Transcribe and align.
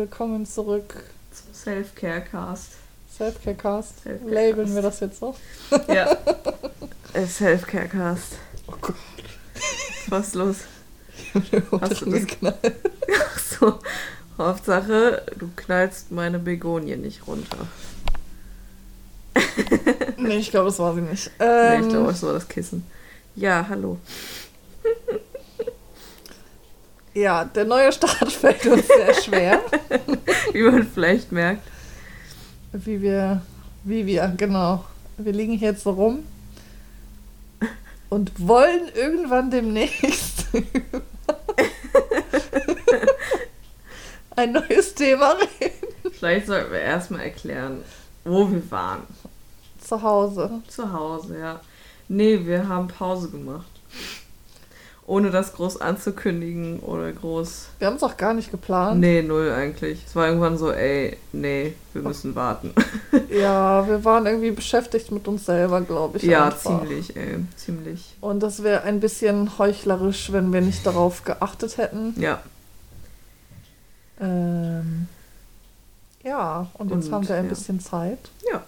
Willkommen 0.00 0.46
zurück 0.46 0.94
zum 1.30 1.52
Self-Care-Cast. 1.52 2.70
Self-Care-Cast. 3.18 4.02
Self 4.02 4.22
Labeln 4.24 4.74
wir 4.74 4.80
das 4.80 5.00
jetzt 5.00 5.20
so? 5.20 5.36
Ja. 5.88 6.16
Self-Care-Cast. 7.26 8.32
Oh 8.66 8.76
Gott. 8.80 8.96
Was 10.08 10.28
ist 10.28 10.34
los? 10.36 10.56
Hast 11.82 12.00
du 12.00 12.10
das 12.12 12.26
geknallt? 12.26 12.56
Ach 13.14 13.38
so. 13.38 13.78
Hauptsache, 14.38 15.22
du 15.38 15.50
knallst 15.54 16.10
meine 16.10 16.38
Begonie 16.38 16.96
nicht 16.96 17.26
runter. 17.26 17.68
nee, 20.16 20.38
ich 20.38 20.50
glaube, 20.50 20.70
das 20.70 20.78
war 20.78 20.94
sie 20.94 21.02
nicht. 21.02 21.30
Ähm, 21.38 21.80
nee, 21.80 21.86
ich 21.86 21.92
glaube, 21.92 22.10
es 22.12 22.22
war 22.22 22.32
das 22.32 22.48
Kissen. 22.48 22.86
Ja, 23.36 23.66
hallo. 23.68 23.98
Ja, 27.14 27.44
der 27.44 27.64
neue 27.64 27.92
Start 27.92 28.30
fällt 28.32 28.64
uns 28.66 28.86
sehr 28.86 29.14
schwer. 29.14 29.60
wie 30.52 30.62
man 30.62 30.86
vielleicht 30.86 31.32
merkt. 31.32 31.66
Wie 32.72 33.02
wir, 33.02 33.42
wie 33.82 34.06
wir, 34.06 34.32
genau. 34.36 34.84
Wir 35.18 35.32
liegen 35.32 35.54
hier 35.54 35.70
jetzt 35.70 35.82
so 35.82 35.90
rum 35.90 36.24
und 38.08 38.30
wollen 38.38 38.88
irgendwann 38.94 39.50
demnächst 39.50 40.46
ein 44.36 44.52
neues 44.52 44.94
Thema 44.94 45.32
reden. 45.32 46.12
Vielleicht 46.12 46.46
sollten 46.46 46.72
wir 46.72 46.80
erstmal 46.80 47.22
erklären, 47.22 47.82
wo 48.24 48.50
wir 48.50 48.70
waren. 48.70 49.02
Zu 49.82 50.00
Hause. 50.00 50.62
Zu 50.68 50.92
Hause, 50.92 51.38
ja. 51.38 51.60
Nee, 52.08 52.44
wir 52.44 52.68
haben 52.68 52.88
Pause 52.88 53.30
gemacht 53.30 53.70
ohne 55.10 55.32
das 55.32 55.54
groß 55.54 55.80
anzukündigen 55.80 56.78
oder 56.78 57.10
groß. 57.10 57.70
Wir 57.80 57.88
haben 57.88 57.96
es 57.96 58.02
auch 58.04 58.16
gar 58.16 58.32
nicht 58.32 58.52
geplant. 58.52 59.00
Nee, 59.00 59.22
null 59.22 59.50
eigentlich. 59.50 60.04
Es 60.06 60.14
war 60.14 60.28
irgendwann 60.28 60.56
so, 60.56 60.70
ey, 60.70 61.16
nee, 61.32 61.74
wir 61.92 62.02
müssen 62.02 62.36
warten. 62.36 62.72
ja, 63.28 63.88
wir 63.88 64.04
waren 64.04 64.26
irgendwie 64.26 64.52
beschäftigt 64.52 65.10
mit 65.10 65.26
uns 65.26 65.46
selber, 65.46 65.80
glaube 65.80 66.18
ich. 66.18 66.22
Ja, 66.22 66.44
einfach. 66.46 66.80
ziemlich, 66.80 67.16
ey, 67.16 67.40
ziemlich. 67.56 68.14
Und 68.20 68.40
das 68.40 68.62
wäre 68.62 68.82
ein 68.82 69.00
bisschen 69.00 69.58
heuchlerisch, 69.58 70.30
wenn 70.30 70.52
wir 70.52 70.60
nicht 70.60 70.86
darauf 70.86 71.24
geachtet 71.24 71.76
hätten. 71.76 72.14
Ja. 72.16 72.40
Ähm, 74.20 75.08
ja, 76.22 76.68
und 76.74 76.92
jetzt 76.92 77.06
und, 77.06 77.12
haben 77.12 77.28
wir 77.28 77.34
ein 77.34 77.44
ja. 77.46 77.48
bisschen 77.48 77.80
Zeit. 77.80 78.30
Ja 78.52 78.62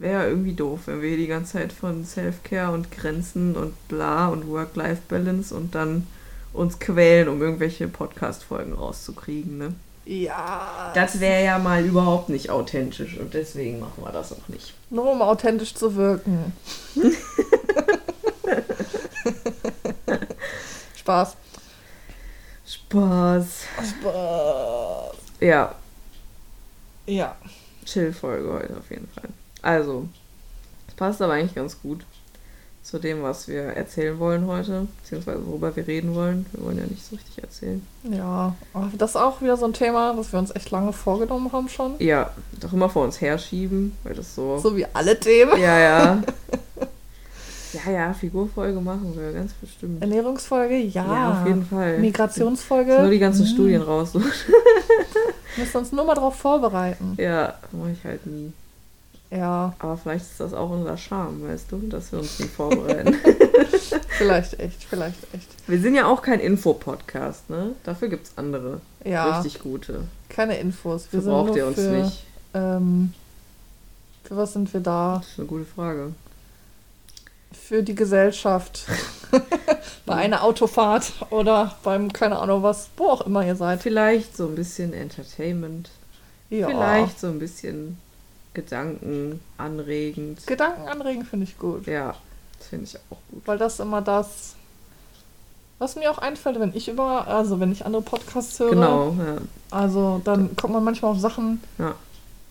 wäre 0.00 0.28
irgendwie 0.28 0.54
doof, 0.54 0.80
wenn 0.86 1.02
wir 1.02 1.10
hier 1.10 1.18
die 1.18 1.26
ganze 1.26 1.52
Zeit 1.52 1.72
von 1.72 2.04
Self-Care 2.04 2.72
und 2.72 2.90
Grenzen 2.90 3.54
und 3.54 3.74
bla 3.88 4.28
und 4.28 4.48
Work-Life-Balance 4.48 5.54
und 5.54 5.74
dann 5.74 6.06
uns 6.52 6.78
quälen, 6.78 7.28
um 7.28 7.40
irgendwelche 7.42 7.86
Podcast-Folgen 7.86 8.72
rauszukriegen, 8.72 9.58
ne? 9.58 9.74
Ja. 10.06 10.90
Das 10.94 11.20
wäre 11.20 11.44
ja 11.44 11.58
mal 11.58 11.84
überhaupt 11.84 12.30
nicht 12.30 12.50
authentisch 12.50 13.18
und 13.18 13.34
deswegen 13.34 13.78
machen 13.78 14.02
wir 14.02 14.10
das 14.10 14.32
auch 14.32 14.48
nicht. 14.48 14.72
Nur 14.88 15.12
um 15.12 15.20
authentisch 15.22 15.74
zu 15.74 15.94
wirken. 15.94 16.52
Spaß. 20.96 21.36
Spaß. 22.66 23.46
Spaß. 24.00 25.14
Ja. 25.40 25.74
Ja. 27.06 27.36
Chill-Folge 27.84 28.52
heute 28.52 28.76
auf 28.78 28.90
jeden 28.90 29.08
Fall. 29.08 29.28
Also, 29.62 30.08
es 30.88 30.94
passt 30.94 31.20
aber 31.22 31.34
eigentlich 31.34 31.54
ganz 31.54 31.80
gut 31.80 32.04
zu 32.82 32.98
dem, 32.98 33.22
was 33.22 33.46
wir 33.46 33.62
erzählen 33.62 34.18
wollen 34.18 34.46
heute, 34.46 34.86
beziehungsweise 35.02 35.46
worüber 35.46 35.74
wir 35.76 35.86
reden 35.86 36.14
wollen. 36.14 36.46
Wir 36.52 36.64
wollen 36.64 36.78
ja 36.78 36.86
nicht 36.86 37.04
so 37.04 37.14
richtig 37.14 37.42
erzählen. 37.42 37.86
Ja, 38.02 38.56
das 38.96 39.10
ist 39.10 39.16
auch 39.16 39.40
wieder 39.42 39.56
so 39.56 39.66
ein 39.66 39.74
Thema, 39.74 40.14
das 40.14 40.32
wir 40.32 40.38
uns 40.38 40.54
echt 40.54 40.70
lange 40.70 40.92
vorgenommen 40.92 41.52
haben 41.52 41.68
schon. 41.68 41.94
Ja, 41.98 42.30
doch 42.58 42.72
immer 42.72 42.88
vor 42.88 43.04
uns 43.04 43.20
herschieben, 43.20 43.96
weil 44.02 44.14
das 44.14 44.34
so. 44.34 44.58
So 44.58 44.76
wie 44.76 44.86
alle 44.92 45.20
Themen. 45.20 45.60
Ja, 45.60 45.78
ja. 45.78 46.22
ja, 47.72 47.92
ja, 47.92 48.12
Figurfolge 48.14 48.80
machen 48.80 49.14
wir 49.14 49.32
ganz 49.32 49.52
bestimmt. 49.52 50.00
Ernährungsfolge, 50.00 50.78
ja. 50.78 51.04
Ja, 51.04 51.32
auf 51.32 51.46
jeden 51.46 51.66
Fall. 51.66 51.98
Migrationsfolge. 51.98 52.98
Nur 53.02 53.10
die 53.10 53.18
ganzen 53.18 53.44
hm. 53.44 53.52
Studien 53.52 53.82
raus. 53.82 54.14
Wir 54.14 54.22
müssen 55.58 55.76
uns 55.76 55.92
nur 55.92 56.04
mal 56.06 56.14
drauf 56.14 56.36
vorbereiten. 56.36 57.14
Ja, 57.18 57.54
mache 57.72 57.90
ich 57.92 58.04
halt 58.04 58.26
nie. 58.26 58.52
Ja. 59.30 59.74
Aber 59.78 59.96
vielleicht 59.96 60.24
ist 60.24 60.40
das 60.40 60.54
auch 60.54 60.70
unser 60.70 60.96
Charme, 60.96 61.48
weißt 61.48 61.70
du, 61.70 61.78
dass 61.88 62.12
wir 62.12 62.18
uns 62.18 62.38
nicht 62.38 62.50
vorbereiten. 62.54 63.16
vielleicht 64.08 64.58
echt, 64.58 64.84
vielleicht 64.84 65.18
echt. 65.32 65.48
Wir 65.66 65.80
sind 65.80 65.94
ja 65.94 66.06
auch 66.06 66.22
kein 66.22 66.40
Info-Podcast, 66.40 67.48
ne? 67.48 67.72
Dafür 67.84 68.08
gibt 68.08 68.26
es 68.26 68.32
andere. 68.36 68.80
Ja. 69.04 69.38
Richtig 69.38 69.62
gute. 69.62 70.04
Keine 70.28 70.58
Infos. 70.58 71.08
Wir 71.10 71.20
sind 71.20 71.30
braucht 71.30 71.56
ihr 71.56 71.66
uns 71.66 71.76
für, 71.76 71.90
nicht. 71.90 72.24
Ähm, 72.54 73.14
für 74.24 74.36
was 74.36 74.52
sind 74.52 74.72
wir 74.72 74.80
da? 74.80 75.18
Das 75.18 75.28
ist 75.28 75.38
eine 75.38 75.48
gute 75.48 75.64
Frage. 75.64 76.12
Für 77.52 77.82
die 77.82 77.94
Gesellschaft. 77.94 78.86
Bei 80.06 80.16
einer 80.16 80.42
Autofahrt 80.42 81.12
oder 81.30 81.76
beim, 81.84 82.12
keine 82.12 82.40
Ahnung 82.40 82.64
was, 82.64 82.88
wo 82.96 83.04
auch 83.06 83.20
immer 83.20 83.46
ihr 83.46 83.54
seid. 83.54 83.80
Vielleicht 83.80 84.36
so 84.36 84.46
ein 84.46 84.56
bisschen 84.56 84.92
Entertainment. 84.92 85.90
Ja. 86.48 86.66
Vielleicht 86.66 87.20
so 87.20 87.28
ein 87.28 87.38
bisschen 87.38 87.98
Gedanken 88.54 89.40
anregend. 89.58 90.46
Gedanken 90.46 90.88
anregend 90.88 91.26
finde 91.28 91.44
ich 91.44 91.58
gut. 91.58 91.86
Ja, 91.86 92.14
das 92.58 92.68
finde 92.68 92.84
ich 92.86 92.96
auch 93.10 93.18
gut. 93.30 93.42
Weil 93.46 93.58
das 93.58 93.78
immer 93.78 94.02
das, 94.02 94.54
was 95.78 95.96
mir 95.96 96.10
auch 96.10 96.18
einfällt, 96.18 96.58
wenn 96.58 96.74
ich 96.74 96.88
über, 96.88 97.28
also 97.28 97.60
wenn 97.60 97.70
ich 97.72 97.86
andere 97.86 98.02
Podcasts 98.02 98.58
höre. 98.58 98.70
Genau, 98.70 99.16
ja. 99.18 99.36
Also 99.70 100.20
dann 100.24 100.56
kommt 100.56 100.74
man 100.74 100.82
manchmal 100.82 101.12
auf 101.12 101.20
Sachen, 101.20 101.62
ja. 101.78 101.94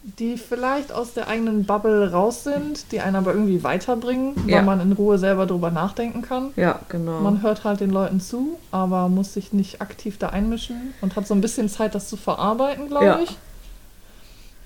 die 0.03 0.37
vielleicht 0.37 0.93
aus 0.93 1.13
der 1.13 1.27
eigenen 1.27 1.65
Bubble 1.65 2.11
raus 2.11 2.45
sind, 2.45 2.93
die 2.93 3.01
einen 3.01 3.17
aber 3.17 3.33
irgendwie 3.33 3.61
weiterbringen, 3.63 4.35
weil 4.37 4.49
ja. 4.49 4.61
man 4.61 4.79
in 4.79 4.93
Ruhe 4.93 5.17
selber 5.17 5.45
drüber 5.45 5.69
nachdenken 5.69 6.21
kann. 6.21 6.53
Ja, 6.55 6.79
genau. 6.87 7.19
Man 7.19 7.41
hört 7.41 7.65
halt 7.65 7.81
den 7.81 7.91
Leuten 7.91 8.21
zu, 8.21 8.57
aber 8.71 9.09
muss 9.09 9.33
sich 9.33 9.51
nicht 9.51 9.81
aktiv 9.81 10.17
da 10.17 10.29
einmischen 10.29 10.93
und 11.01 11.17
hat 11.17 11.27
so 11.27 11.33
ein 11.33 11.41
bisschen 11.41 11.67
Zeit, 11.67 11.93
das 11.93 12.07
zu 12.07 12.15
verarbeiten, 12.15 12.87
glaube 12.87 13.05
ja. 13.05 13.19
ich. 13.19 13.37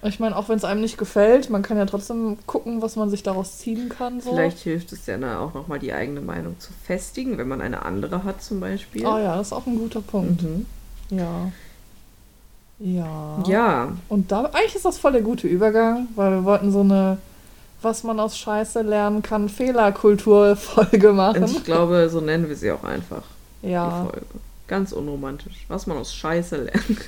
Ich 0.05 0.19
meine, 0.19 0.35
auch 0.35 0.49
wenn 0.49 0.57
es 0.57 0.65
einem 0.65 0.81
nicht 0.81 0.97
gefällt, 0.97 1.49
man 1.49 1.61
kann 1.61 1.77
ja 1.77 1.85
trotzdem 1.85 2.37
gucken, 2.45 2.81
was 2.81 2.95
man 2.95 3.09
sich 3.09 3.23
daraus 3.23 3.57
ziehen 3.57 3.89
kann. 3.89 4.21
So. 4.21 4.31
Vielleicht 4.31 4.59
hilft 4.59 4.91
es 4.91 5.05
ja 5.05 5.17
dann 5.17 5.37
auch 5.37 5.53
nochmal 5.53 5.79
die 5.79 5.93
eigene 5.93 6.21
Meinung 6.21 6.59
zu 6.59 6.71
festigen, 6.85 7.37
wenn 7.37 7.47
man 7.47 7.61
eine 7.61 7.83
andere 7.83 8.23
hat 8.23 8.41
zum 8.41 8.59
Beispiel. 8.59 9.05
Ah 9.05 9.15
oh 9.15 9.17
ja, 9.19 9.37
das 9.37 9.47
ist 9.47 9.53
auch 9.53 9.65
ein 9.65 9.77
guter 9.77 10.01
Punkt. 10.01 10.43
Mhm. 10.43 10.65
Ja. 11.09 11.51
Ja. 12.79 13.43
Ja. 13.47 13.91
Und 14.09 14.31
da, 14.31 14.45
eigentlich 14.45 14.75
ist 14.75 14.85
das 14.85 14.97
voll 14.97 15.13
der 15.13 15.21
gute 15.21 15.47
Übergang, 15.47 16.07
weil 16.15 16.31
wir 16.31 16.43
wollten 16.43 16.71
so 16.71 16.81
eine, 16.81 17.17
was 17.81 18.03
man 18.03 18.19
aus 18.19 18.37
Scheiße 18.37 18.81
lernen 18.81 19.21
kann, 19.21 19.47
Fehlerkultur-Folge 19.47 21.13
machen. 21.13 21.43
Und 21.43 21.51
ich 21.51 21.63
glaube, 21.63 22.09
so 22.09 22.19
nennen 22.19 22.49
wir 22.49 22.55
sie 22.55 22.71
auch 22.71 22.83
einfach. 22.83 23.23
Ja. 23.61 24.01
Die 24.01 24.09
Folge. 24.09 24.25
Ganz 24.67 24.91
unromantisch. 24.93 25.65
Was 25.67 25.87
man 25.87 25.97
aus 25.97 26.13
Scheiße 26.13 26.55
lernt. 26.55 26.99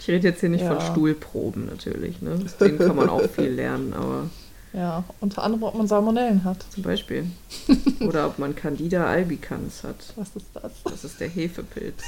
ich 0.00 0.08
rede 0.08 0.28
jetzt 0.28 0.40
hier 0.40 0.48
nicht 0.48 0.62
ja. 0.62 0.74
von 0.74 0.80
Stuhlproben 0.92 1.66
natürlich. 1.66 2.20
Ne? 2.20 2.38
Deswegen 2.42 2.78
kann 2.78 2.96
man 2.96 3.08
auch 3.08 3.28
viel 3.28 3.50
lernen, 3.50 3.92
aber. 3.92 4.28
Ja, 4.72 5.04
unter 5.20 5.42
anderem, 5.42 5.64
ob 5.64 5.74
man 5.74 5.86
Salmonellen 5.86 6.44
hat. 6.44 6.64
Zum 6.70 6.82
Beispiel. 6.82 7.26
Oder 8.00 8.26
ob 8.26 8.38
man 8.38 8.56
Candida 8.56 9.06
albicans 9.06 9.84
hat. 9.84 9.96
Was 10.16 10.34
ist 10.34 10.46
das? 10.54 10.72
Das 10.84 11.04
ist 11.04 11.20
der 11.20 11.28
Hefepilz. 11.28 12.02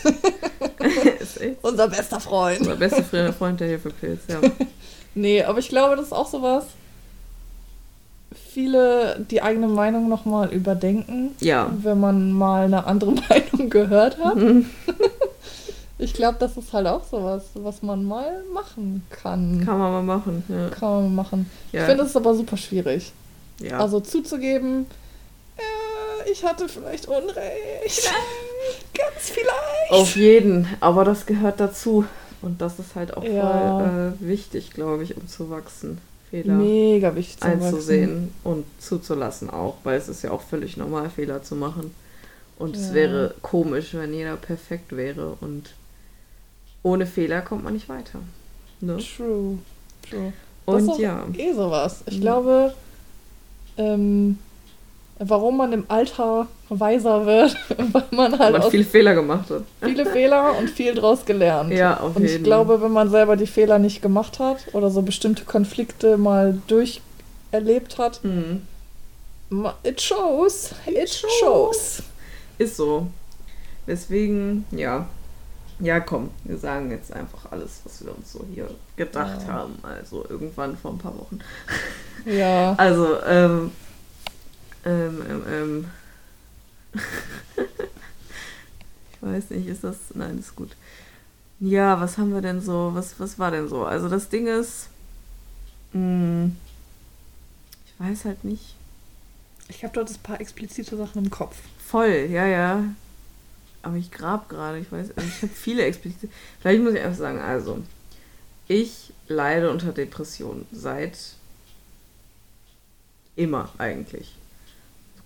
ist 1.20 1.40
Unser 1.60 1.88
bester 1.88 2.20
Freund. 2.20 2.60
Unser 2.60 2.76
bester 2.76 3.32
Freund, 3.34 3.60
der 3.60 3.68
Hefepilz, 3.68 4.22
ja. 4.28 4.40
nee, 5.14 5.42
aber 5.42 5.58
ich 5.58 5.68
glaube, 5.68 5.96
das 5.96 6.06
ist 6.06 6.12
auch 6.12 6.28
sowas 6.28 6.64
viele 8.54 9.20
die 9.30 9.42
eigene 9.42 9.66
Meinung 9.66 10.08
nochmal 10.08 10.52
überdenken. 10.52 11.34
Ja. 11.40 11.70
Wenn 11.82 12.00
man 12.00 12.32
mal 12.32 12.64
eine 12.64 12.86
andere 12.86 13.10
Meinung 13.28 13.68
gehört 13.68 14.18
hat. 14.22 14.36
Mhm. 14.36 14.70
ich 15.98 16.14
glaube, 16.14 16.36
das 16.38 16.56
ist 16.56 16.72
halt 16.72 16.86
auch 16.86 17.04
sowas, 17.04 17.42
was 17.54 17.82
man 17.82 18.04
mal 18.04 18.42
machen 18.52 19.04
kann. 19.10 19.62
Kann 19.64 19.78
man 19.78 19.92
mal 19.92 20.02
machen, 20.02 20.44
ja. 20.48 20.68
Kann 20.70 20.88
man 20.88 21.02
mal 21.14 21.22
machen. 21.24 21.50
Ja. 21.72 21.80
Ich 21.80 21.86
finde 21.86 22.04
es 22.04 22.16
aber 22.16 22.34
super 22.34 22.56
schwierig. 22.56 23.12
Ja. 23.60 23.78
Also 23.78 24.00
zuzugeben, 24.00 24.86
äh, 25.56 26.30
ich 26.30 26.44
hatte 26.44 26.68
vielleicht 26.68 27.06
Unrecht. 27.06 28.12
Ganz 28.94 29.30
vielleicht. 29.30 29.90
Auf 29.90 30.16
jeden, 30.16 30.66
aber 30.80 31.04
das 31.04 31.26
gehört 31.26 31.60
dazu. 31.60 32.04
Und 32.42 32.60
das 32.60 32.78
ist 32.78 32.94
halt 32.94 33.16
auch 33.16 33.24
voll 33.24 34.14
äh, 34.20 34.26
wichtig, 34.26 34.70
glaube 34.72 35.02
ich, 35.02 35.16
um 35.16 35.26
zu 35.28 35.48
wachsen. 35.50 35.98
Fehler 36.34 36.54
Mega 36.54 37.14
wichtig 37.14 37.40
einzusehen 37.44 38.32
und 38.42 38.64
zuzulassen 38.80 39.50
auch, 39.50 39.76
weil 39.84 39.96
es 39.96 40.08
ist 40.08 40.22
ja 40.22 40.32
auch 40.32 40.40
völlig 40.40 40.76
normal, 40.76 41.08
Fehler 41.08 41.44
zu 41.44 41.54
machen. 41.54 41.94
Und 42.58 42.74
ja. 42.74 42.82
es 42.82 42.92
wäre 42.92 43.34
komisch, 43.40 43.94
wenn 43.94 44.12
jeder 44.12 44.36
perfekt 44.36 44.96
wäre 44.96 45.36
und 45.40 45.74
ohne 46.82 47.06
Fehler 47.06 47.40
kommt 47.40 47.62
man 47.62 47.74
nicht 47.74 47.88
weiter. 47.88 48.18
Ne? 48.80 48.96
True, 48.96 49.58
true. 50.10 50.32
Und 50.64 50.88
das 50.88 50.96
ist 50.96 51.02
ja. 51.02 51.24
eh 51.36 51.52
sowas. 51.52 52.02
Ich 52.06 52.16
mhm. 52.16 52.22
glaube, 52.22 52.74
ähm, 53.76 54.38
warum 55.18 55.56
man 55.56 55.72
im 55.72 55.84
Alter 55.88 56.46
weiser 56.68 57.24
wird, 57.26 57.56
weil 57.92 58.04
man 58.10 58.38
halt 58.38 58.58
Man 58.58 58.70
viele 58.70 58.84
Fehler 58.84 59.14
gemacht 59.14 59.48
hat. 59.50 59.62
viele 59.82 60.06
Fehler 60.06 60.56
und 60.58 60.68
viel 60.70 60.94
draus 60.94 61.24
gelernt. 61.24 61.72
Ja, 61.72 61.98
auf 62.00 62.16
Und 62.16 62.24
ich 62.24 62.32
jeden. 62.32 62.44
glaube, 62.44 62.80
wenn 62.82 62.92
man 62.92 63.10
selber 63.10 63.36
die 63.36 63.46
Fehler 63.46 63.78
nicht 63.78 64.02
gemacht 64.02 64.38
hat 64.40 64.58
oder 64.72 64.90
so 64.90 65.02
bestimmte 65.02 65.44
Konflikte 65.44 66.16
mal 66.16 66.58
durcherlebt 66.66 67.98
hat, 67.98 68.20
Hm. 68.22 68.62
ma- 69.50 69.74
it 69.84 70.00
shows. 70.00 70.70
It, 70.86 71.08
shows. 71.10 71.32
shows. 71.40 72.02
Ist 72.58 72.76
so. 72.76 73.06
Deswegen, 73.86 74.64
ja. 74.70 75.06
Ja, 75.80 75.98
komm, 76.00 76.30
wir 76.44 76.56
sagen 76.56 76.90
jetzt 76.92 77.12
einfach 77.12 77.50
alles, 77.50 77.80
was 77.84 78.04
wir 78.04 78.16
uns 78.16 78.32
so 78.32 78.44
hier 78.54 78.68
gedacht 78.96 79.40
Ja. 79.46 79.52
haben. 79.52 79.74
Also 79.82 80.24
irgendwann 80.28 80.76
vor 80.76 80.92
ein 80.92 80.98
paar 80.98 81.14
Wochen. 81.18 81.38
Ja. 82.24 82.74
Also, 82.78 83.16
ähm. 83.28 83.70
Ähm, 84.84 85.22
ähm, 85.28 85.44
ähm. 85.48 85.84
ich 89.12 89.22
weiß 89.22 89.50
nicht, 89.50 89.66
ist 89.66 89.84
das. 89.84 89.96
Nein, 90.14 90.38
ist 90.38 90.54
gut. 90.54 90.76
Ja, 91.60 92.00
was 92.00 92.18
haben 92.18 92.32
wir 92.32 92.42
denn 92.42 92.60
so? 92.60 92.90
Was, 92.94 93.18
was 93.18 93.38
war 93.38 93.50
denn 93.50 93.68
so? 93.68 93.84
Also, 93.84 94.08
das 94.08 94.28
Ding 94.28 94.46
ist. 94.46 94.88
Mh, 95.92 96.50
ich 97.86 98.00
weiß 98.00 98.24
halt 98.24 98.44
nicht. 98.44 98.74
Ich 99.68 99.82
habe 99.82 99.94
dort 99.94 100.10
ein 100.10 100.22
paar 100.22 100.40
explizite 100.40 100.96
Sachen 100.96 101.24
im 101.24 101.30
Kopf. 101.30 101.56
Voll, 101.78 102.28
ja, 102.30 102.46
ja. 102.46 102.84
Aber 103.82 103.96
ich 103.96 104.10
grab 104.10 104.48
gerade, 104.48 104.78
ich 104.78 104.90
weiß, 104.90 105.16
also 105.16 105.28
ich 105.28 105.42
habe 105.42 105.52
viele 105.52 105.84
explizite. 105.84 106.28
Vielleicht 106.60 106.82
muss 106.82 106.94
ich 106.94 107.00
einfach 107.00 107.18
sagen, 107.18 107.38
also, 107.38 107.82
ich 108.68 109.12
leide 109.28 109.70
unter 109.70 109.92
Depressionen 109.92 110.66
seit 110.72 111.18
immer 113.36 113.70
eigentlich. 113.78 114.34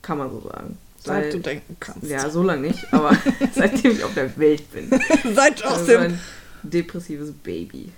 Kann 0.08 0.16
man 0.16 0.30
so 0.30 0.40
sagen. 0.40 0.78
Seit 1.04 1.34
du 1.34 1.38
denken 1.38 1.76
kannst. 1.78 2.04
Ja, 2.08 2.30
so 2.30 2.42
lange 2.42 2.68
nicht, 2.68 2.92
aber 2.94 3.14
seitdem 3.54 3.92
ich 3.92 4.02
auf 4.04 4.14
der 4.14 4.34
Welt 4.38 4.72
bin. 4.72 4.88
Seit 5.34 5.62
aus 5.66 5.80
Also 5.80 5.98
dem. 5.98 6.18
depressives 6.62 7.30
Baby. 7.44 7.92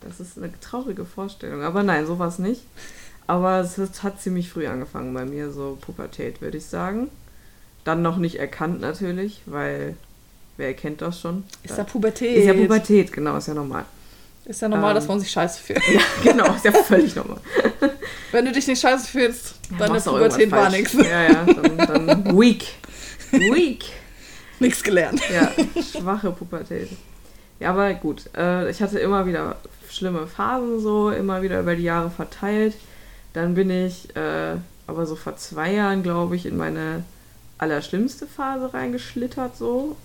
Das 0.00 0.18
ist 0.18 0.36
eine 0.36 0.50
traurige 0.60 1.04
Vorstellung. 1.04 1.62
Aber 1.62 1.84
nein, 1.84 2.04
sowas 2.04 2.40
nicht. 2.40 2.62
Aber 3.28 3.60
es 3.60 3.78
hat 4.02 4.20
ziemlich 4.20 4.50
früh 4.50 4.66
angefangen 4.66 5.14
bei 5.14 5.24
mir, 5.24 5.52
so 5.52 5.78
Pubertät, 5.80 6.40
würde 6.40 6.58
ich 6.58 6.66
sagen. 6.66 7.10
Dann 7.84 8.02
noch 8.02 8.16
nicht 8.16 8.40
erkannt 8.40 8.80
natürlich, 8.80 9.42
weil 9.46 9.94
wer 10.56 10.66
erkennt 10.66 11.02
das 11.02 11.20
schon? 11.20 11.44
Ist 11.62 11.78
ja 11.78 11.84
Pubertät. 11.84 12.38
Ist 12.38 12.46
ja 12.46 12.54
Pubertät, 12.54 13.12
genau, 13.12 13.36
ist 13.36 13.46
ja 13.46 13.54
normal. 13.54 13.84
Ist 14.46 14.62
ja 14.62 14.68
normal, 14.68 14.90
Ähm. 14.90 14.94
dass 14.94 15.08
man 15.08 15.20
sich 15.20 15.30
scheiße 15.30 15.60
fühlt. 15.62 15.82
Ja, 15.92 16.00
genau, 16.22 16.54
ist 16.54 16.64
ja 16.64 16.72
völlig 16.72 17.14
normal. 17.16 17.38
Wenn 18.32 18.44
du 18.44 18.52
dich 18.52 18.66
nicht 18.66 18.80
scheiße 18.80 19.06
fühlst, 19.08 19.54
Ja, 19.78 19.88
machst 19.88 20.08
auch 20.08 20.12
Pubertät 20.12 20.50
war 20.50 20.70
nichts. 20.70 20.92
Ja, 20.94 21.22
ja, 21.22 21.44
dann, 21.44 21.78
dann 21.78 22.24
weak. 22.38 22.64
Weak. 23.32 23.84
Nichts 24.60 24.82
gelernt. 24.82 25.20
Ja, 25.32 25.50
schwache 25.82 26.30
Pubertät. 26.30 26.88
Ja, 27.58 27.70
aber 27.70 27.92
gut. 27.94 28.30
Äh, 28.36 28.70
ich 28.70 28.80
hatte 28.80 28.98
immer 28.98 29.26
wieder 29.26 29.56
schlimme 29.90 30.26
Phasen 30.26 30.80
so, 30.80 31.10
immer 31.10 31.42
wieder 31.42 31.60
über 31.60 31.74
die 31.74 31.82
Jahre 31.84 32.10
verteilt. 32.10 32.74
Dann 33.32 33.54
bin 33.54 33.70
ich 33.70 34.14
äh, 34.16 34.56
aber 34.86 35.06
so 35.06 35.16
vor 35.16 35.36
zwei 35.36 35.72
Jahren, 35.72 36.02
glaube 36.02 36.36
ich, 36.36 36.46
in 36.46 36.56
meine 36.56 37.02
allerschlimmste 37.58 38.26
Phase 38.26 38.72
reingeschlittert 38.72 39.56
so. 39.56 39.96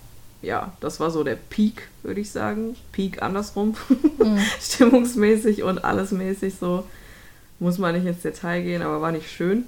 Ja, 0.42 0.72
das 0.80 0.98
war 0.98 1.10
so 1.10 1.22
der 1.22 1.36
Peak, 1.36 1.88
würde 2.02 2.20
ich 2.20 2.30
sagen. 2.30 2.76
Peak 2.90 3.22
andersrum. 3.22 3.76
Mhm. 4.18 4.38
Stimmungsmäßig 4.60 5.62
und 5.62 5.84
alles 5.84 6.10
mäßig 6.10 6.54
so. 6.58 6.84
Muss 7.60 7.78
man 7.78 7.94
nicht 7.94 8.06
ins 8.06 8.22
Detail 8.22 8.62
gehen, 8.62 8.82
aber 8.82 9.00
war 9.00 9.12
nicht 9.12 9.30
schön. 9.30 9.64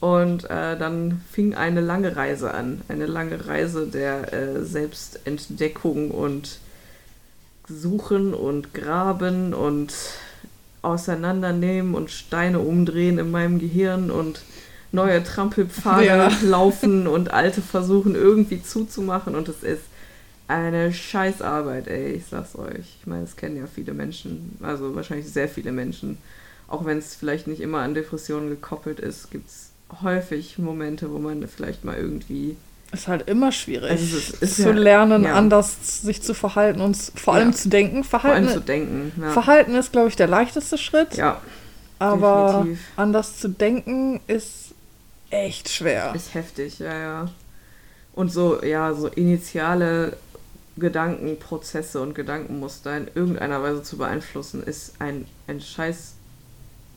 Und 0.00 0.44
äh, 0.50 0.76
dann 0.76 1.22
fing 1.30 1.54
eine 1.54 1.80
lange 1.80 2.16
Reise 2.16 2.52
an. 2.52 2.82
Eine 2.88 3.06
lange 3.06 3.46
Reise 3.46 3.86
der 3.86 4.32
äh, 4.32 4.64
Selbstentdeckung 4.64 6.10
und 6.10 6.58
Suchen 7.68 8.34
und 8.34 8.74
Graben 8.74 9.54
und 9.54 9.94
Auseinandernehmen 10.82 11.94
und 11.94 12.10
Steine 12.10 12.58
umdrehen 12.58 13.18
in 13.18 13.30
meinem 13.30 13.58
Gehirn 13.58 14.10
und 14.10 14.42
neue 14.94 15.22
Trampelpfade 15.22 16.06
Ja. 16.06 16.30
laufen 16.42 17.06
und 17.06 17.32
alte 17.32 17.60
versuchen 17.60 18.14
irgendwie 18.14 18.62
zuzumachen. 18.62 19.34
Und 19.34 19.48
es 19.48 19.62
ist 19.62 19.82
eine 20.48 20.92
Scheißarbeit, 20.92 21.88
ey, 21.88 22.12
ich 22.12 22.26
sag's 22.30 22.56
euch. 22.56 22.96
Ich 23.00 23.06
meine, 23.06 23.22
das 23.22 23.36
kennen 23.36 23.56
ja 23.56 23.64
viele 23.72 23.92
Menschen, 23.94 24.56
also 24.62 24.94
wahrscheinlich 24.94 25.28
sehr 25.30 25.48
viele 25.48 25.72
Menschen. 25.72 26.18
Auch 26.68 26.84
wenn 26.84 26.98
es 26.98 27.14
vielleicht 27.14 27.46
nicht 27.46 27.60
immer 27.60 27.80
an 27.80 27.94
Depressionen 27.94 28.48
gekoppelt 28.50 29.00
ist, 29.00 29.30
gibt's 29.30 29.70
häufig 30.02 30.58
Momente, 30.58 31.10
wo 31.12 31.18
man 31.18 31.46
vielleicht 31.48 31.84
mal 31.84 31.96
irgendwie 31.96 32.56
Ist 32.92 33.08
halt 33.08 33.28
immer 33.28 33.52
schwierig 33.52 33.90
Also 33.90 34.04
es 34.16 34.30
ist- 34.30 34.42
ist 34.42 34.56
zu 34.56 34.62
ja- 34.70 34.72
lernen, 34.72 35.24
ja. 35.24 35.34
anders 35.34 36.02
sich 36.02 36.22
zu 36.22 36.32
verhalten 36.34 36.80
und 36.80 36.96
vor 36.96 37.34
allem 37.34 37.50
Ja. 37.50 37.54
zu 37.56 37.68
denken. 37.68 38.04
vor 38.04 38.24
allem 38.24 38.44
Verhalten, 38.44 38.52
zu 38.52 38.60
denken. 38.60 39.12
Verhalten 39.32 39.74
ist, 39.74 39.92
glaube 39.92 40.08
ich, 40.08 40.16
der 40.16 40.28
leichteste 40.28 40.78
Schritt. 40.78 41.14
ja 41.16 41.40
aber 42.00 42.58
definitiv. 42.58 42.84
anders 42.96 43.38
zu 43.38 43.48
denken 43.48 44.20
ist 44.26 44.63
echt 45.34 45.68
schwer. 45.68 46.14
Ist 46.14 46.34
heftig, 46.34 46.78
ja, 46.78 46.94
ja. 46.96 47.28
Und 48.14 48.32
so, 48.32 48.62
ja, 48.62 48.94
so 48.94 49.08
initiale 49.08 50.16
Gedankenprozesse 50.76 52.00
und 52.00 52.14
Gedankenmuster 52.14 52.96
in 52.96 53.08
irgendeiner 53.14 53.62
Weise 53.62 53.82
zu 53.82 53.96
beeinflussen, 53.96 54.62
ist 54.62 54.94
ein, 55.00 55.26
ein 55.46 55.60
Scheiß. 55.60 56.14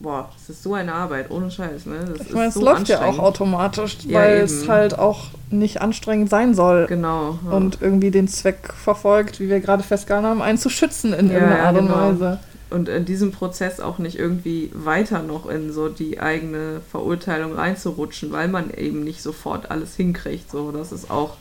Boah, 0.00 0.30
es 0.40 0.48
ist 0.48 0.62
so 0.62 0.74
eine 0.74 0.92
Arbeit, 0.94 1.28
ohne 1.30 1.50
Scheiß, 1.50 1.86
ne? 1.86 2.04
Das 2.16 2.28
Ich 2.28 2.32
meine, 2.32 2.48
es 2.48 2.54
so 2.54 2.64
läuft 2.64 2.88
ja 2.88 3.04
auch 3.04 3.18
automatisch, 3.18 3.98
Ja, 4.04 4.20
weil 4.20 4.36
eben. 4.36 4.44
es 4.44 4.68
halt 4.68 4.96
auch 4.96 5.26
nicht 5.50 5.80
anstrengend 5.80 6.30
sein 6.30 6.54
soll. 6.54 6.86
Genau. 6.86 7.38
Ja. 7.44 7.50
Und 7.56 7.78
irgendwie 7.80 8.12
den 8.12 8.28
Zweck 8.28 8.72
verfolgt, 8.72 9.40
wie 9.40 9.48
wir 9.48 9.58
gerade 9.58 9.82
festgehalten 9.82 10.26
haben, 10.28 10.40
einen 10.42 10.58
zu 10.58 10.68
schützen 10.70 11.12
in 11.12 11.28
Ja, 11.28 11.34
irgendeiner 11.34 11.64
Art 11.64 11.76
und 11.78 11.86
genau. 11.88 11.98
Weise. 11.98 12.38
Und 12.70 12.88
in 12.88 13.04
diesem 13.04 13.32
Prozess 13.32 13.80
auch 13.80 13.98
nicht 13.98 14.18
irgendwie 14.18 14.70
weiter 14.74 15.22
noch 15.22 15.48
in 15.48 15.72
so 15.72 15.88
die 15.88 16.20
eigene 16.20 16.80
Verurteilung 16.90 17.54
reinzurutschen, 17.54 18.30
weil 18.32 18.48
man 18.48 18.70
eben 18.70 19.04
nicht 19.04 19.22
sofort 19.22 19.70
alles 19.70 19.94
hinkriegt. 19.96 20.50
So, 20.50 20.70
das 20.72 20.92
ist 20.92 21.10
auch 21.10 21.36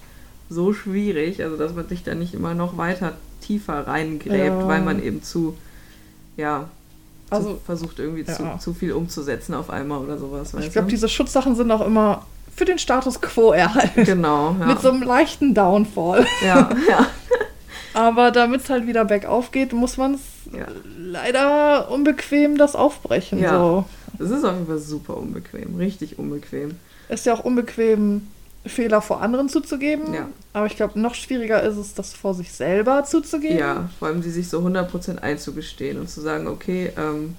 so 0.50 0.72
schwierig, 0.74 1.44
also 1.44 1.58
dass 1.58 1.74
man 1.74 1.88
sich 1.88 2.04
da 2.04 2.16
nicht 2.16 2.34
immer 2.34 2.54
noch 2.54 2.78
weiter 2.78 3.14
tiefer 3.42 3.86
reingräbt, 3.88 4.46
Ja. 4.62 4.68
weil 4.68 4.82
man 4.82 5.04
eben 5.04 5.22
zu, 5.22 5.58
ja, 6.38 6.70
Also, 7.30 7.56
zu, 7.56 7.60
versucht 7.66 8.00
irgendwie 8.00 8.24
ja. 8.24 8.34
zu, 8.34 8.44
zu 8.60 8.74
viel 8.74 8.94
umzusetzen 8.94 9.54
auf 9.54 9.70
einmal 9.70 10.00
oder 10.00 10.18
sowas. 10.18 10.54
Ich 10.62 10.72
glaube, 10.72 10.88
diese 10.88 11.10
Schutzsachen 11.10 11.56
sind 11.56 11.70
auch 11.72 11.86
immer 11.86 12.26
für 12.56 12.66
den 12.66 12.80
Status 12.80 13.22
quo 13.22 13.52
erhalten. 13.52 14.04
Genau, 14.06 14.56
ja. 14.60 14.66
Mit 14.68 14.82
so 14.82 14.90
einem 14.90 15.04
leichten 15.04 15.54
Downfall. 15.54 16.26
ja, 16.46 16.70
ja. 16.90 17.08
Aber 17.94 18.32
damit 18.32 18.62
es 18.62 18.70
halt 18.70 18.88
wieder 18.88 19.06
bergauf 19.06 19.52
geht, 19.52 19.74
muss 19.74 19.98
man 19.98 20.16
es 20.16 20.22
Ja. 20.58 20.68
leider 20.98 21.90
unbequem 21.92 22.58
das 22.58 22.76
aufbrechen. 22.76 23.40
Ja. 23.40 23.58
So. 23.58 23.86
Das 24.20 24.30
ist 24.32 24.44
auf 24.44 24.54
jeden 24.54 24.68
Fall 24.68 24.80
super 24.80 25.18
unbequem, 25.18 25.76
richtig 25.78 26.18
unbequem. 26.20 26.78
Ist 27.10 27.26
ja 27.26 27.34
auch 27.34 27.44
unbequem, 27.44 28.28
Fehler 28.66 29.02
vor 29.02 29.22
anderen 29.22 29.48
zuzugeben. 29.50 30.14
Ja. 30.14 30.28
Aber 30.54 30.66
ich 30.66 30.76
glaube, 30.76 31.00
noch 31.00 31.16
schwieriger 31.16 31.62
ist 31.64 31.78
es, 31.78 31.94
das 31.94 32.14
vor 32.14 32.34
sich 32.34 32.52
selber 32.52 33.04
zuzugeben. 33.06 33.58
Ja, 33.58 33.90
vor 33.98 34.10
allem 34.10 34.22
die 34.22 34.30
sich 34.30 34.50
so 34.50 34.60
100% 34.60 35.20
einzugestehen 35.20 36.00
und 36.00 36.10
zu 36.10 36.20
sagen, 36.22 36.48
okay, 36.48 36.92
ähm, 36.98 37.36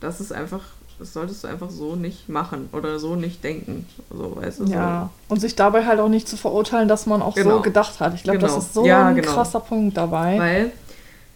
das 0.00 0.20
ist 0.20 0.32
einfach, 0.32 0.62
das 0.98 1.12
solltest 1.12 1.44
du 1.44 1.48
einfach 1.48 1.70
so 1.70 1.94
nicht 1.96 2.28
machen 2.28 2.68
oder 2.72 2.98
so 2.98 3.16
nicht 3.16 3.44
denken. 3.44 3.86
So, 4.10 4.36
weißt 4.36 4.60
du? 4.60 4.64
Ja, 4.64 5.10
und 5.28 5.40
sich 5.40 5.54
dabei 5.56 5.84
halt 5.84 6.00
auch 6.00 6.08
nicht 6.08 6.26
zu 6.28 6.36
verurteilen, 6.36 6.88
dass 6.88 7.06
man 7.06 7.20
auch 7.22 7.34
Genau. 7.34 7.56
so 7.56 7.62
gedacht 7.62 8.00
hat. 8.00 8.14
Ich 8.14 8.22
glaube, 8.22 8.38
das 8.38 8.52
Genau. 8.52 8.62
ist 8.62 8.74
so 8.74 8.86
Ja, 8.86 9.08
ein 9.08 9.14
genau. 9.16 9.32
krasser 9.32 9.60
Punkt 9.60 9.94
So. 9.94 10.00
dabei. 10.02 10.38
Weil 10.38 10.72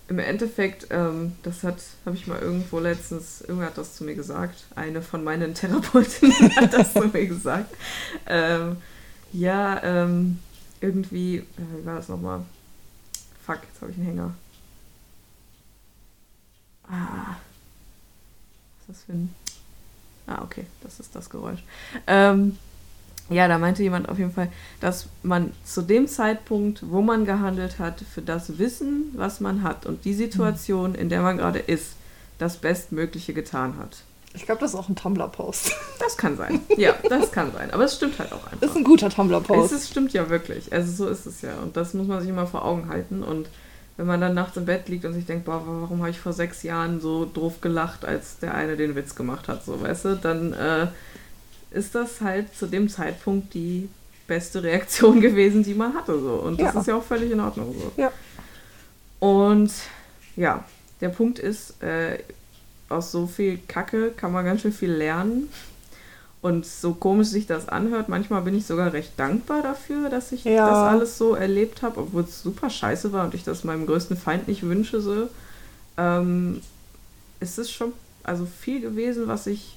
im 0.08 0.18
Endeffekt, 0.18 0.88
ähm, 0.90 1.32
das 1.42 1.62
hat, 1.62 1.76
habe 2.04 2.16
ich 2.16 2.26
mal 2.26 2.38
irgendwo 2.40 2.78
letztens, 2.80 3.42
irgendwer 3.42 3.66
hat 3.66 3.78
das 3.78 3.94
zu 3.94 4.04
mir 4.04 4.14
gesagt, 4.14 4.64
eine 4.74 5.02
von 5.02 5.22
meinen 5.22 5.54
Therapeutinnen 5.54 6.56
hat 6.56 6.72
das 6.72 6.92
zu 6.94 7.06
mir 7.06 7.26
gesagt. 7.26 7.72
Ähm, 8.26 8.78
ja, 9.32 9.80
ähm, 9.84 10.38
irgendwie, 10.80 11.36
äh, 11.36 11.44
wie 11.76 11.86
war 11.86 11.96
das 11.96 12.08
nochmal? 12.08 12.40
Fuck, 13.46 13.58
jetzt 13.70 13.80
habe 13.82 13.92
ich 13.92 13.98
einen 13.98 14.06
Hänger. 14.06 14.34
Ah. 16.88 17.36
Was 18.78 18.80
ist 18.80 18.88
das 18.88 19.04
für 19.04 19.12
ein. 19.12 19.34
Ah, 20.30 20.42
okay, 20.44 20.64
das 20.82 21.00
ist 21.00 21.14
das 21.16 21.28
Geräusch. 21.28 21.58
Ähm, 22.06 22.56
ja, 23.28 23.48
da 23.48 23.58
meinte 23.58 23.82
jemand 23.82 24.08
auf 24.08 24.18
jeden 24.18 24.32
Fall, 24.32 24.48
dass 24.80 25.08
man 25.24 25.52
zu 25.64 25.82
dem 25.82 26.06
Zeitpunkt, 26.06 26.88
wo 26.88 27.02
man 27.02 27.24
gehandelt 27.24 27.78
hat, 27.80 28.02
für 28.14 28.22
das 28.22 28.58
Wissen, 28.58 29.10
was 29.14 29.40
man 29.40 29.62
hat 29.64 29.86
und 29.86 30.04
die 30.04 30.14
Situation, 30.14 30.94
in 30.94 31.08
der 31.08 31.22
man 31.22 31.36
gerade 31.36 31.58
ist, 31.58 31.94
das 32.38 32.58
Bestmögliche 32.58 33.34
getan 33.34 33.76
hat. 33.76 33.98
Ich 34.34 34.46
glaube, 34.46 34.60
das 34.60 34.74
ist 34.74 34.78
auch 34.78 34.88
ein 34.88 34.94
Tumblr-Post. 34.96 35.72
Das 35.98 36.16
kann 36.16 36.36
sein. 36.36 36.60
Ja, 36.76 36.94
das 37.08 37.30
kann 37.32 37.52
sein. 37.52 37.72
Aber 37.72 37.84
es 37.84 37.96
stimmt 37.96 38.18
halt 38.18 38.32
auch 38.32 38.44
einfach. 38.46 38.62
Ist 38.62 38.76
ein 38.76 38.84
guter 38.84 39.08
Es 39.08 39.14
Tumblr-Post. 39.14 39.72
ist, 39.72 39.90
stimmt 39.90 40.12
ja 40.12 40.30
wirklich. 40.30 40.72
Also 40.72 40.92
so 41.04 41.08
ist 41.10 41.26
es 41.26 41.42
ja. 41.42 41.54
Und 41.62 41.76
das 41.76 41.92
muss 41.94 42.06
man 42.06 42.20
sich 42.20 42.30
immer 42.30 42.46
vor 42.46 42.64
Augen 42.64 42.88
halten. 42.88 43.22
Und 43.22 43.48
wenn 44.00 44.06
man 44.06 44.18
dann 44.22 44.32
nachts 44.32 44.56
im 44.56 44.64
Bett 44.64 44.88
liegt 44.88 45.04
und 45.04 45.12
sich 45.12 45.26
denkt, 45.26 45.44
boah, 45.44 45.62
warum 45.66 45.98
habe 46.00 46.08
ich 46.08 46.18
vor 46.18 46.32
sechs 46.32 46.62
Jahren 46.62 47.02
so 47.02 47.26
doof 47.26 47.60
gelacht, 47.60 48.06
als 48.06 48.38
der 48.38 48.54
eine 48.54 48.74
den 48.74 48.94
Witz 48.96 49.14
gemacht 49.14 49.46
hat, 49.46 49.62
so 49.62 49.78
weißt 49.82 50.04
du, 50.06 50.16
dann 50.16 50.54
äh, 50.54 50.86
ist 51.70 51.94
das 51.94 52.22
halt 52.22 52.54
zu 52.56 52.66
dem 52.66 52.88
Zeitpunkt 52.88 53.52
die 53.52 53.90
beste 54.26 54.62
Reaktion 54.62 55.20
gewesen, 55.26 55.64
die 55.64 55.74
man 55.74 55.92
hatte. 55.92 56.18
So. 56.18 56.36
Und 56.36 56.58
das 56.62 56.72
Ja. 56.72 56.80
ist 56.80 56.86
ja 56.86 56.94
auch 56.96 57.04
völlig 57.04 57.30
in 57.30 57.40
Ordnung 57.40 57.74
so. 57.78 57.92
Ja. 58.00 58.10
Und 59.18 59.70
ja, 60.34 60.64
der 61.02 61.10
Punkt 61.10 61.38
ist, 61.38 61.82
äh, 61.82 62.20
aus 62.88 63.12
so 63.12 63.26
viel 63.26 63.58
Kacke 63.68 64.12
kann 64.16 64.32
man 64.32 64.46
ganz 64.46 64.62
schön 64.62 64.72
viel 64.72 64.92
lernen. 64.92 65.50
Und 66.42 66.64
so 66.64 66.94
komisch 66.94 67.28
sich 67.28 67.46
das 67.46 67.68
anhört, 67.68 68.08
manchmal 68.08 68.40
bin 68.42 68.56
ich 68.56 68.64
sogar 68.64 68.94
recht 68.94 69.12
dankbar 69.18 69.60
dafür, 69.62 70.08
dass 70.08 70.32
ich 70.32 70.44
Ja. 70.44 70.66
das 70.68 70.78
alles 70.78 71.18
so 71.18 71.34
erlebt 71.34 71.82
habe, 71.82 72.00
obwohl 72.00 72.22
es 72.22 72.42
super 72.42 72.70
scheiße 72.70 73.12
war 73.12 73.24
und 73.26 73.34
ich 73.34 73.44
das 73.44 73.62
meinem 73.62 73.84
größten 73.86 74.16
Feind 74.16 74.48
nicht 74.48 74.62
wünsche. 74.62 75.02
So. 75.02 75.28
Ähm, 75.98 76.62
es 77.40 77.58
ist 77.58 77.70
schon 77.72 77.92
also 78.24 78.46
viel 78.46 78.80
gewesen, 78.80 79.28
was 79.28 79.46
ich 79.46 79.76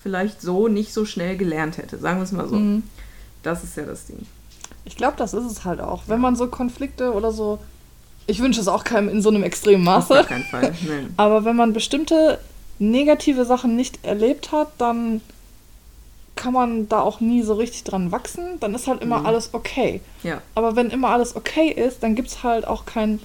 vielleicht 0.00 0.40
so 0.40 0.68
nicht 0.68 0.92
so 0.92 1.04
schnell 1.04 1.36
gelernt 1.36 1.78
hätte. 1.78 1.98
Sagen 1.98 2.18
wir 2.18 2.24
es 2.24 2.32
mal 2.32 2.48
so. 2.48 2.54
Mhm. 2.56 2.84
Das 3.42 3.64
ist 3.64 3.76
ja 3.76 3.84
das 3.84 4.06
Ding. 4.06 4.26
Ich 4.84 4.96
glaube, 4.96 5.16
das 5.16 5.34
ist 5.34 5.44
es 5.50 5.64
halt 5.64 5.80
auch. 5.80 6.04
Wenn 6.06 6.20
man 6.20 6.36
so 6.36 6.46
Konflikte 6.46 7.12
oder 7.12 7.32
so. 7.32 7.58
Ich 8.28 8.40
wünsche 8.40 8.60
es 8.60 8.68
auch 8.68 8.84
keinem 8.84 9.08
in 9.08 9.22
so 9.22 9.28
einem 9.30 9.42
extremen 9.42 9.86
Auf 9.88 10.08
Maße. 10.08 10.24
keinen 10.24 10.44
Fall. 10.44 10.72
Nein. 10.86 11.12
Aber 11.16 11.44
wenn 11.44 11.56
man 11.56 11.72
bestimmte 11.72 12.38
negative 12.78 13.44
Sachen 13.44 13.74
nicht 13.74 14.04
erlebt 14.04 14.52
hat, 14.52 14.68
dann 14.78 15.20
kann 16.36 16.52
man 16.52 16.88
da 16.88 17.00
auch 17.00 17.20
nie 17.20 17.42
so 17.42 17.54
richtig 17.54 17.84
dran 17.84 18.12
wachsen. 18.12 18.60
Dann 18.60 18.74
ist 18.74 18.86
halt 18.86 19.02
immer 19.02 19.20
Mhm. 19.20 19.26
alles 19.26 19.50
okay. 19.52 20.00
Ja. 20.22 20.40
Aber 20.54 20.76
wenn 20.76 20.90
immer 20.90 21.08
alles 21.08 21.34
okay 21.34 21.68
ist, 21.70 22.02
dann 22.02 22.14
gibt 22.14 22.28
es 22.28 22.42
halt 22.42 22.66
auch 22.66 22.84
kein 22.86 23.20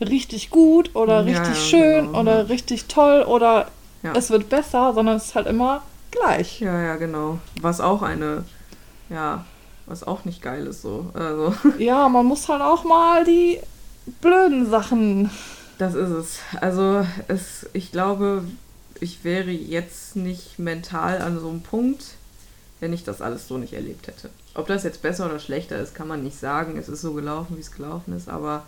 richtig 0.00 0.50
gut 0.50 0.94
oder 0.96 1.24
richtig 1.24 1.46
ja, 1.48 1.54
schön 1.54 2.06
genau, 2.06 2.20
oder 2.20 2.48
richtig 2.48 2.86
toll 2.86 3.22
oder 3.22 3.68
Ja. 4.02 4.12
es 4.16 4.30
wird 4.30 4.48
besser, 4.48 4.92
sondern 4.94 5.16
es 5.16 5.26
ist 5.26 5.34
halt 5.34 5.46
immer 5.46 5.82
gleich. 6.10 6.60
Ja, 6.60 6.80
ja, 6.82 6.96
genau. 6.96 7.38
Was 7.60 7.80
auch 7.80 8.02
eine, 8.02 8.44
ja, 9.08 9.44
was 9.86 10.02
auch 10.06 10.24
nicht 10.24 10.42
geil 10.42 10.66
ist 10.66 10.82
so. 10.82 11.06
Also, 11.14 11.54
Ja, 11.78 12.08
man 12.08 12.26
muss 12.26 12.48
halt 12.48 12.62
auch 12.62 12.84
mal 12.84 13.24
die 13.24 13.60
blöden 14.20 14.68
Sachen. 14.68 15.30
das 15.78 15.94
ist 15.94 16.10
es. 16.10 16.38
Also, 16.60 17.06
es, 17.28 17.66
ich 17.72 17.92
glaube, 17.92 18.44
ich 19.00 19.24
wäre 19.24 19.50
jetzt 19.50 20.16
nicht 20.16 20.58
mental 20.58 21.20
an 21.22 21.38
so 21.40 21.48
einem 21.48 21.62
Punkt, 21.62 22.04
wenn 22.84 22.92
ich 22.92 23.02
das 23.02 23.22
alles 23.22 23.48
so 23.48 23.56
nicht 23.56 23.72
erlebt 23.72 24.08
hätte. 24.08 24.28
Ob 24.52 24.66
das 24.66 24.84
jetzt 24.84 25.00
besser 25.00 25.24
oder 25.24 25.38
schlechter 25.38 25.80
ist, 25.80 25.94
kann 25.94 26.06
man 26.06 26.22
nicht 26.22 26.38
sagen. 26.38 26.76
Es 26.76 26.90
ist 26.90 27.00
so 27.00 27.14
gelaufen, 27.14 27.56
wie 27.56 27.62
es 27.62 27.72
gelaufen 27.72 28.14
ist, 28.14 28.28
aber 28.28 28.66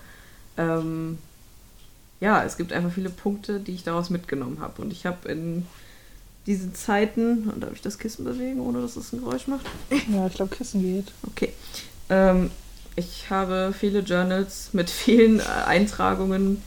ähm, 0.57 1.19
ja, 2.19 2.43
es 2.43 2.57
gibt 2.57 2.73
einfach 2.73 2.91
viele 2.91 3.11
Punkte, 3.11 3.61
die 3.61 3.73
ich 3.73 3.85
daraus 3.85 4.09
mitgenommen 4.09 4.61
habe. 4.61 4.81
Und 4.81 4.91
ich 4.91 5.05
habe 5.05 5.29
in 5.29 5.67
diesen 6.47 6.75
Zeiten, 6.75 7.51
und 7.51 7.63
darf 7.63 7.75
ich 7.75 7.83
das 7.83 7.99
Kissen 7.99 8.25
bewegen, 8.25 8.61
ohne 8.61 8.81
dass 8.81 8.97
es 8.97 9.13
ein 9.13 9.21
Geräusch 9.21 9.49
macht? 9.49 9.67
Ja, 10.11 10.27
ich 10.27 10.33
glaube, 10.33 10.57
Kissen 10.57 10.81
geht. 10.81 11.13
Okay. 11.27 11.53
Ähm, 12.09 12.51
ich 12.95 13.29
habe 13.29 13.75
viele 13.79 13.99
Journals 13.99 14.71
mit 14.73 14.89
vielen 14.89 15.41
äh, 15.41 15.43
Eintragungen 15.67 16.63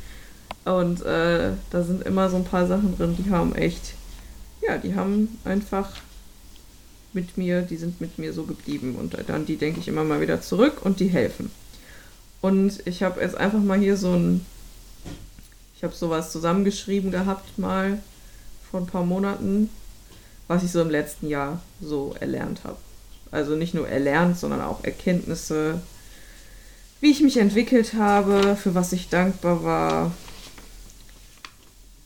und 0.65 1.01
äh, 1.01 1.53
da 1.71 1.81
sind 1.81 2.03
immer 2.03 2.29
so 2.29 2.37
ein 2.37 2.45
paar 2.45 2.67
Sachen 2.67 2.95
drin, 2.95 3.17
die 3.17 3.31
haben 3.31 3.55
echt, 3.55 3.95
ja, 4.61 4.77
die 4.77 4.93
haben 4.93 5.39
einfach 5.45 5.89
mit 7.13 7.37
mir, 7.37 7.61
die 7.61 7.77
sind 7.77 8.01
mit 8.01 8.17
mir 8.17 8.33
so 8.33 8.43
geblieben 8.43 8.95
und 8.95 9.17
dann 9.27 9.45
die 9.45 9.57
denke 9.57 9.79
ich 9.79 9.87
immer 9.87 10.03
mal 10.03 10.21
wieder 10.21 10.41
zurück 10.41 10.81
und 10.83 10.99
die 10.99 11.07
helfen. 11.07 11.51
Und 12.41 12.85
ich 12.85 13.03
habe 13.03 13.21
jetzt 13.21 13.35
einfach 13.35 13.59
mal 13.59 13.79
hier 13.79 13.97
so 13.97 14.13
ein, 14.13 14.45
ich 15.75 15.83
habe 15.83 15.95
sowas 15.95 16.31
zusammengeschrieben 16.31 17.11
gehabt 17.11 17.57
mal 17.57 17.99
vor 18.69 18.79
ein 18.79 18.87
paar 18.87 19.03
Monaten, 19.03 19.69
was 20.47 20.63
ich 20.63 20.71
so 20.71 20.81
im 20.81 20.89
letzten 20.89 21.27
Jahr 21.27 21.61
so 21.81 22.15
erlernt 22.19 22.63
habe. 22.63 22.77
Also 23.31 23.55
nicht 23.55 23.73
nur 23.73 23.87
erlernt, 23.87 24.37
sondern 24.37 24.61
auch 24.61 24.83
Erkenntnisse, 24.83 25.81
wie 27.01 27.11
ich 27.11 27.21
mich 27.21 27.37
entwickelt 27.37 27.93
habe, 27.93 28.55
für 28.55 28.75
was 28.75 28.91
ich 28.91 29.09
dankbar 29.09 29.63
war. 29.63 30.11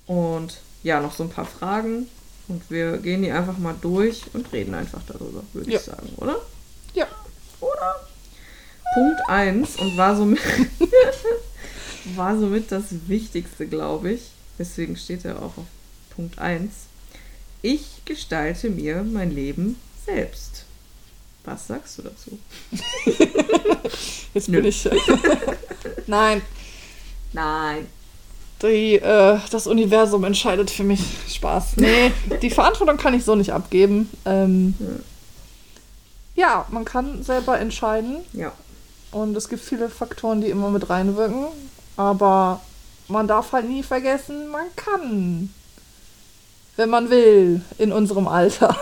Und 0.05 0.59
ja, 0.83 0.99
noch 0.99 1.13
so 1.13 1.23
ein 1.23 1.29
paar 1.29 1.45
Fragen. 1.45 2.07
Und 2.47 2.69
wir 2.69 2.97
gehen 2.97 3.23
die 3.23 3.31
einfach 3.31 3.57
mal 3.57 3.75
durch 3.81 4.23
und 4.33 4.51
reden 4.51 4.73
einfach 4.73 5.01
darüber, 5.07 5.43
würde 5.53 5.71
Ja. 5.71 5.79
ich 5.79 5.85
sagen, 5.85 6.09
oder? 6.17 6.37
Ja. 6.93 7.07
Oder? 7.61 8.07
Punkt 8.93 9.19
1 9.27 9.77
und 9.77 9.97
war 9.97 10.15
somit, 10.15 10.39
war 12.15 12.37
somit 12.37 12.71
das 12.71 12.83
Wichtigste, 13.07 13.65
glaube 13.67 14.11
ich. 14.11 14.21
Deswegen 14.59 14.95
steht 14.97 15.25
er 15.25 15.37
auch 15.37 15.57
auf 15.57 15.65
Punkt 16.15 16.37
1. 16.37 16.71
Ich 17.61 18.03
gestalte 18.05 18.69
mir 18.69 19.03
mein 19.03 19.31
Leben 19.31 19.77
selbst. 20.05 20.65
Was 21.45 21.67
sagst 21.67 21.97
du 21.97 22.03
dazu? 22.03 22.37
Jetzt 24.33 24.51
bin 24.51 24.65
ich. 24.65 24.87
Nein, 26.07 26.41
Nein. 27.33 27.87
Die, 28.67 28.95
äh, 28.95 29.39
das 29.51 29.67
Universum 29.67 30.23
entscheidet 30.23 30.71
für 30.71 30.83
mich. 30.83 31.01
Spaß. 31.27 31.77
Nee, 31.77 32.11
die 32.41 32.49
Verantwortung 32.49 32.97
kann 32.97 33.13
ich 33.13 33.23
so 33.23 33.35
nicht 33.35 33.51
abgeben. 33.51 34.09
Ähm, 34.25 34.73
ja, 36.35 36.65
man 36.69 36.85
kann 36.85 37.23
selber 37.23 37.59
entscheiden. 37.59 38.17
Ja. 38.33 38.51
Und 39.11 39.35
es 39.37 39.49
gibt 39.49 39.63
viele 39.63 39.89
Faktoren, 39.89 40.41
die 40.41 40.49
immer 40.49 40.69
mit 40.69 40.89
reinwirken. 40.89 41.47
Aber 41.97 42.61
man 43.07 43.27
darf 43.27 43.51
halt 43.51 43.67
nie 43.67 43.83
vergessen, 43.83 44.49
man 44.49 44.65
kann. 44.75 45.53
Wenn 46.75 46.89
man 46.89 47.09
will, 47.09 47.61
in 47.77 47.91
unserem 47.91 48.27
Alter. 48.27 48.75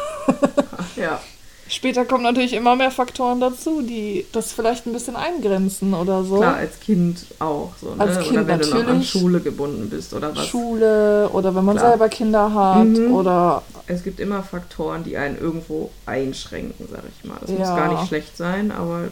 Ja. 0.95 1.19
Später 1.74 2.04
kommen 2.04 2.24
natürlich 2.24 2.51
immer 2.51 2.75
mehr 2.75 2.92
Faktoren 2.92 3.40
dazu, 3.40 3.82
die 3.82 4.25
das 4.34 4.51
vielleicht 4.51 4.86
ein 4.86 4.92
bisschen 4.92 5.16
eingrenzen 5.16 5.94
oder 5.94 6.22
so. 6.25 6.36
Klar, 6.36 6.56
als 6.58 6.78
Kind 6.82 7.25
auch. 7.40 7.72
So, 7.80 7.96
ne? 7.96 8.01
Als 8.01 8.20
Kind 8.20 8.32
oder 8.40 8.48
wenn 8.48 8.60
du 8.60 8.68
noch 8.68 8.75
an 8.75 8.86
natürlich. 8.88 9.10
Schule 9.10 9.40
gebunden 9.40 9.90
bist 9.90 10.13
oder 10.13 10.36
was. 10.36 10.48
Schule 10.48 11.30
oder 11.32 11.56
wenn 11.56 11.63
man 11.63 11.78
Klar. 11.78 11.92
selber 11.92 12.10
Kinder 12.10 12.54
hat 12.54 12.86
Mhm. 12.88 13.13
oder 13.13 13.63
Es 13.88 14.04
gibt 14.04 14.20
immer 14.20 14.44
Faktoren, 14.44 15.06
die 15.06 15.16
einen 15.16 15.38
irgendwo 15.40 15.92
einschränken, 16.06 16.90
sag 16.92 17.04
ich 17.18 17.24
mal. 17.30 17.38
Das 17.40 17.50
muss 17.50 17.60
Ja. 17.60 17.75
gar 17.78 17.94
nicht 17.94 18.08
schlecht 18.10 18.36
sein, 18.36 18.72
aber 18.72 19.08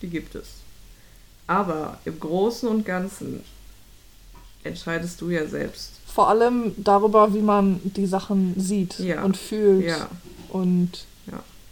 die 0.00 0.08
gibt 0.08 0.34
es. 0.34 0.46
Aber 1.46 1.98
im 2.06 2.18
Großen 2.18 2.68
und 2.70 2.86
Ganzen 2.86 3.44
entscheidest 4.64 5.20
du 5.20 5.28
ja 5.28 5.46
selbst. 5.46 5.90
vor 6.06 6.28
allem 6.28 6.72
darüber, 6.78 7.32
wie 7.34 7.40
man 7.40 7.80
die 7.84 8.06
Sachen 8.06 8.54
sieht 8.58 8.98
Ja. 8.98 9.22
und 9.24 9.36
fühlt 9.36 9.84
Ja, 9.86 10.08
und. 10.48 11.04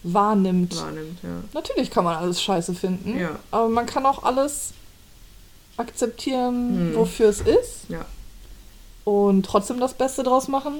Wahrnimmt. 0.03 0.77
wahrnimmt, 0.77 1.19
ja. 1.23 1.29
Natürlich 1.53 1.91
kann 1.91 2.05
man 2.05 2.17
alles 2.17 2.43
scheiße 2.43 2.75
finden, 2.75 3.19
Ja. 3.19 3.39
aber 3.51 3.69
man 3.69 3.87
kann 3.87 4.07
auch 4.07 4.23
alles 4.23 4.73
akzeptieren, 5.77 6.91
Hm. 6.93 6.97
wofür 6.97 7.29
es 7.29 7.41
ist 7.41 7.89
Ja. 7.89 8.05
und 9.05 9.45
trotzdem 9.47 9.81
das 9.81 9.95
Beste 9.95 10.23
draus 10.23 10.49
machen. 10.49 10.75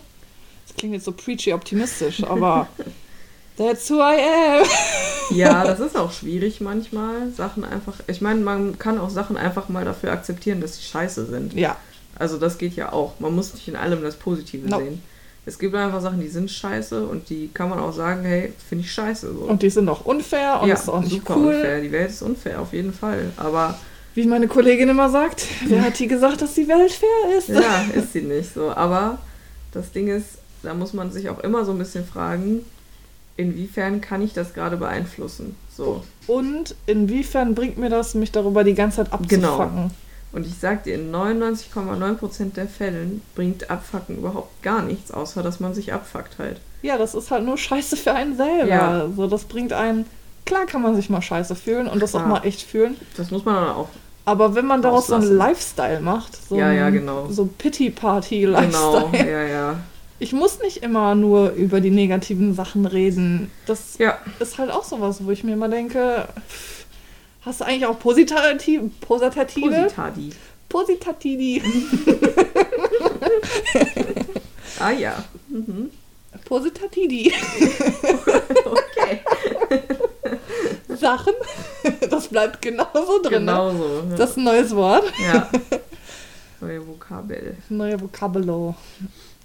Das 0.67 0.77
klingt 0.77 0.95
jetzt 0.95 1.05
so 1.05 1.13
preachy 1.13 1.53
optimistisch, 1.53 2.23
aber 2.29 2.69
that's 3.57 3.91
who 3.91 3.97
I 3.97 4.21
am. 4.61 4.67
Ja, 5.37 5.63
das 5.65 5.79
ist 5.79 5.97
auch 5.97 6.11
schwierig 6.11 6.61
manchmal, 6.61 7.31
Sachen 7.31 7.65
einfach. 7.65 7.95
Ich 8.09 8.21
meine, 8.21 8.41
man 8.41 8.81
kann 8.81 8.99
auch 8.99 9.11
Sachen 9.11 9.37
einfach 9.37 9.69
mal 9.69 9.85
dafür 9.85 10.11
akzeptieren, 10.11 10.61
dass 10.61 10.77
sie 10.77 10.83
scheiße 10.83 11.27
sind. 11.27 11.55
Ja, 11.55 11.77
Also 12.19 12.37
das 12.37 12.59
geht 12.59 12.75
ja 12.75 12.93
auch. 12.93 13.21
Man 13.21 13.35
muss 13.37 13.55
nicht 13.55 13.69
in 13.69 13.77
allem 13.77 14.03
das 14.03 14.17
Positive 14.17 14.69
No. 14.69 14.79
sehen. 14.81 15.01
Es 15.47 15.59
gibt 15.59 15.75
einfach 15.75 16.01
Sachen, 16.01 16.21
die 16.21 16.29
sind 16.29 16.51
scheiße 16.51 17.07
und 17.07 17.31
die 17.31 17.49
kann 17.53 17.71
man 17.71 17.79
auch 17.79 17.93
sagen, 17.93 18.23
hey, 18.25 18.53
finde 18.69 18.85
ich 18.85 18.93
scheiße. 18.93 19.33
So. 19.33 19.41
und 19.45 19.63
die 19.63 19.71
sind 19.71 19.89
auch 19.89 20.05
unfair 20.05 20.61
und 20.63 20.69
ja, 20.69 20.75
ist 20.75 20.89
auch 20.89 21.01
nicht 21.01 21.13
super 21.13 21.37
cool. 21.37 21.55
unfair. 21.55 21.81
Die 21.81 21.93
Welt 21.93 22.11
ist 22.11 22.23
unfair, 22.23 22.61
auf 22.61 22.73
jeden 22.73 22.93
Fall. 22.93 23.33
Aber 23.37 23.79
Wie 24.15 24.27
meine 24.27 24.49
Kollegin 24.49 24.89
immer 24.89 25.09
sagt, 25.09 25.47
wer 25.67 25.83
hat 25.83 25.99
die 25.99 26.07
gesagt, 26.09 26.43
dass 26.43 26.55
die 26.55 26.69
Welt 26.69 26.93
fair 26.93 27.39
ist? 27.39 27.49
ja, 27.49 27.85
ist 27.95 28.13
sie 28.13 28.23
nicht 28.23 28.53
so. 28.53 28.71
Aber 28.71 29.19
das 29.73 29.91
Ding 29.93 30.09
ist, 30.09 30.39
da 30.63 30.75
muss 30.75 30.93
man 30.93 31.11
sich 31.11 31.29
auch 31.31 31.39
immer 31.41 31.65
so 31.65 31.73
ein 31.73 31.79
bisschen 31.79 32.05
fragen, 32.05 32.65
inwiefern 33.37 34.01
kann 34.03 34.21
ich 34.21 34.35
das 34.35 34.53
gerade 34.53 34.77
beeinflussen? 34.77 35.57
So. 35.75 36.05
Und 36.27 36.75
inwiefern 36.87 37.55
bringt 37.55 37.79
mir 37.79 37.89
das, 37.89 38.15
mich 38.15 38.31
darüber 38.31 38.63
die 38.65 38.75
ganze 38.75 39.05
Zeit 39.05 39.29
Genau. 39.29 39.91
Und 40.33 40.47
ich 40.47 40.55
sag 40.61 40.85
dir, 40.85 40.95
in 40.95 41.11
99,9% 41.13 42.53
der 42.55 42.67
Fällen 42.69 43.21
bringt 43.35 43.69
Abfacken 43.71 44.19
überhaupt 44.19 44.63
gar 44.63 44.83
nichts, 44.83 45.11
außer 45.11 45.43
dass 45.43 45.59
man 45.61 45.75
sich 45.75 45.93
abfuckt 45.93 46.39
halt. 46.39 46.61
Ja, 46.83 46.97
das 46.99 47.15
ist 47.15 47.31
halt 47.31 47.45
nur 47.45 47.59
Scheiße 47.59 47.97
für 47.97 48.13
einen 48.13 48.37
selber. 48.37 48.67
Ja. 48.69 49.09
So, 49.15 49.27
das 49.27 49.45
bringt 49.45 49.73
einen. 49.73 50.07
Klar 50.47 50.67
kann 50.67 50.83
man 50.83 50.97
sich 50.97 51.11
mal 51.11 51.21
Scheiße 51.23 51.55
fühlen 51.55 51.87
und 51.89 52.01
das 52.01 52.15
auch 52.15 52.21
Klar. 52.21 52.41
mal 52.41 52.47
echt 52.47 52.63
fühlen. 52.63 52.97
Das 53.17 53.31
muss 53.31 53.45
man 53.45 53.55
dann 53.57 53.69
auch 53.75 53.89
Aber 54.25 54.55
wenn 54.55 54.67
man 54.67 54.83
daraus 54.83 55.09
so 55.09 55.15
einen. 55.15 55.37
Lifestyle 55.37 56.01
macht, 56.01 56.37
so 56.49 56.57
Ja, 56.57 56.73
ja, 56.73 56.91
genau. 56.91 57.27
so 57.31 57.47
Pity-Party-Lifestyle. 57.59 59.09
Genau, 59.13 59.31
ja, 59.31 59.43
ja. 59.45 59.77
Ich 60.19 60.33
muss 60.33 60.61
nicht 60.61 60.79
immer 60.83 61.15
nur 61.15 61.51
über 61.53 61.81
die 61.81 61.91
negativen 61.91 62.55
Sachen 62.55 62.85
reden. 62.87 63.51
Das 63.67 63.97
Ja, 63.99 64.19
ist 64.39 64.59
halt 64.59 64.71
auch 64.71 64.85
sowas, 64.85 65.25
wo 65.25 65.31
ich 65.31 65.45
mir 65.45 65.53
immer 65.55 65.69
denke, 65.69 66.29
pff, 66.49 66.85
hast 67.43 67.61
du 67.61 67.65
eigentlich 67.65 67.87
auch 67.87 67.99
Positativ 67.99 68.83
Positative? 69.01 69.71
Positadi. 69.71 70.31
Positativi. 70.69 71.63
Ah 74.79 74.93
ja. 74.93 75.23
Mhm. 75.49 75.91
Positatidi. 76.47 77.33
Okay. 78.65 79.21
Sachen. 80.97 81.33
Das 82.11 82.29
bleibt 82.29 82.63
genauso 82.63 83.21
drin. 83.23 83.45
ne? 83.45 83.53
Genau 83.53 83.73
so. 83.73 84.05
Ja. 84.11 84.17
Das 84.17 84.31
ist 84.31 84.37
ein 84.37 84.45
neues 84.45 84.75
Wort. 84.75 85.05
ja. 85.23 85.49
Neue 86.61 86.87
Vokabel. 86.87 87.57
Neue 87.69 88.01
Vokabelo. 88.01 88.75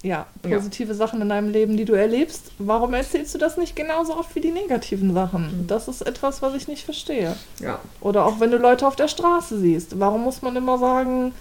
Ja, 0.05 0.27
Ja. 0.47 0.57
positive 0.57 0.93
Sachen 0.93 1.19
in 1.21 1.29
deinem 1.29 1.49
Leben, 1.49 1.77
die 1.77 1.85
du 1.85 1.93
erlebst. 1.93 2.51
Warum 2.59 2.93
erzählst 2.93 3.33
du 3.33 3.39
das 3.39 3.57
nicht 3.57 3.75
genauso 3.75 4.15
oft 4.17 4.35
wie 4.35 4.41
die 4.41 4.51
negativen 4.51 5.13
Sachen? 5.13 5.61
Mhm. 5.63 5.67
Das 5.67 5.87
ist 5.87 6.01
etwas, 6.01 6.41
was 6.41 6.53
ich 6.53 6.67
nicht 6.67 6.85
verstehe. 6.85 7.35
Ja. 7.59 7.79
Oder 8.01 8.25
auch 8.25 8.39
wenn 8.39 8.51
du 8.51 8.57
Leute 8.57 8.85
auf 8.87 8.95
der 8.95 9.07
Straße 9.07 9.57
siehst. 9.59 9.99
Warum 9.99 10.23
muss 10.23 10.41
man 10.43 10.55
immer 10.55 10.77
sagen, 10.77 11.33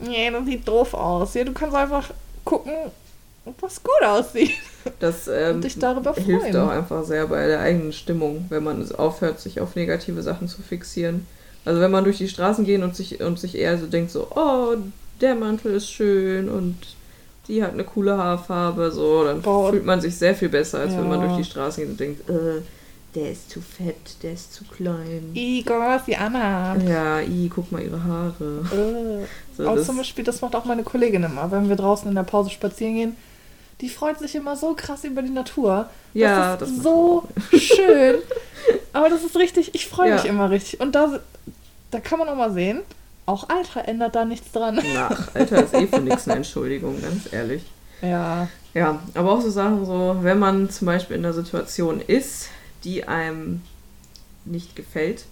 nee, 0.00 0.30
das 0.30 0.44
sieht 0.44 0.68
doof 0.68 0.94
aus? 0.94 1.34
Ja, 1.34 1.42
du 1.44 1.52
kannst 1.52 1.74
einfach 1.74 2.10
gucken, 2.44 2.72
was 3.60 3.82
gut 3.82 4.06
aussieht. 4.06 4.52
Das 5.00 5.26
ähm, 5.28 5.56
Und 5.56 5.64
dich 5.64 5.78
darüber 5.78 6.14
hilft 6.14 6.42
freuen. 6.52 6.56
auch 6.56 6.68
einfach 6.68 7.04
sehr 7.04 7.26
bei 7.26 7.46
der 7.48 7.60
eigenen 7.60 7.92
Stimmung, 7.92 8.46
wenn 8.50 8.62
man 8.62 8.80
es 8.80 8.92
aufhört, 8.94 9.40
sich 9.40 9.60
auf 9.60 9.74
negative 9.74 10.22
Sachen 10.22 10.46
zu 10.48 10.62
fixieren. 10.62 11.26
Also 11.64 11.80
wenn 11.80 11.90
man 11.90 12.04
durch 12.04 12.18
die 12.18 12.28
Straßen 12.28 12.64
geht 12.64 12.82
und 12.82 12.94
sich, 12.94 13.20
und 13.20 13.38
sich 13.38 13.56
eher 13.56 13.78
so 13.78 13.86
denkt, 13.86 14.10
so, 14.12 14.28
oh, 14.34 14.76
der 15.20 15.34
Mantel 15.34 15.74
ist 15.74 15.90
schön 15.90 16.48
und 16.48 16.76
die 17.48 17.62
hat 17.62 17.72
eine 17.72 17.84
coole 17.84 18.16
Haarfarbe, 18.16 18.90
so, 18.92 19.24
dann 19.24 19.42
Boah. 19.42 19.70
fühlt 19.70 19.84
man 19.84 20.00
sich 20.00 20.16
sehr 20.16 20.34
viel 20.34 20.48
besser, 20.48 20.80
als 20.80 20.92
wenn 20.96 21.08
man 21.08 21.20
Ja. 21.20 21.26
durch 21.26 21.38
die 21.38 21.44
Straßen 21.50 21.82
geht 21.82 21.90
und 21.90 22.00
denkt, 22.00 22.30
äh, 22.30 22.62
der 23.14 23.32
ist 23.32 23.50
zu 23.50 23.60
fett, 23.60 24.22
der 24.22 24.32
ist 24.32 24.54
zu 24.54 24.64
klein. 24.64 25.32
Igor, 25.34 26.00
die 26.06 26.16
Anna. 26.16 26.76
Ja, 26.78 27.20
i, 27.20 27.50
guck 27.54 27.70
mal 27.70 27.82
ihre 27.82 28.02
Haare. 28.02 29.22
Äh. 29.22 29.26
So, 29.56 29.66
Aber 29.66 29.76
das- 29.76 29.86
zum 29.86 29.98
Beispiel, 29.98 30.24
das 30.24 30.40
macht 30.40 30.56
auch 30.56 30.64
meine 30.64 30.82
Kollegin 30.82 31.22
immer, 31.24 31.50
wenn 31.50 31.68
wir 31.68 31.76
draußen 31.76 32.08
in 32.08 32.14
der 32.14 32.22
Pause 32.22 32.48
spazieren 32.48 32.94
gehen. 32.94 33.16
Die 33.82 33.90
freut 33.90 34.18
sich 34.18 34.34
immer 34.34 34.56
so 34.56 34.72
krass 34.74 35.04
über 35.04 35.20
die 35.20 35.28
Natur. 35.30 35.90
ja, 36.14 36.56
das 36.56 36.60
das 36.60 36.68
ist 36.70 36.76
macht 36.76 36.84
so 36.84 37.28
schön. 37.58 38.14
Aber 38.94 39.10
das 39.10 39.22
ist 39.24 39.36
richtig, 39.36 39.74
ich 39.74 39.86
freue 39.88 40.08
Ja. 40.10 40.14
mich 40.14 40.24
immer 40.24 40.48
richtig. 40.50 40.80
Und 40.80 40.94
da, 40.94 41.20
da 41.90 42.00
kann 42.00 42.18
man 42.18 42.28
auch 42.30 42.36
mal 42.36 42.52
sehen, 42.52 42.80
auch 43.26 43.48
Alter 43.48 43.86
ändert 43.88 44.14
da 44.14 44.24
nichts 44.24 44.52
dran. 44.52 44.80
Nach, 44.94 45.34
Alter 45.34 45.64
ist 45.64 45.74
eh 45.74 45.86
für 45.86 46.00
nichts 46.00 46.26
eine 46.28 46.38
Entschuldigung, 46.38 47.00
ganz 47.00 47.32
ehrlich. 47.32 47.62
Ja, 48.00 48.48
Ja, 48.74 49.00
aber 49.14 49.32
auch 49.32 49.40
so 49.40 49.50
Sachen 49.50 49.84
so, 49.86 50.16
wenn 50.22 50.38
man 50.38 50.70
zum 50.70 50.86
Beispiel 50.86 51.16
in 51.16 51.24
einer 51.24 51.34
Situation 51.34 52.00
ist, 52.00 52.48
die 52.84 53.04
einem 53.06 53.62
nicht 54.44 54.74
gefällt, 54.74 55.24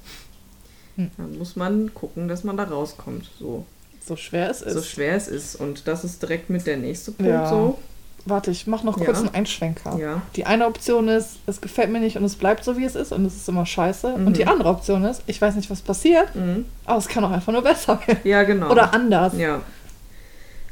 Hm. 0.96 1.10
dann 1.16 1.38
muss 1.38 1.56
man 1.56 1.92
gucken, 1.94 2.28
dass 2.28 2.44
man 2.44 2.56
da 2.56 2.64
rauskommt. 2.64 3.28
So, 3.38 3.64
so 4.04 4.16
schwer 4.16 4.50
es 4.50 4.60
ist. 4.62 4.74
so 4.74 4.82
schwer 4.82 5.14
es 5.16 5.28
ist. 5.28 5.56
Und 5.56 5.86
das 5.88 6.04
ist 6.04 6.22
direkt 6.22 6.50
mit 6.50 6.66
der 6.66 6.76
nächste 6.76 7.12
Punkt 7.12 7.30
Ja. 7.30 7.48
so. 7.48 7.78
Warte, 8.26 8.50
ich 8.50 8.66
mache 8.66 8.84
noch 8.84 8.98
Ja. 8.98 9.06
kurz 9.06 9.18
einen 9.18 9.34
Einschwenker. 9.34 9.96
Ja. 9.98 10.22
Die 10.36 10.44
eine 10.46 10.66
Option 10.66 11.08
ist, 11.08 11.38
es 11.46 11.60
gefällt 11.60 11.90
mir 11.90 12.00
nicht 12.00 12.16
und 12.16 12.24
es 12.24 12.36
bleibt 12.36 12.64
so, 12.64 12.76
wie 12.76 12.84
es 12.84 12.94
ist 12.94 13.12
und 13.12 13.24
es 13.24 13.34
ist 13.34 13.48
immer 13.48 13.64
scheiße. 13.66 14.16
Mhm. 14.18 14.26
Und 14.26 14.36
die 14.36 14.46
andere 14.46 14.68
Option 14.68 15.04
ist, 15.04 15.22
ich 15.26 15.40
weiß 15.40 15.54
nicht, 15.56 15.70
was 15.70 15.80
passiert, 15.80 16.34
Mhm. 16.34 16.66
aber 16.84 16.98
es 16.98 17.08
kann 17.08 17.24
auch 17.24 17.30
einfach 17.30 17.52
nur 17.52 17.62
besser 17.62 17.98
werden. 18.06 18.20
Ja, 18.24 18.42
genau. 18.42 18.70
Oder 18.70 18.92
anders. 18.94 19.32
Ja. 19.38 19.60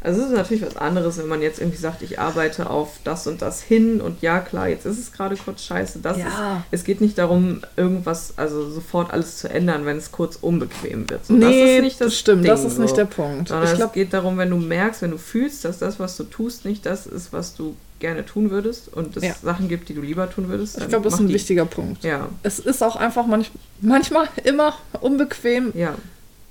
Also 0.01 0.21
es 0.21 0.29
ist 0.29 0.33
natürlich 0.35 0.63
was 0.65 0.77
anderes, 0.77 1.19
wenn 1.19 1.27
man 1.27 1.43
jetzt 1.43 1.59
irgendwie 1.61 1.79
sagt, 1.79 2.03
ich 2.03 2.21
arbeite 2.21 2.71
auf 2.71 2.99
das 3.03 3.27
und 3.27 3.43
das 3.43 3.61
hin 3.63 4.01
und 4.01 4.23
ja 4.23 4.39
klar, 4.39 4.69
jetzt 4.69 4.87
ist 4.87 4.99
es 4.99 5.13
gerade 5.13 5.35
kurz 5.37 5.65
scheiße. 5.65 5.99
Das 6.01 6.19
Ja. 6.19 6.25
ist, 6.27 6.81
es 6.81 6.85
geht 6.85 7.01
nicht 7.01 7.19
darum, 7.19 7.63
irgendwas, 7.77 8.35
also 8.37 8.71
sofort 8.71 9.13
alles 9.13 9.39
zu 9.39 9.49
ändern, 9.51 9.87
wenn 9.87 9.97
es 9.97 10.13
kurz 10.13 10.37
unbequem 10.41 11.11
wird. 11.11 11.27
So, 11.27 11.33
nee, 11.35 11.41
das 11.41 11.75
ist 11.77 11.83
nicht 11.83 12.01
das 12.01 12.17
stimmt, 12.19 12.45
Ding, 12.45 12.51
das 12.51 12.65
ist 12.65 12.79
nicht 12.79 12.91
so. 12.91 12.97
der 12.97 13.07
Punkt. 13.07 13.49
Sondern 13.49 13.65
Ich 13.67 13.73
es 13.73 13.77
glaube, 13.79 13.93
geht 13.95 14.13
darum, 14.13 14.39
wenn 14.39 14.51
du 14.51 14.57
merkst, 14.57 15.03
wenn 15.03 15.11
du 15.11 15.19
fühlst, 15.19 15.65
dass 15.65 15.79
das, 15.81 15.99
was 15.99 16.17
du 16.17 16.23
tust, 16.25 16.65
nicht 16.65 16.87
das 16.87 17.07
ist, 17.09 17.33
was 17.33 17.55
du 17.57 17.75
gerne 17.99 18.25
tun 18.25 18.51
würdest 18.53 18.87
und 18.95 19.17
es 19.17 19.25
Ja. 19.25 19.35
Sachen 19.43 19.67
gibt, 19.69 19.89
die 19.89 19.95
du 19.95 20.01
lieber 20.03 20.31
tun 20.31 20.49
würdest. 20.49 20.75
ich 20.77 20.81
dann 20.83 20.91
glaub, 20.91 21.03
das 21.03 21.15
ist 21.15 21.21
ein 21.21 21.27
die. 21.27 21.35
wichtiger 21.35 21.65
Punkt. 21.65 22.05
Ja, 22.05 22.29
Es 22.45 22.61
ist 22.61 22.85
auch 22.85 22.95
einfach 22.95 23.27
manch, 23.27 23.51
manchmal 23.81 24.29
immer 24.45 24.75
unbequem, 25.01 25.73
ja, 25.75 25.97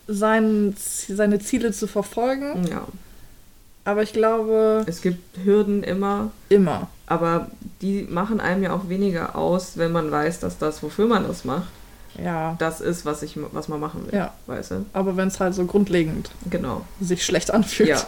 sein, 0.08 0.76
seine 0.78 1.40
Ziele 1.40 1.72
zu 1.72 1.88
verfolgen. 1.88 2.68
ja. 2.70 2.86
Aber 3.88 4.04
ich 4.04 4.12
glaube, 4.12 4.84
Es 4.86 5.02
gibt 5.02 5.38
Hürden 5.46 5.82
immer, 5.82 6.32
immer. 6.50 6.90
aber 7.06 7.48
die 7.82 8.06
machen 8.10 8.42
einem 8.42 8.62
ja 8.64 8.74
auch 8.74 8.90
weniger 8.90 9.38
aus, 9.38 9.78
wenn 9.78 9.94
man 9.94 10.12
weiß, 10.12 10.42
dass 10.42 10.58
das, 10.58 10.84
wofür 10.84 11.08
man 11.08 11.26
das 11.26 11.46
macht, 11.46 11.70
Ja. 12.22 12.58
das 12.60 12.82
ist, 12.82 13.06
was, 13.06 13.24
ich, 13.24 13.38
was 13.54 13.70
man 13.70 13.80
machen 13.80 14.06
will. 14.06 14.14
Ja. 14.20 14.34
Weißt 14.46 14.72
du? 14.72 14.86
Aber 14.92 15.16
wenn 15.16 15.30
es 15.30 15.40
halt 15.40 15.56
so 15.56 15.64
grundlegend 15.66 16.32
Genau. 16.50 16.82
sich 17.00 17.24
schlecht 17.24 17.50
anfühlt. 17.52 17.88
Ja. 17.88 18.04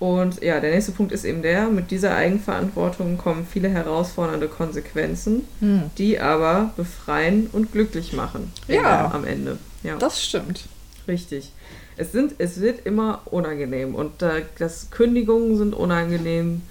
Und 0.00 0.42
ja, 0.42 0.58
der 0.58 0.72
nächste 0.74 0.90
Punkt 0.90 1.12
ist 1.12 1.24
eben 1.24 1.42
der, 1.42 1.68
mit 1.68 1.92
dieser 1.92 2.16
Eigenverantwortung 2.16 3.16
kommen 3.16 3.46
viele 3.48 3.68
herausfordernde 3.68 4.48
Konsequenzen, 4.48 5.42
Hm. 5.60 5.82
die 5.98 6.18
aber 6.18 6.72
befreien 6.76 7.48
und 7.52 7.70
glücklich 7.70 8.12
machen. 8.12 8.52
Ja. 8.66 9.12
Am 9.14 9.24
Ende. 9.24 9.56
Ja, 9.84 9.94
Das 9.96 10.20
stimmt. 10.22 10.64
richtig. 11.06 11.52
Es, 11.96 12.12
sind, 12.12 12.34
es 12.38 12.60
wird 12.60 12.84
immer 12.86 13.22
unangenehm 13.26 13.94
und 13.94 14.20
äh, 14.22 14.42
das 14.58 14.90
Kündigungen 14.90 15.56
sind 15.56 15.74
unangenehm, 15.74 16.62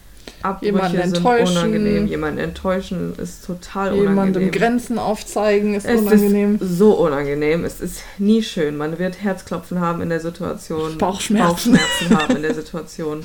Abbrüche 0.42 0.66
Jemanden 0.74 1.02
sind 1.04 1.16
enttäuschen. 1.18 1.48
unangenehm, 1.58 2.08
jemanden 2.08 2.40
enttäuschen 2.40 3.14
ist 3.18 3.46
total 3.46 3.94
Jemandem 3.94 4.18
unangenehm. 4.18 4.52
Grenzen 4.52 4.98
aufzeigen 5.00 5.74
ist 5.76 5.86
Es 5.86 6.02
unangenehm. 6.02 6.56
ist 6.56 6.78
so 6.78 6.94
unangenehm. 6.94 7.64
Es 7.66 7.80
ist 7.82 8.04
nie 8.18 8.42
schön. 8.44 8.76
Man 8.78 9.00
wird 9.00 9.22
Herzklopfen 9.22 9.80
haben 9.80 10.02
in 10.02 10.10
der 10.10 10.20
Situation. 10.20 10.98
Bauchschmerzen. 10.98 11.74
Bauchschmerzen 11.74 12.18
haben 12.18 12.36
in 12.38 12.42
der 12.42 12.54
Situation. 12.56 13.24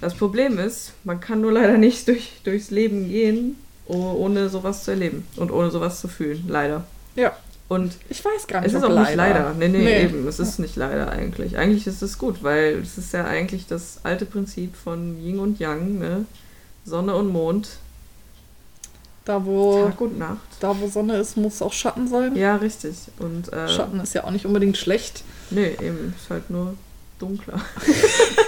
Das 0.00 0.14
Problem 0.14 0.58
ist, 0.58 0.92
man 1.04 1.20
kann 1.20 1.40
nur 1.40 1.52
leider 1.52 1.78
nicht 1.78 2.08
durch, 2.08 2.32
durchs 2.44 2.70
Leben 2.70 3.08
gehen, 3.08 3.56
oh- 3.86 4.12
ohne 4.18 4.48
sowas 4.48 4.84
zu 4.84 4.90
erleben 4.92 5.26
und 5.36 5.50
ohne 5.50 5.70
sowas 5.70 6.00
zu 6.00 6.08
fühlen. 6.08 6.44
Leider. 6.48 6.84
Ja. 7.14 7.32
Und 7.72 7.94
Ich 8.10 8.22
weiß 8.24 8.46
gar 8.48 8.60
nicht, 8.60 8.68
es 8.68 8.74
ist 8.74 8.84
auch 8.84 8.98
nicht 8.98 9.14
leider. 9.14 9.54
Nee, 9.58 9.68
nee, 9.68 9.78
Nee. 9.78 10.02
eben. 10.02 10.28
Es 10.28 10.38
ist 10.38 10.58
nicht 10.58 10.76
leider 10.76 11.10
eigentlich. 11.10 11.56
Eigentlich 11.56 11.86
ist 11.86 12.02
es 12.02 12.18
gut, 12.18 12.42
weil 12.42 12.80
es 12.82 12.98
ist 12.98 13.12
ja 13.12 13.24
eigentlich 13.24 13.66
das 13.66 14.00
alte 14.02 14.26
Prinzip 14.26 14.76
von 14.76 15.18
Yin 15.24 15.38
und 15.38 15.58
Yang, 15.58 15.98
ne? 15.98 16.24
Sonne 16.84 17.14
und 17.14 17.28
Mond, 17.28 17.68
Da 19.24 19.44
wo, 19.44 19.84
Tag 19.86 20.00
und 20.00 20.18
Nacht. 20.18 20.36
da, 20.60 20.78
wo 20.78 20.86
Sonne 20.88 21.16
ist, 21.16 21.36
muss 21.36 21.62
auch 21.62 21.72
Schatten 21.72 22.08
sein. 22.08 22.34
Ja, 22.36 22.56
richtig. 22.56 22.96
Und 23.20 23.50
äh, 23.52 23.68
Schatten 23.68 24.00
ist 24.00 24.12
ja 24.14 24.24
auch 24.24 24.32
nicht 24.32 24.44
unbedingt 24.44 24.76
schlecht. 24.76 25.22
Nee, 25.50 25.76
eben, 25.80 26.14
ist 26.20 26.28
halt 26.28 26.50
nur 26.50 26.74
dunkler. 27.18 27.58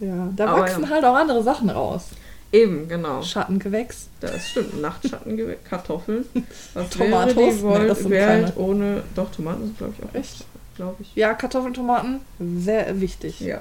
Ja, 0.00 0.28
da 0.34 0.46
Aber 0.48 0.62
wachsen 0.62 0.82
ja. 0.82 0.90
halt 0.90 1.04
auch 1.04 1.14
andere 1.14 1.42
Sachen 1.44 1.70
raus. 1.70 2.06
Eben, 2.52 2.86
genau. 2.86 3.22
Schattengewächs. 3.22 4.08
Das 4.20 4.50
stimmt. 4.50 4.80
Nachtschatten, 4.80 5.40
Kartoffeln. 5.68 6.26
Was 6.74 6.90
Tomatoes? 6.90 7.34
wäre 7.36 7.54
die 7.54 7.62
Nee, 7.62 7.74
Welt, 7.78 7.90
das 7.90 7.98
sind 8.00 8.10
Welt 8.10 8.52
ohne... 8.56 9.02
Doch, 9.14 9.30
Tomaten 9.32 9.64
sind, 9.64 9.78
glaube 9.78 9.94
ich, 9.98 10.04
auch. 10.04 10.14
Echt? 10.14 10.44
Glaube 10.76 10.96
ich. 11.02 11.14
Ja, 11.14 11.32
Kartoffeln, 11.34 11.72
Tomaten, 11.74 12.20
sehr 12.38 13.00
wichtig. 13.00 13.40
Ja. 13.40 13.60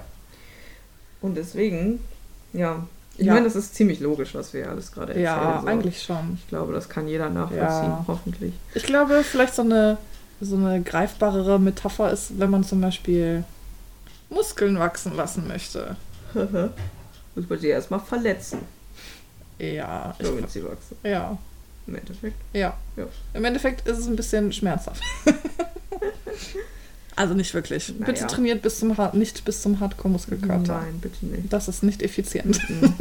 Und 1.21 1.36
deswegen, 1.36 1.99
ja. 2.54 2.86
Ich 3.17 3.25
Ja. 3.27 3.34
meine, 3.34 3.45
das 3.45 3.56
ist 3.56 3.75
ziemlich 3.75 3.99
logisch, 3.99 4.34
was 4.36 4.54
wir 4.54 4.69
alles 4.69 4.91
gerade 4.91 5.10
erzählen. 5.13 5.25
Ja, 5.25 5.60
so. 5.62 5.67
eigentlich 5.67 6.01
schon. 6.01 6.38
Ich 6.41 6.47
glaube, 6.49 6.73
das 6.73 6.89
kann 6.89 7.08
jeder 7.08 7.30
nachvollziehen, 7.30 7.65
Ja. 7.91 8.06
hoffentlich. 8.08 8.54
Ich 8.73 8.84
glaube, 8.84 9.23
vielleicht 9.23 9.54
so 9.56 9.62
eine, 9.62 9.97
so 10.41 10.56
eine 10.56 10.82
greifbarere 10.82 11.60
Metapher 11.60 12.12
ist, 12.12 12.39
wenn 12.39 12.49
man 12.49 12.63
zum 12.63 12.82
Beispiel 12.82 13.43
Muskeln 14.30 14.80
wachsen 14.80 15.15
lassen 15.15 15.47
möchte. 15.47 15.95
Muss 16.34 17.49
man 17.49 17.60
sie 17.60 17.67
erstmal 17.67 17.99
verletzen, 17.99 18.60
Ja, 19.62 20.15
ich, 20.17 20.26
damit 20.26 20.50
sie 20.50 20.63
wachsen. 20.63 20.97
ja, 21.04 21.38
Im 21.88 21.95
Endeffekt. 21.95 22.36
ja. 22.54 22.76
Ja. 22.95 23.06
Im 23.34 23.45
Endeffekt 23.45 23.88
ist 23.88 24.00
es 24.00 24.08
ein 24.08 24.15
bisschen 24.15 24.52
schmerzhaft. 24.52 25.04
also 27.15 27.34
nicht 27.34 27.54
wirklich. 27.54 27.89
Naja. 27.89 28.06
Bitte 28.06 28.28
trainiert 28.28 28.62
bis 28.62 28.80
zum 28.80 28.97
Hard 28.97 29.13
nicht 29.13 29.45
bis 29.45 29.62
zum 29.62 29.80
Hardcore-Muskelkater. 29.80 30.82
Nein, 30.82 31.00
bitte 31.00 31.26
nicht. 31.26 31.54
Das 31.54 31.67
ist 31.67 31.84
nicht 31.84 32.02
effizient. 32.02 32.60
Mhm. 32.69 32.93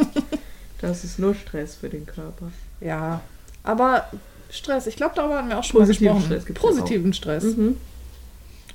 Das 0.81 1.05
ist 1.05 1.19
nur 1.19 1.35
Stress 1.35 1.77
für 1.77 1.89
den 1.89 2.07
Körper. 2.07 2.51
Ja, 2.81 3.21
aber 3.63 4.07
Stress, 4.51 4.87
ich 4.87 4.97
glaube, 4.97 5.13
darüber 5.15 5.39
hatten 5.39 5.49
wir 5.49 5.59
auch 5.59 5.65
schon 5.65 5.81
Positiven 5.81 6.15
mal 6.15 6.21
gesprochen. 6.21 6.43
Stress 6.43 6.63
Positiven 6.63 7.13
Stress. 7.13 7.45
Mhm. 7.45 7.77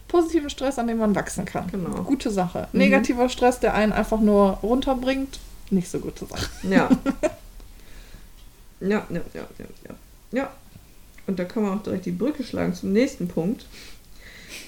Positiven 0.07 0.49
Stress, 0.49 0.79
an 0.79 0.87
dem 0.87 0.99
man 0.99 1.15
wachsen 1.15 1.45
kann. 1.45 1.67
Genau. 1.71 2.03
Gute 2.03 2.29
Sache. 2.29 2.67
Mhm. 2.71 2.79
Negativer 2.79 3.27
Stress, 3.29 3.59
der 3.59 3.73
einen 3.73 3.91
einfach 3.91 4.21
nur 4.21 4.51
runterbringt, 4.61 5.39
nicht 5.71 5.89
so 5.89 5.99
gute 5.99 6.25
Sache. 6.25 6.47
Ja. 6.69 6.89
ja, 8.79 9.05
ja, 9.09 9.21
ja, 9.33 9.47
ja, 9.57 9.65
ja. 9.87 9.95
Ja. 10.31 10.51
Und 11.27 11.39
da 11.39 11.45
können 11.45 11.65
wir 11.65 11.73
auch 11.73 11.83
direkt 11.83 12.05
die 12.05 12.11
Brücke 12.11 12.43
schlagen 12.43 12.73
zum 12.73 12.93
nächsten 12.93 13.27
Punkt. 13.27 13.65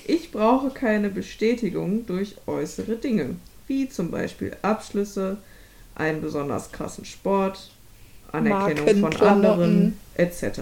Ich 0.06 0.32
brauche 0.32 0.70
keine 0.70 1.10
Bestätigung 1.10 2.06
durch 2.06 2.36
äußere 2.48 2.96
Dinge, 2.96 3.36
wie 3.68 3.90
zum 3.90 4.10
Beispiel 4.10 4.56
Abschlüsse, 4.62 5.38
einen 5.96 6.22
besonders 6.22 6.72
krassen 6.72 7.06
Sport, 7.06 7.72
Anerkennung 8.32 9.12
von 9.12 9.16
anderen, 9.22 10.00
etc. 10.16 10.62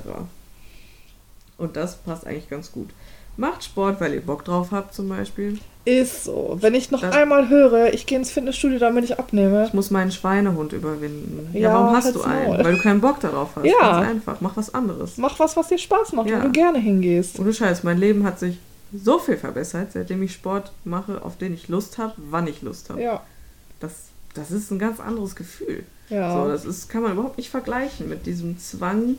Und 1.57 1.75
das 1.75 1.97
passt 1.97 2.25
eigentlich 2.25 2.49
ganz 2.49 2.71
gut. 2.71 2.89
Macht 3.37 3.63
Sport, 3.63 3.99
weil 3.99 4.13
ihr 4.13 4.21
Bock 4.21 4.45
drauf 4.45 4.69
habt 4.71 4.93
zum 4.93 5.09
Beispiel. 5.09 5.59
Ist 5.83 6.23
so. 6.23 6.57
Wenn 6.61 6.73
ich 6.73 6.89
noch 6.89 7.01
Das- 7.01 7.13
einmal 7.15 7.49
höre, 7.49 7.93
ich 7.93 8.05
gehe 8.07 8.17
ins 8.17 8.31
Fitnessstudio, 8.31 8.79
damit 8.79 9.03
ich 9.03 9.19
abnehme. 9.19 9.65
Ich 9.67 9.73
muss 9.73 9.91
meinen 9.91 10.11
Schweinehund 10.11 10.73
überwinden. 10.73 11.49
Ja, 11.53 11.59
Ja, 11.59 11.73
warum 11.73 11.95
hast 11.95 12.15
du 12.15 12.23
einen? 12.23 12.53
Maul. 12.53 12.63
Weil 12.63 12.75
du 12.75 12.81
keinen 12.81 13.01
Bock 13.01 13.19
darauf 13.19 13.49
hast. 13.55 13.65
Ja. 13.65 14.01
Ganz 14.01 14.09
einfach. 14.09 14.41
Mach 14.41 14.57
was 14.57 14.73
anderes. 14.73 15.17
Mach 15.17 15.37
was, 15.37 15.55
was 15.55 15.67
dir 15.67 15.77
Spaß 15.77 16.13
macht, 16.13 16.29
Ja. 16.29 16.39
wo 16.39 16.43
du 16.47 16.51
gerne 16.51 16.79
hingehst. 16.79 17.37
Ohne 17.39 17.53
Scheiß, 17.53 17.83
mein 17.83 17.97
Leben 17.99 18.23
hat 18.23 18.39
sich 18.39 18.57
so 18.93 19.19
viel 19.19 19.37
verbessert, 19.37 19.91
seitdem 19.93 20.23
ich 20.23 20.33
Sport 20.33 20.71
mache, 20.85 21.21
auf 21.23 21.37
den 21.37 21.53
ich 21.53 21.67
Lust 21.67 21.97
habe, 21.97 22.13
wann 22.29 22.47
ich 22.47 22.61
Lust 22.61 22.89
habe. 22.89 23.01
Ja. 23.01 23.21
Das, 23.79 23.91
das 24.33 24.51
ist 24.51 24.71
ein 24.71 24.79
ganz 24.79 24.99
anderes 24.99 25.35
Gefühl. 25.35 25.83
Ja. 26.09 26.31
So, 26.33 26.47
das 26.49 26.65
ist, 26.65 26.87
kann 26.89 27.01
man 27.03 27.11
überhaupt 27.11 27.37
nicht 27.37 27.49
vergleichen 27.49 28.07
mit 28.09 28.25
diesem 28.25 28.57
Zwang 28.59 29.17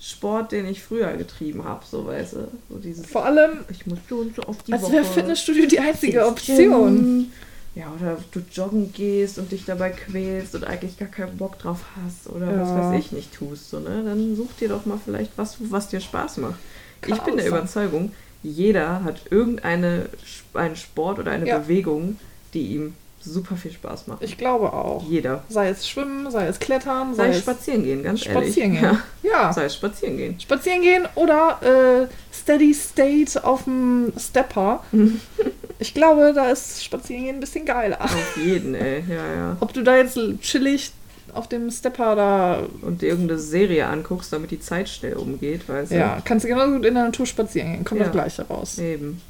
Sport, 0.00 0.52
den 0.52 0.66
ich 0.66 0.82
früher 0.82 1.12
getrieben 1.16 1.64
habe, 1.64 1.84
so 1.90 2.06
weißt 2.06 2.34
du. 2.34 2.48
So 2.70 2.78
dieses, 2.78 3.06
Vor 3.06 3.24
allem, 3.24 3.60
ich 3.70 3.86
muss 3.86 3.98
so 4.08 4.16
und 4.16 4.36
so 4.36 4.42
auf 4.42 4.62
die 4.62 4.72
als 4.72 4.82
Woche. 4.82 4.92
wäre 4.92 5.04
Fitnessstudio 5.04 5.66
die 5.66 5.80
einzige 5.80 6.26
Option. 6.26 7.32
Ja, 7.74 7.92
oder 7.98 8.16
du 8.32 8.40
joggen 8.52 8.92
gehst 8.92 9.38
und 9.38 9.52
dich 9.52 9.66
dabei 9.66 9.90
quälst 9.90 10.54
und 10.54 10.64
eigentlich 10.64 10.98
gar 10.98 11.08
keinen 11.08 11.36
Bock 11.36 11.58
drauf 11.58 11.80
hast 12.02 12.26
oder 12.34 12.46
was 12.58 12.68
Ja. 12.70 12.90
weiß 12.92 12.98
ich 13.00 13.12
nicht 13.12 13.34
tust, 13.34 13.68
so, 13.70 13.80
ne? 13.80 14.02
Dann 14.02 14.34
such 14.34 14.52
dir 14.58 14.68
doch 14.70 14.86
mal 14.86 14.98
vielleicht 15.02 15.32
was, 15.36 15.56
was 15.60 15.88
dir 15.88 16.00
Spaß 16.00 16.38
macht. 16.38 16.58
Kann 17.02 17.12
ich 17.14 17.20
bin 17.22 17.36
der 17.36 17.44
sein. 17.50 17.54
Überzeugung, 17.58 18.12
jeder 18.42 19.04
hat 19.04 19.20
irgendeine 19.30 20.06
einen 20.54 20.76
Sport 20.76 21.18
oder 21.18 21.32
eine 21.32 21.46
Ja. 21.46 21.58
Bewegung, 21.58 22.18
die 22.54 22.68
ihm 22.74 22.94
super 23.26 23.56
viel 23.56 23.72
Spaß 23.72 24.06
macht. 24.06 24.22
Ich 24.22 24.38
glaube 24.38 24.72
auch. 24.72 25.04
Jeder. 25.08 25.42
Sei 25.48 25.68
es 25.68 25.88
Schwimmen, 25.88 26.30
sei 26.30 26.46
es 26.46 26.58
Klettern, 26.58 27.14
Sei 27.14 27.24
sei, 27.24 27.30
es 27.30 27.38
spazieren 27.40 27.84
gehen, 27.84 28.02
ganz 28.02 28.20
spazieren 28.24 28.74
ehrlich. 28.74 28.90
gehen. 28.90 29.00
Ja. 29.22 29.30
Ja. 29.30 29.52
Sei 29.52 29.64
es 29.64 29.74
spazieren 29.74 30.16
gehen. 30.16 30.40
Spazieren 30.40 30.82
gehen 30.82 31.06
oder 31.14 31.60
äh, 31.62 32.34
Steady 32.34 32.72
State 32.72 33.44
auf 33.44 33.64
dem 33.64 34.12
Stepper. 34.18 34.82
ich 35.78 35.92
glaube, 35.94 36.32
da 36.34 36.50
ist 36.50 36.82
Spazieren 36.84 37.24
gehen 37.24 37.34
ein 37.36 37.40
bisschen 37.40 37.64
geiler. 37.66 38.00
Auf 38.02 38.36
jeden, 38.36 38.74
ey. 38.74 39.02
Ja, 39.08 39.34
ja. 39.34 39.56
Ob 39.60 39.72
du 39.72 39.82
da 39.82 39.96
jetzt 39.96 40.18
chillig 40.40 40.92
auf 41.34 41.48
dem 41.48 41.70
Stepper 41.70 42.16
da. 42.16 42.62
Und 42.82 43.02
dir 43.02 43.08
irgendeine 43.08 43.38
Serie 43.38 43.86
anguckst, 43.86 44.32
damit 44.32 44.50
die 44.52 44.60
Zeit 44.60 44.88
schnell 44.88 45.14
umgeht, 45.14 45.68
weißt 45.68 45.92
du? 45.92 45.96
Ja, 45.96 46.22
kannst 46.24 46.44
du 46.44 46.48
genauso 46.48 46.72
gut 46.72 46.86
in 46.86 46.94
der 46.94 47.04
Natur 47.04 47.26
spazieren 47.26 47.72
gehen. 47.72 47.84
Kommt 47.84 48.00
Ja. 48.00 48.06
das 48.06 48.12
Gleiche 48.14 48.42
raus. 48.46 48.78
Eben. 48.78 49.20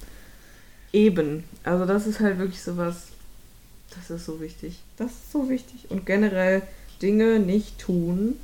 Eben. 0.92 1.44
Also 1.64 1.85
das 1.85 2.06
ist 2.06 2.20
halt 2.20 2.38
wirklich 2.38 2.62
sowas, 2.62 3.09
das 3.96 4.11
ist 4.11 4.26
so 4.26 4.40
wichtig. 4.40 4.78
Das 4.96 5.11
ist 5.11 5.32
so 5.32 5.48
wichtig. 5.48 5.87
Und 5.90 6.06
generell 6.06 6.62
Dinge 7.02 7.38
nicht 7.38 7.78
tun, 7.78 8.37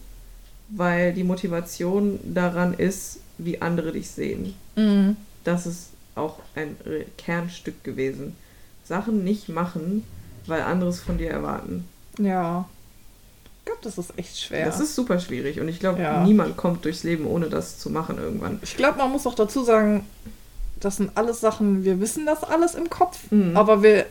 weil 0.68 1.12
die 1.12 1.24
Motivation 1.24 2.18
daran 2.22 2.74
ist, 2.74 3.18
wie 3.38 3.60
andere 3.60 3.92
dich 3.92 4.10
sehen. 4.10 4.54
Mhm. 4.76 5.16
Das 5.44 5.66
ist 5.66 5.88
auch 6.14 6.38
ein 6.54 6.76
Kernstück 7.18 7.82
gewesen. 7.84 8.36
Sachen 8.84 9.24
nicht 9.24 9.48
machen, 9.48 10.04
weil 10.46 10.62
andere 10.62 10.90
es 10.90 11.00
von 11.00 11.18
dir 11.18 11.30
erwarten. 11.30 11.84
Ja. 12.18 12.68
Ich 13.60 13.66
glaube, 13.66 13.80
das 13.82 13.96
ist 13.96 14.18
echt 14.18 14.38
schwer. 14.40 14.66
Das 14.66 14.80
ist 14.80 14.94
super 14.94 15.20
schwierig 15.20 15.60
und 15.60 15.68
ich 15.68 15.78
glaube, 15.80 16.02
Ja. 16.02 16.24
niemand 16.24 16.56
kommt 16.56 16.84
durchs 16.84 17.04
Leben, 17.04 17.26
ohne 17.26 17.48
das 17.48 17.78
zu 17.78 17.90
machen 17.90 18.18
irgendwann. 18.18 18.58
ich 18.62 18.76
glaube, 18.76 18.98
man 18.98 19.10
muss 19.12 19.26
auch 19.26 19.34
dazu 19.36 19.62
sagen, 19.64 20.04
das 20.80 20.96
sind 20.96 21.12
alles 21.14 21.40
Sachen, 21.40 21.84
wir 21.84 22.00
wissen 22.00 22.26
das 22.26 22.42
alles 22.42 22.74
im 22.74 22.90
Kopf, 22.90 23.30
Mhm. 23.30 23.56
aber 23.56 23.82
wir 23.84 24.06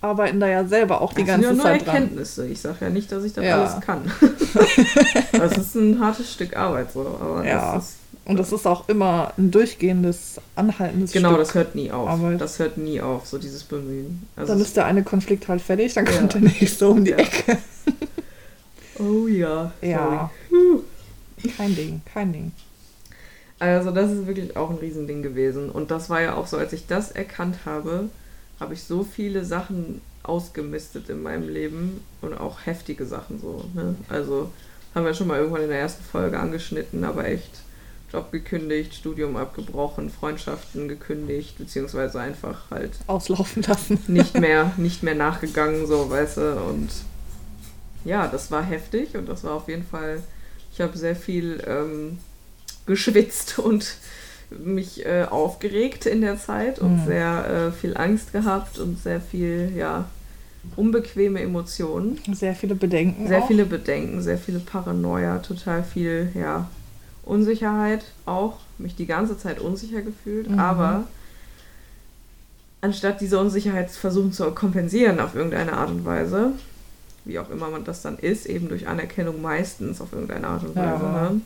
arbeiten 0.00 0.38
da 0.40 0.46
ja 0.48 0.64
selber 0.66 1.00
auch 1.00 1.12
die 1.12 1.24
das 1.24 1.34
sind 1.34 1.42
ganze 1.42 1.46
ja 1.48 1.52
nur 1.54 1.62
Zeit 1.62 1.86
dran. 1.86 1.94
Erkenntnisse. 1.94 2.46
Ich 2.46 2.60
sage 2.60 2.76
ja 2.82 2.90
nicht, 2.90 3.10
dass 3.10 3.24
ich 3.24 3.32
das 3.32 3.44
Ja. 3.44 3.62
alles 3.64 3.80
kann. 3.80 4.02
das 5.32 5.56
ist 5.58 5.74
ein 5.74 6.00
hartes 6.00 6.32
Stück 6.32 6.56
Arbeit 6.56 6.92
so, 6.92 7.00
aber 7.00 7.44
Ja. 7.46 7.74
das 7.74 7.84
ist 7.90 7.96
Und 8.24 8.38
das 8.38 8.52
ist 8.52 8.66
auch 8.66 8.88
immer 8.88 9.32
ein 9.38 9.50
durchgehendes, 9.52 10.40
anhaltendes 10.56 11.12
genau, 11.12 11.28
Stück. 11.30 11.40
das 11.40 11.54
hört 11.54 11.74
nie 11.76 11.90
auf. 11.92 12.08
Arbeit. 12.08 12.40
Das 12.40 12.58
hört 12.58 12.76
nie 12.76 13.00
auf, 13.00 13.26
so 13.26 13.38
dieses 13.38 13.62
Bemühen. 13.64 14.26
Also 14.36 14.52
Dann 14.52 14.60
ist 14.62 14.76
der 14.76 14.84
eine 14.86 15.02
Konflikt 15.04 15.46
halt 15.48 15.62
fertig, 15.62 15.94
dann 15.94 16.04
kommt 16.04 16.34
Ja. 16.34 16.40
der 16.40 16.50
nächste 16.50 16.88
um 16.88 17.04
die 17.04 17.12
Ja. 17.12 17.18
Ecke. 17.18 17.58
oh 18.98 19.26
ja. 19.26 19.72
Ja. 19.80 20.30
Sorry. 20.50 20.82
Kein 21.56 21.74
Ding, 21.76 22.00
kein 22.12 22.32
Ding. 22.32 22.52
Also 23.58 23.90
das 23.90 24.10
ist 24.10 24.26
wirklich 24.26 24.56
auch 24.56 24.70
ein 24.70 24.76
Riesending 24.76 25.22
gewesen. 25.22 25.70
Und 25.70 25.90
das 25.90 26.10
war 26.10 26.20
ja 26.20 26.34
auch 26.34 26.46
so, 26.46 26.56
als 26.58 26.72
ich 26.72 26.86
das 26.86 27.10
erkannt 27.12 27.58
habe, 27.64 28.08
habe 28.60 28.74
ich 28.74 28.82
so 28.84 29.04
viele 29.04 29.44
Sachen 29.44 30.00
ausgemistet 30.22 31.08
in 31.08 31.22
meinem 31.22 31.48
Leben 31.48 32.00
und 32.20 32.34
auch 32.34 32.66
heftige 32.66 33.06
Sachen 33.06 33.40
so. 33.40 33.64
Ne? 33.74 33.94
Also 34.08 34.50
haben 34.94 35.04
wir 35.04 35.14
schon 35.14 35.28
mal 35.28 35.38
irgendwann 35.38 35.62
in 35.62 35.68
der 35.68 35.80
ersten 35.80 36.02
Folge 36.02 36.38
angeschnitten, 36.38 37.04
aber 37.04 37.26
echt 37.26 37.60
Job 38.12 38.32
gekündigt, 38.32 38.94
Studium 38.94 39.36
abgebrochen, 39.36 40.10
Freundschaften 40.10 40.88
gekündigt, 40.88 41.58
beziehungsweise 41.58 42.20
einfach 42.20 42.70
halt 42.70 42.92
Auslaufen 43.06 43.62
lassen. 43.62 43.98
nicht 44.06 44.38
mehr, 44.38 44.72
nicht 44.76 45.02
mehr 45.02 45.14
nachgegangen, 45.14 45.86
so, 45.86 46.08
weißt 46.08 46.36
du, 46.38 46.56
und 46.62 46.88
ja, 48.04 48.28
das 48.28 48.50
war 48.50 48.62
heftig 48.62 49.16
und 49.16 49.28
das 49.28 49.44
war 49.44 49.52
auf 49.54 49.68
jeden 49.68 49.84
Fall, 49.84 50.22
ich 50.72 50.80
habe 50.80 50.96
sehr 50.96 51.16
viel 51.16 51.62
ähm, 51.66 52.18
geschwitzt 52.86 53.58
und 53.58 53.96
mich 54.50 55.04
äh, 55.04 55.24
aufgeregt 55.28 56.06
in 56.06 56.20
der 56.20 56.38
Zeit 56.38 56.78
und 56.78 57.00
Mhm. 57.02 57.04
sehr 57.06 57.46
äh, 57.68 57.72
viel 57.72 57.96
Angst 57.96 58.32
gehabt 58.32 58.78
und 58.78 59.00
sehr 59.02 59.20
viel, 59.20 59.72
ja, 59.76 60.04
unbequeme 60.76 61.40
Emotionen. 61.40 62.18
Sehr 62.32 62.54
viele 62.54 62.74
Bedenken. 62.74 63.26
Sehr 63.28 63.40
auch. 63.42 63.46
viele 63.46 63.64
Bedenken, 63.66 64.20
sehr 64.22 64.38
viele 64.38 64.58
Paranoia, 64.60 65.38
total 65.38 65.82
viel, 65.82 66.30
ja, 66.34 66.68
Unsicherheit 67.24 68.04
auch. 68.24 68.58
Mich 68.78 68.94
die 68.94 69.06
ganze 69.06 69.38
Zeit 69.38 69.58
unsicher 69.60 70.02
gefühlt, 70.02 70.48
Mhm. 70.50 70.58
aber 70.58 71.04
anstatt 72.80 73.20
diese 73.20 73.38
Unsicherheit 73.38 73.90
versuchen 73.90 74.32
zu 74.32 74.50
kompensieren 74.52 75.18
auf 75.20 75.34
irgendeine 75.34 75.72
Art 75.72 75.90
und 75.90 76.04
Weise, 76.04 76.52
wie 77.24 77.38
auch 77.38 77.50
immer 77.50 77.70
man 77.70 77.84
das 77.84 78.02
dann 78.02 78.18
ist, 78.18 78.46
eben 78.46 78.68
durch 78.68 78.86
Anerkennung 78.86 79.40
meistens 79.42 80.00
auf 80.00 80.12
irgendeine 80.12 80.46
Art 80.46 80.62
und 80.62 80.76
Weise, 80.76 81.04
Ja. 81.04 81.30
ne, 81.30 81.40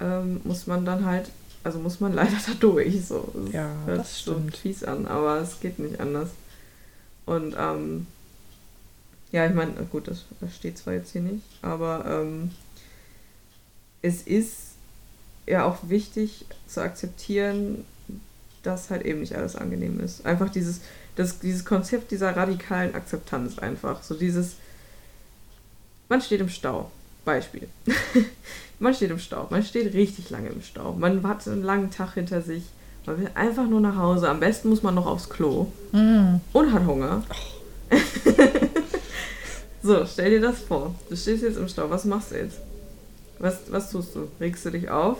ähm, 0.00 0.40
muss 0.44 0.66
man 0.66 0.84
dann 0.84 1.04
halt, 1.04 1.30
also 1.64 1.78
muss 1.78 2.00
man 2.00 2.12
leider 2.14 2.36
da 2.46 2.52
durch. 2.58 3.04
So. 3.06 3.32
Es 3.46 3.52
Ja, 3.52 3.70
hört 3.86 3.98
das 4.00 4.14
sich 4.14 4.24
so 4.24 4.32
stimmt. 4.34 4.56
fies 4.56 4.84
an, 4.84 5.06
aber 5.06 5.38
es 5.40 5.60
geht 5.60 5.78
nicht 5.78 6.00
anders. 6.00 6.30
Und 7.26 7.54
ähm, 7.58 8.06
ja, 9.32 9.46
ich 9.46 9.54
meine, 9.54 9.72
gut, 9.90 10.08
das, 10.08 10.24
das 10.40 10.54
steht 10.56 10.78
zwar 10.78 10.94
jetzt 10.94 11.10
hier 11.12 11.20
nicht, 11.20 11.44
aber 11.60 12.04
ähm, 12.06 12.50
es 14.00 14.22
ist 14.22 14.54
ja 15.46 15.64
auch 15.64 15.76
wichtig 15.88 16.46
zu 16.66 16.80
akzeptieren, 16.82 17.84
dass 18.62 18.90
halt 18.90 19.04
eben 19.04 19.20
nicht 19.20 19.34
alles 19.34 19.56
angenehm 19.56 20.00
ist. 20.00 20.24
Einfach 20.24 20.48
dieses, 20.50 20.80
das, 21.16 21.38
dieses 21.40 21.64
Konzept 21.64 22.10
dieser 22.10 22.34
radikalen 22.36 22.94
Akzeptanz 22.94 23.58
einfach. 23.58 24.02
So 24.02 24.14
dieses, 24.14 24.54
man 26.08 26.20
steht 26.22 26.40
im 26.40 26.48
Stau. 26.48 26.90
Beispiel. 27.24 27.68
man 28.78 28.94
steht 28.94 29.10
im 29.10 29.18
Stau. 29.18 29.46
Man 29.50 29.62
steht 29.62 29.92
richtig 29.94 30.30
lange 30.30 30.48
im 30.50 30.62
Stau. 30.62 30.92
Man 30.98 31.22
hat 31.26 31.46
einen 31.48 31.62
langen 31.62 31.90
Tag 31.90 32.14
hinter 32.14 32.42
sich. 32.42 32.62
Man 33.06 33.18
will 33.20 33.30
einfach 33.34 33.66
nur 33.66 33.80
nach 33.80 33.96
Hause. 33.96 34.28
Am 34.28 34.40
besten 34.40 34.68
muss 34.68 34.82
man 34.82 34.94
noch 34.94 35.06
aufs 35.06 35.28
Klo 35.28 35.66
Mhm. 35.92 36.40
und 36.52 36.72
hat 36.72 36.84
Hunger. 36.86 37.22
so, 39.82 40.04
stell 40.06 40.30
dir 40.30 40.40
das 40.40 40.58
vor. 40.60 40.94
Du 41.08 41.16
stehst 41.16 41.42
jetzt 41.42 41.56
im 41.56 41.68
Stau. 41.68 41.88
Was 41.88 42.04
machst 42.04 42.32
du 42.32 42.36
jetzt? 42.36 42.58
Was, 43.38 43.58
was 43.70 43.90
tust 43.90 44.14
du? 44.14 44.28
Regst 44.40 44.64
du 44.66 44.70
dich 44.70 44.90
auf? 44.90 45.18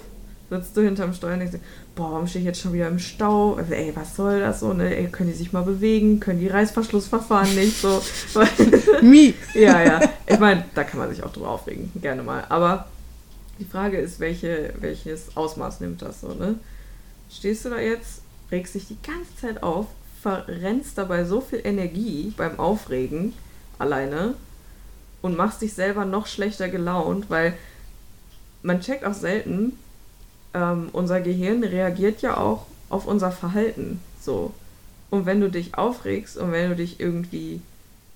Sitzt 0.50 0.76
du 0.76 0.80
hinterm 0.80 1.12
Steuer 1.12 1.34
und 1.34 1.40
denkst, 1.40 1.56
dir, 1.56 1.60
boah, 1.94 2.12
warum 2.12 2.26
stehe 2.26 2.40
ich 2.40 2.46
jetzt 2.46 2.60
schon 2.62 2.72
wieder 2.72 2.88
im 2.88 2.98
Stau? 2.98 3.54
Also, 3.54 3.74
ey, 3.74 3.92
was 3.94 4.16
soll 4.16 4.40
das 4.40 4.60
so? 4.60 4.72
Ne? 4.72 4.96
Ey, 4.96 5.06
können 5.08 5.28
die 5.30 5.36
sich 5.36 5.52
mal 5.52 5.62
bewegen? 5.62 6.20
Können 6.20 6.40
die 6.40 6.48
Reißverschlussverfahren 6.48 7.54
nicht 7.54 7.80
so? 7.80 8.02
Mi. 9.02 9.34
ja, 9.54 9.82
ja. 9.82 10.00
Ich 10.26 10.38
meine, 10.38 10.64
da 10.74 10.84
kann 10.84 11.00
man 11.00 11.10
sich 11.10 11.22
auch 11.22 11.32
drüber 11.32 11.50
aufregen, 11.50 11.92
gerne 12.00 12.22
mal. 12.22 12.44
Aber 12.48 12.86
die 13.58 13.64
Frage 13.64 13.98
ist, 13.98 14.20
welche, 14.20 14.74
welches 14.80 15.36
Ausmaß 15.36 15.80
nimmt 15.80 16.02
das 16.02 16.20
so, 16.20 16.34
ne? 16.34 16.56
Stehst 17.30 17.64
du 17.64 17.70
da 17.70 17.78
jetzt, 17.78 18.22
regst 18.50 18.74
dich 18.74 18.88
die 18.88 18.98
ganze 19.02 19.36
Zeit 19.36 19.62
auf, 19.62 19.86
verrennst 20.22 20.96
dabei 20.96 21.24
so 21.24 21.40
viel 21.40 21.60
Energie 21.64 22.32
beim 22.36 22.58
Aufregen 22.58 23.34
alleine 23.78 24.34
und 25.22 25.36
machst 25.36 25.62
dich 25.62 25.74
selber 25.74 26.04
noch 26.04 26.26
schlechter 26.26 26.68
gelaunt, 26.68 27.28
weil 27.28 27.54
man 28.62 28.80
checkt 28.80 29.04
auch 29.04 29.14
selten, 29.14 29.78
ähm, 30.54 30.88
unser 30.92 31.20
Gehirn 31.20 31.62
reagiert 31.62 32.22
ja 32.22 32.36
auch 32.36 32.66
auf 32.88 33.06
unser 33.06 33.30
Verhalten 33.30 34.00
so. 34.20 34.54
Und 35.10 35.26
wenn 35.26 35.40
du 35.40 35.50
dich 35.50 35.76
aufregst 35.76 36.36
und 36.36 36.52
wenn 36.52 36.70
du 36.70 36.76
dich 36.76 37.00
irgendwie 37.00 37.60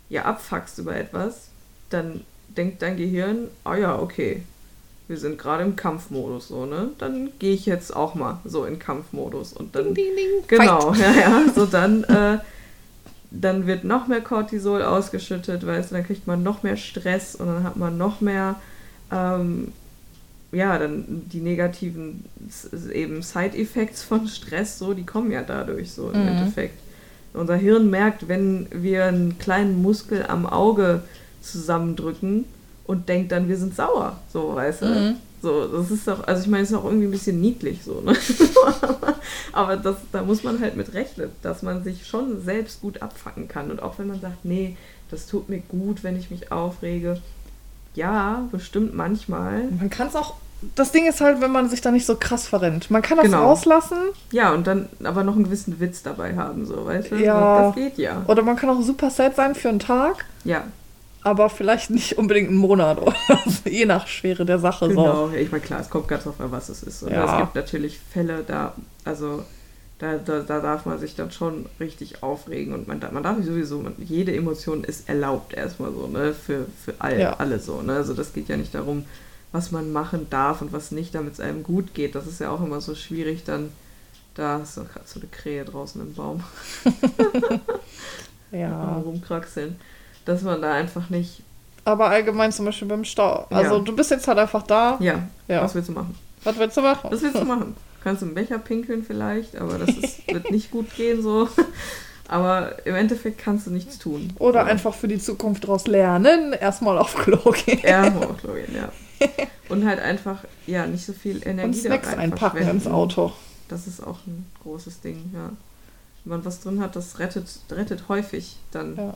ja 0.08 0.24
abfuckst 0.24 0.78
über 0.78 0.96
etwas, 0.96 1.48
dann 1.90 2.24
denkt 2.48 2.82
dein 2.82 2.96
Gehirn, 2.96 3.48
ah 3.64 3.76
ja, 3.76 3.98
okay, 3.98 4.42
wir 5.12 5.18
sind 5.18 5.36
gerade 5.36 5.62
im 5.62 5.76
Kampfmodus 5.76 6.48
so, 6.48 6.64
ne? 6.64 6.88
Dann 6.96 7.28
gehe 7.38 7.52
ich 7.52 7.66
jetzt 7.66 7.94
auch 7.94 8.14
mal 8.14 8.40
so 8.46 8.64
in 8.64 8.78
Kampfmodus 8.78 9.52
und 9.52 9.76
dann 9.76 9.92
Ding, 9.92 9.94
ding, 9.94 10.16
ding. 10.16 10.44
Genau, 10.48 10.94
ja, 10.94 11.12
ja. 11.12 11.42
So 11.54 11.66
dann, 11.66 12.02
äh, 12.04 12.38
dann 13.30 13.66
wird 13.66 13.84
noch 13.84 14.08
mehr 14.08 14.22
Cortisol 14.22 14.80
ausgeschüttet, 14.82 15.66
weißt 15.66 15.90
du, 15.90 15.96
dann 15.96 16.06
kriegt 16.06 16.26
man 16.26 16.42
noch 16.42 16.62
mehr 16.62 16.78
Stress 16.78 17.34
und 17.34 17.46
dann 17.46 17.62
hat 17.62 17.76
man 17.76 17.98
noch 17.98 18.22
mehr, 18.22 18.54
ähm, 19.12 19.72
ja, 20.50 20.78
dann 20.78 21.04
die 21.30 21.40
negativen 21.40 22.24
eben 22.90 23.20
Side-Effects 23.20 24.02
von 24.02 24.26
Stress, 24.28 24.78
so, 24.78 24.94
die 24.94 25.04
kommen 25.04 25.30
ja 25.30 25.42
dadurch 25.42 25.92
so 25.92 26.08
im 26.10 26.22
Mhm. 26.22 26.28
Endeffekt. 26.28 26.78
Unser 27.34 27.56
Hirn 27.56 27.90
merkt, 27.90 28.28
wenn 28.28 28.66
wir 28.70 29.04
einen 29.04 29.38
kleinen 29.38 29.82
Muskel 29.82 30.24
am 30.26 30.46
Auge 30.46 31.02
zusammendrücken 31.42 32.46
und 32.84 33.08
denkt 33.08 33.32
dann, 33.32 33.48
wir 33.48 33.56
sind 33.56 33.74
sauer, 33.74 34.18
so, 34.32 34.54
weißt 34.54 34.82
du? 34.82 34.86
Mhm. 34.86 35.16
So, 35.42 35.66
das 35.66 35.90
ist 35.90 36.06
doch, 36.06 36.24
also 36.26 36.42
ich 36.42 36.48
meine, 36.48 36.62
es 36.62 36.70
ist 36.70 36.76
auch 36.76 36.84
irgendwie 36.84 37.06
ein 37.06 37.10
bisschen 37.10 37.40
niedlich 37.40 37.82
so, 37.82 38.00
ne? 38.00 38.14
Aber 39.52 39.76
das, 39.76 39.96
da 40.12 40.22
muss 40.22 40.44
man 40.44 40.60
halt 40.60 40.76
mit 40.76 40.94
rechnen, 40.94 41.30
dass 41.42 41.62
man 41.62 41.82
sich 41.82 42.06
schon 42.06 42.42
selbst 42.44 42.80
gut 42.80 43.02
abfacken 43.02 43.48
kann. 43.48 43.70
Und 43.70 43.82
auch 43.82 43.98
wenn 43.98 44.06
man 44.06 44.20
sagt, 44.20 44.44
nee, 44.44 44.76
das 45.10 45.26
tut 45.26 45.48
mir 45.48 45.58
gut, 45.58 46.04
wenn 46.04 46.16
ich 46.16 46.30
mich 46.30 46.52
aufrege. 46.52 47.20
Ja, 47.94 48.44
bestimmt 48.52 48.94
manchmal. 48.94 49.64
Man 49.78 49.90
kann 49.90 50.06
es 50.08 50.16
auch. 50.16 50.34
Das 50.76 50.92
Ding 50.92 51.08
ist 51.08 51.20
halt, 51.20 51.40
wenn 51.40 51.50
man 51.50 51.68
sich 51.68 51.80
da 51.80 51.90
nicht 51.90 52.06
so 52.06 52.14
krass 52.14 52.46
verrennt. 52.46 52.88
Man 52.92 53.02
kann 53.02 53.16
das 53.16 53.26
Genau. 53.26 53.48
rauslassen 53.48 53.98
Ja, 54.30 54.52
und 54.52 54.64
dann 54.68 54.88
aber 55.02 55.24
noch 55.24 55.34
einen 55.34 55.42
gewissen 55.44 55.80
Witz 55.80 56.04
dabei 56.04 56.36
haben, 56.36 56.66
so, 56.66 56.86
weißt 56.86 57.10
du? 57.10 57.16
Ja. 57.16 57.66
Das 57.66 57.74
geht 57.74 57.98
ja. 57.98 58.22
oder 58.28 58.42
man 58.42 58.54
kann 58.54 58.70
auch 58.70 58.80
super 58.80 59.10
sad 59.10 59.34
sein 59.34 59.56
für 59.56 59.70
einen 59.70 59.80
Tag, 59.80 60.24
Ja, 60.44 60.62
aber 61.24 61.48
vielleicht 61.50 61.90
nicht 61.90 62.18
unbedingt 62.18 62.48
einen 62.48 62.58
Monat 62.58 63.00
oder 63.00 63.14
so, 63.46 63.68
je 63.70 63.84
nach 63.86 64.06
Schwere 64.06 64.44
der 64.44 64.58
Sache. 64.58 64.86
So. 64.86 64.90
genau. 64.90 65.28
Ja, 65.30 65.36
ich 65.38 65.50
meine, 65.52 65.62
klar, 65.64 65.80
es 65.80 65.90
kommt 65.90 66.08
ganz 66.08 66.24
drauf 66.24 66.40
an, 66.40 66.50
was 66.50 66.68
es 66.68 66.82
ist. 66.82 67.02
Und 67.02 67.12
Ja. 67.12 67.24
es 67.36 67.40
gibt 67.40 67.54
natürlich 67.54 67.98
Fälle, 67.98 68.44
da, 68.46 68.74
also 69.04 69.42
da, 69.98 70.18
da, 70.18 70.40
da 70.40 70.58
darf 70.60 70.84
man 70.84 70.98
sich 70.98 71.14
dann 71.14 71.30
schon 71.30 71.66
richtig 71.78 72.24
aufregen 72.24 72.74
und 72.74 72.88
man, 72.88 72.98
man 73.12 73.22
darf 73.22 73.36
sowieso, 73.44 73.78
man, 73.80 73.94
jede 73.98 74.34
Emotion 74.34 74.82
ist 74.82 75.08
erlaubt 75.08 75.54
erstmal 75.54 75.92
so, 75.92 76.08
ne, 76.08 76.34
für, 76.34 76.66
für 76.84 76.94
all, 76.98 77.20
Ja. 77.20 77.34
alle 77.38 77.60
so, 77.60 77.82
ne, 77.82 77.94
also 77.94 78.12
das 78.14 78.32
geht 78.32 78.48
ja 78.48 78.56
nicht 78.56 78.74
darum, 78.74 79.04
was 79.52 79.70
man 79.70 79.92
machen 79.92 80.26
darf 80.28 80.60
und 80.60 80.72
was 80.72 80.90
nicht, 80.90 81.14
damit 81.14 81.34
es 81.34 81.40
einem 81.40 81.62
gut 81.62 81.94
geht, 81.94 82.14
das 82.16 82.26
ist 82.26 82.40
ja 82.40 82.50
auch 82.50 82.64
immer 82.64 82.80
so 82.80 82.96
schwierig 82.96 83.44
dann, 83.44 83.68
da 84.34 84.56
ist 84.58 84.74
gerade 84.74 85.04
so 85.04 85.20
eine 85.20 85.28
Krähe 85.28 85.64
draußen 85.64 86.00
im 86.00 86.14
Baum, 86.14 86.42
Ja. 88.50 88.98
rumkraxeln, 89.04 89.76
dass 90.24 90.42
man 90.42 90.60
da 90.62 90.72
einfach 90.74 91.10
nicht, 91.10 91.42
Aber 91.84 92.08
allgemein 92.10 92.52
zum 92.52 92.64
Beispiel 92.66 92.88
beim 92.88 93.04
Stau. 93.04 93.46
Also 93.50 93.76
Ja. 93.76 93.80
du 93.82 93.94
bist 93.96 94.10
jetzt 94.10 94.28
halt 94.28 94.38
einfach 94.38 94.62
da. 94.62 94.96
ja, 95.00 95.22
Ja. 95.48 95.62
was 95.62 95.74
willst 95.74 95.88
du 95.88 95.92
machen? 95.92 96.14
Was 96.44 96.58
willst 96.58 96.76
du 96.76 96.80
machen? 96.82 97.10
Was 97.10 97.22
willst 97.22 97.36
du 97.38 97.44
machen? 97.44 97.74
Kannst 98.04 98.22
du 98.22 98.26
einen 98.26 98.34
Becher 98.34 98.58
pinkeln 98.58 99.04
vielleicht, 99.04 99.56
aber 99.56 99.78
das 99.78 99.90
ist, 99.90 100.26
wird 100.26 100.50
nicht 100.50 100.70
gut 100.70 100.94
gehen 100.96 101.22
so. 101.22 101.48
Aber 102.28 102.86
im 102.86 102.94
Endeffekt 102.94 103.38
kannst 103.38 103.66
du 103.66 103.70
nichts 103.70 103.98
tun. 103.98 104.32
Oder 104.38 104.64
so. 104.64 104.70
einfach 104.70 104.94
für 104.94 105.06
die 105.08 105.18
Zukunft 105.18 105.64
daraus 105.64 105.86
lernen, 105.86 106.54
erstmal 106.54 106.96
auf 106.96 107.14
Klo 107.14 107.36
gehen. 107.66 107.80
Ja, 107.82 108.04
Hochlogen, 108.14 108.74
ja. 108.74 108.88
Und 109.68 109.84
halt 109.86 110.00
einfach, 110.00 110.38
ja, 110.66 110.86
nicht 110.86 111.04
so 111.04 111.12
viel 111.12 111.46
Energie 111.46 111.66
Und 111.68 111.74
Snacks 111.76 112.10
da 112.10 112.16
einpacken 112.16 112.66
ins. 112.66 112.86
Auto. 112.86 113.32
Das 113.68 113.86
ist 113.86 114.02
auch 114.02 114.18
ein 114.26 114.46
großes 114.62 115.00
Ding, 115.02 115.30
ja. 115.34 115.50
Wenn 116.24 116.30
man 116.38 116.44
was 116.44 116.60
drin 116.60 116.80
hat, 116.80 116.96
das 116.96 117.18
rettet, 117.18 117.46
rettet 117.70 118.04
häufig, 118.08 118.56
dann 118.70 118.96
Ja. 118.96 119.14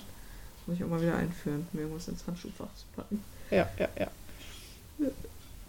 Muss 0.66 0.76
ich 0.76 0.84
auch 0.84 0.88
mal 0.88 1.00
wieder 1.00 1.16
einführen, 1.16 1.66
mir 1.72 1.82
irgendwas 1.82 2.08
ins 2.08 2.26
Handschuhfach 2.26 2.66
zu 2.76 2.84
packen. 2.96 3.22
Ja, 3.50 3.68
ja, 3.78 3.88
ja. 3.98 4.06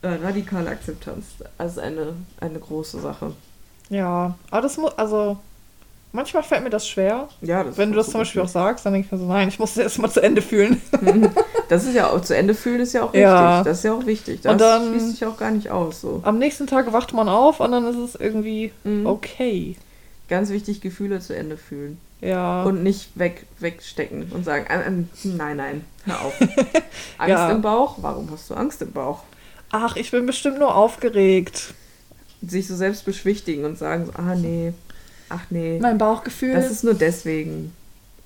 Äh, 0.01 0.15
radikale 0.23 0.69
Akzeptanz, 0.69 1.25
also 1.57 1.81
eine, 1.81 2.13
eine 2.39 2.59
große 2.59 2.99
Sache. 2.99 3.33
Ja, 3.89 4.35
aber 4.51 4.61
das 4.61 4.77
muss, 4.77 4.95
also 4.97 5.37
manchmal 6.11 6.43
fällt 6.43 6.63
mir 6.63 6.69
das 6.69 6.87
schwer. 6.87 7.27
Ja, 7.41 7.63
das 7.63 7.77
Wenn 7.77 7.91
du 7.91 7.97
das 7.97 8.09
zum 8.11 8.21
Beispiel 8.21 8.41
auch 8.41 8.47
sagst, 8.47 8.85
dann 8.85 8.93
denke 8.93 9.07
ich 9.07 9.11
mir 9.11 9.17
so, 9.17 9.25
nein, 9.25 9.47
ich 9.47 9.57
muss 9.59 9.73
das 9.73 9.83
erstmal 9.83 10.11
zu 10.11 10.21
Ende 10.21 10.41
fühlen. 10.41 10.81
Das 11.69 11.83
ist 11.83 11.95
ja 11.95 12.09
auch 12.09 12.21
zu 12.21 12.33
Ende 12.33 12.53
fühlen 12.53 12.79
ist 12.79 12.93
ja 12.93 13.03
auch 13.03 13.13
Ja. 13.13 13.57
wichtig. 13.57 13.65
Das 13.69 13.77
ist 13.79 13.83
ja 13.83 13.93
auch 13.93 14.05
wichtig. 14.05 14.39
Das 14.41 14.53
Und 14.53 14.61
dann- 14.61 14.87
schließt 14.89 15.11
sich 15.11 15.25
auch 15.25 15.35
gar 15.35 15.51
nicht 15.51 15.69
aus. 15.69 15.99
So. 15.99 16.21
Am 16.23 16.39
nächsten 16.39 16.65
Tag 16.65 16.93
wacht 16.93 17.11
man 17.13 17.27
auf 17.27 17.59
und 17.59 17.73
dann 17.73 17.85
ist 17.85 17.97
es 17.97 18.15
irgendwie 18.15 18.71
Mhm. 18.85 19.05
okay. 19.05 19.75
Ganz 20.29 20.49
wichtig, 20.49 20.79
Gefühle 20.79 21.19
zu 21.19 21.35
Ende 21.35 21.57
fühlen. 21.57 21.99
Ja. 22.21 22.63
Und 22.63 22.81
nicht 22.83 23.09
weg, 23.15 23.45
wegstecken 23.59 24.31
und 24.31 24.43
sagen, 24.43 24.65
ähm, 24.69 25.07
ähm, 25.23 25.37
nein, 25.37 25.57
nein, 25.57 25.85
hör 26.05 26.21
auf. 26.21 26.33
Angst 27.17 27.29
Ja. 27.29 27.51
im 27.51 27.61
Bauch? 27.61 27.97
Warum 28.01 28.29
hast 28.31 28.49
du 28.49 28.55
Angst 28.55 28.81
im 28.81 28.91
Bauch? 28.91 29.19
Ach, 29.69 29.95
ich 29.95 30.11
bin 30.11 30.25
bestimmt 30.25 30.57
nur 30.59 30.75
aufgeregt. 30.75 31.73
Sich 32.41 32.67
so 32.67 32.75
selbst 32.75 33.05
beschwichtigen 33.05 33.65
und 33.65 33.77
sagen, 33.77 34.05
so, 34.07 34.11
ah 34.13 34.35
nee, 34.35 34.73
ach 35.29 35.45
nee, 35.49 35.79
Mein 35.81 35.97
Bauchgefühl. 35.97 36.53
das 36.53 36.71
ist 36.71 36.83
nur 36.83 36.93
deswegen. 36.93 37.73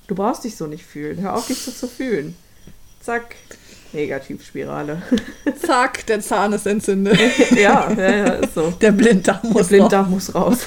Du 0.07 0.15
brauchst 0.15 0.43
dich 0.43 0.55
so 0.57 0.67
nicht 0.67 0.85
fühlen. 0.85 1.19
Hör 1.21 1.35
auf, 1.35 1.47
dich 1.47 1.61
so 1.61 1.71
zu 1.71 1.87
fühlen. 1.87 2.35
Zack, 3.01 3.35
Negativspirale. 3.93 5.01
zack, 5.65 6.05
der 6.05 6.21
Zahn 6.21 6.53
ist 6.53 6.65
entzündet. 6.67 7.17
ja, 7.51 7.91
ja, 7.91 8.15
ja, 8.15 8.25
ist 8.33 8.53
so. 8.53 8.71
Der 8.71 8.91
Blinddarm 8.91 9.39
Der 9.43 9.51
muss 9.51 9.61
raus. 9.61 9.67
Blinddarm 9.69 10.09
muss 10.11 10.35
raus. 10.35 10.57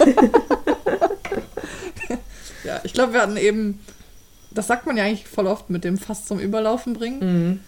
Ja, 2.64 2.81
ich 2.83 2.92
glaube, 2.92 3.12
wir 3.12 3.22
hatten 3.22 3.37
eben, 3.37 3.81
das 4.50 4.66
sagt 4.66 4.87
man 4.87 4.96
ja 4.96 5.05
eigentlich 5.05 5.27
voll 5.27 5.46
oft 5.46 5.70
mit 5.70 5.85
dem 5.85 5.98
fast 5.98 6.27
zum 6.27 6.38
Überlaufen 6.38 6.94
bringen. 6.94 7.18
mhm. 7.20 7.61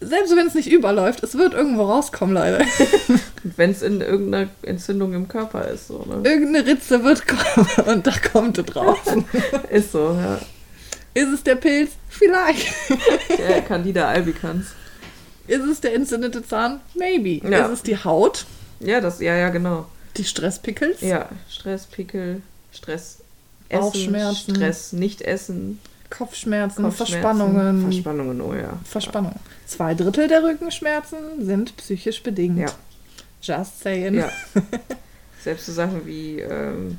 Selbst 0.00 0.36
wenn 0.36 0.46
es 0.46 0.54
nicht 0.54 0.70
überläuft, 0.70 1.24
es 1.24 1.36
wird 1.36 1.54
irgendwo 1.54 1.82
rauskommen, 1.82 2.32
leider. 2.32 2.64
Wenn 3.42 3.72
es 3.72 3.82
in 3.82 4.00
irgendeiner 4.00 4.48
Entzündung 4.62 5.12
im 5.12 5.26
Körper 5.26 5.66
ist, 5.66 5.88
so, 5.88 6.04
ne? 6.08 6.22
Irgendeine 6.22 6.64
Ritze 6.66 7.02
wird 7.02 7.26
kommen 7.26 7.66
und 7.86 8.06
da 8.06 8.12
kommt 8.32 8.58
es 8.58 8.66
drauf. 8.66 9.00
Ist 9.70 9.90
so, 9.90 10.12
ja. 10.12 10.38
Ist 11.14 11.32
es 11.32 11.42
der 11.42 11.56
Pilz? 11.56 11.92
Vielleicht. 12.08 12.72
Der 13.38 13.60
Candida 13.62 14.06
albicans. 14.06 14.68
Ist 15.48 15.64
es 15.64 15.80
der 15.80 15.94
entzündete 15.94 16.46
Zahn? 16.46 16.80
Maybe. 16.94 17.44
Ja. 17.48 17.66
Ist 17.66 17.72
es 17.72 17.82
die 17.82 17.96
Haut? 17.96 18.46
Ja, 18.78 19.00
das, 19.00 19.20
ja, 19.20 19.34
ja, 19.34 19.48
genau. 19.48 19.86
Die 20.16 20.24
Stresspickels? 20.24 21.00
Ja, 21.00 21.28
Stress, 21.50 21.86
Pickel, 21.86 22.42
Stress, 22.72 23.18
Essen, 23.68 23.80
Bauchschmerzen. 23.80 24.54
Stress, 24.54 24.92
nicht 24.92 25.22
essen, 25.22 25.80
Kopfschmerzen, 26.10 26.84
Kopfschmerzen, 26.84 27.06
Verspannungen. 27.06 27.82
Verspannungen, 27.82 28.40
oh 28.40 28.54
ja. 28.54 28.78
Verspannung. 28.84 29.34
Zwei 29.66 29.94
Drittel 29.94 30.28
der 30.28 30.42
Rückenschmerzen 30.42 31.44
sind 31.44 31.76
psychisch 31.76 32.22
bedingt. 32.22 32.58
Ja. 32.58 32.68
Just 33.42 33.80
saying. 33.80 34.14
Ja. 34.14 34.30
Selbst 35.42 35.66
so 35.66 35.72
Sachen 35.72 36.06
wie 36.06 36.40
ähm, 36.40 36.98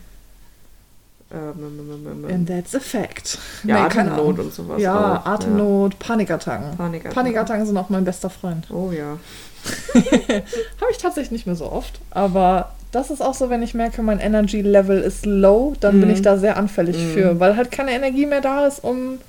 ähm, 1.31 1.53
ähm, 1.57 2.07
ähm, 2.07 2.25
ähm, 2.25 2.33
And 2.33 2.47
that's 2.47 2.73
a 2.73 2.79
fact. 2.79 3.37
ja, 3.63 3.75
Nee, 3.75 3.81
Atemnot 3.81 4.39
und 4.39 4.53
sowas. 4.53 4.81
Ja, 4.81 5.19
auch. 5.19 5.25
Atemnot, 5.25 5.99
Panikattacken. 5.99 6.69
Ja. 6.71 6.75
Panikattacken. 6.75 7.15
Panikattacken 7.15 7.65
sind 7.65 7.77
auch 7.77 7.89
mein 7.89 8.03
bester 8.03 8.29
Freund. 8.29 8.69
Oh 8.71 8.91
ja. 8.91 9.17
Habe 9.93 10.91
ich 10.91 10.97
tatsächlich 10.97 11.31
nicht 11.31 11.45
mehr 11.45 11.55
so 11.55 11.71
oft. 11.71 11.99
Aber 12.11 12.71
das 12.91 13.09
ist 13.11 13.21
auch 13.21 13.33
so, 13.33 13.49
wenn 13.49 13.61
ich 13.61 13.73
merke, 13.73 14.01
mein 14.01 14.19
Energy 14.19 14.61
Level 14.61 14.99
ist 15.01 15.25
low, 15.25 15.73
dann 15.79 15.99
bin 15.99 16.09
Mhm. 16.09 16.15
ich 16.15 16.21
da 16.21 16.37
sehr 16.37 16.57
anfällig 16.57 16.97
Mhm. 16.97 17.13
für, 17.13 17.39
weil 17.39 17.55
halt 17.55 17.71
keine 17.71 17.91
Energie 17.91 18.25
mehr 18.25 18.41
da 18.41 18.65
ist, 18.67 18.83
um 18.83 19.19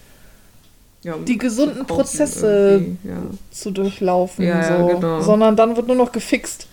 ja 1.03 1.15
um 1.15 1.25
Die 1.25 1.39
gesunden 1.39 1.87
Prozesse- 1.87 2.83
Ja. 3.05 3.17
zu 3.51 3.71
durchlaufen. 3.71 4.45
Ja, 4.47 4.79
so. 4.79 4.87
genau. 4.87 5.21
Sondern 5.21 5.57
dann 5.57 5.77
wird 5.77 5.87
nur 5.87 5.97
noch 5.97 6.13
gefixt. 6.13 6.67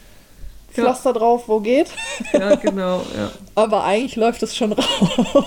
Pflaster 0.71 1.11
drauf, 1.13 1.43
wo 1.47 1.59
geht. 1.59 1.87
ja, 2.33 2.55
genau. 2.55 2.97
Ja. 3.17 3.31
Aber 3.55 3.83
eigentlich 3.83 4.15
läuft 4.15 4.43
es 4.43 4.55
schon 4.55 4.73
raus. 4.73 4.85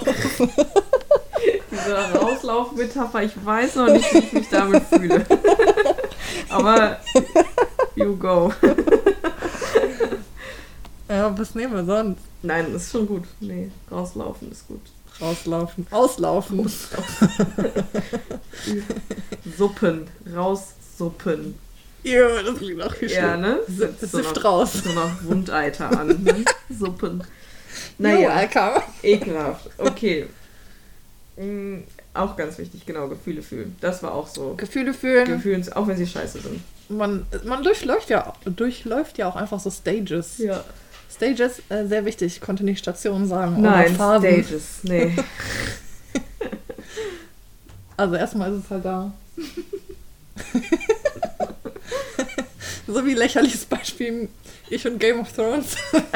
Diese 1.71 2.19
Rauslauf-Metapher, 2.19 3.23
ich 3.23 3.33
weiß 3.45 3.77
noch 3.77 3.89
nicht, 3.93 4.13
wie 4.13 4.19
ich 4.19 4.33
mich 4.33 4.49
damit 4.51 4.83
fühle. 4.91 5.25
Aber 6.49 6.97
you 7.95 8.17
go. 8.17 8.53
Ja, 11.11 11.37
was 11.37 11.55
nehmen 11.57 11.75
wir 11.75 11.85
sonst? 11.85 12.21
Nein, 12.43 12.73
ist 12.75 12.93
schon 12.93 13.07
gut. 13.07 13.25
Nee, 13.41 13.71
rauslaufen 13.91 14.51
ist 14.53 14.69
gut. 14.69 14.81
Rauslaufen. 15.21 15.87
Auslaufen. 15.91 16.71
Suppen, 19.59 20.07
raussuppen. 20.35 21.57
Ja, 22.03 22.43
das 22.43 22.57
klingt 22.57 22.81
auch 22.83 22.95
viel 22.95 23.11
Ja, 23.11 23.37
ne? 23.37 23.59
Sift- 23.69 24.13
noch, 24.15 24.45
raus. 24.45 24.73
So 24.85 24.93
noch 24.93 25.11
Wundeiter 25.25 25.99
an. 25.99 26.23
Ne? 26.23 26.45
Suppen. 26.71 27.23
Naja, 27.99 28.35
welcome. 28.37 28.83
ekelhaft. 29.03 29.69
Okay. 29.77 30.27
Mm, 31.37 31.81
auch 32.15 32.37
ganz 32.37 32.57
wichtig, 32.59 32.87
genau, 32.87 33.09
Gefühle 33.09 33.43
fühlen. 33.43 33.77
Das 33.81 34.03
war 34.03 34.15
auch 34.15 34.27
so. 34.29 34.55
Gefühle 34.57 34.95
fühlen. 34.95 35.27
Gefühlen, 35.27 35.71
auch 35.73 35.87
wenn 35.87 35.97
sie 35.97 36.07
scheiße 36.07 36.41
sind. 36.41 36.61
Man, 36.89 37.27
man 37.45 37.63
durchläuft 37.63 38.11
ja, 38.11 38.33
durchläuft 38.45 39.19
ja 39.19 39.29
auch 39.29 39.37
einfach 39.37 39.61
so 39.61 39.71
Stages. 39.71 40.39
Ja. 40.39 40.65
Stages, 41.15 41.61
äh, 41.69 41.87
sehr 41.87 42.05
wichtig. 42.05 42.37
Ich 42.37 42.41
konnte 42.41 42.65
nicht 42.65 42.79
Stationen 42.79 43.27
sagen. 43.27 43.61
Nein. 43.61 43.95
Stages. 43.95 44.79
Nee. 44.83 45.17
Also 47.97 48.15
erstmal 48.15 48.51
ist 48.51 48.65
es 48.65 48.71
halt 48.71 48.83
da. 48.87 49.13
so 52.87 53.05
wie 53.05 53.13
lächerliches 53.13 53.67
Beispiel 53.67 54.31
ich 54.71 54.87
und 54.87 54.99
Game 54.99 55.21
of 55.21 55.31
Thrones. 55.33 55.77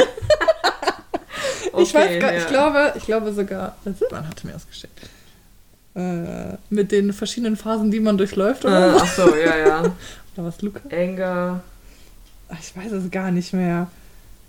ich 1.79 1.93
weiß 1.93 2.21
gar, 2.21 2.33
ja. 2.33 2.39
ich 2.39 2.47
glaube, 2.47 2.95
ich 2.97 3.05
glaube 3.05 3.35
sogar, 3.35 3.77
Silvan 3.85 4.27
hatte 4.27 4.47
mir 4.47 4.55
das 4.55 4.67
geschickt. 4.67 4.99
Äh, 5.95 6.57
mit 6.71 6.91
den 6.91 7.13
verschiedenen 7.13 7.57
Phasen, 7.57 7.91
die 7.91 8.01
man 8.01 8.17
durchläuft 8.17 8.65
Äh, 8.65 8.69
oder 8.69 8.93
so. 8.95 9.01
ach 9.05 9.15
so, 9.15 9.37
ja, 9.37 9.55
ja. 9.57 9.81
Oder 9.81 9.93
was, 10.47 10.63
Luca? 10.63 10.81
Anger, 10.91 11.63
Ich 12.61 12.75
weiß 12.75 12.93
es 12.93 13.11
gar 13.11 13.31
nicht 13.31 13.53
mehr. 13.53 13.89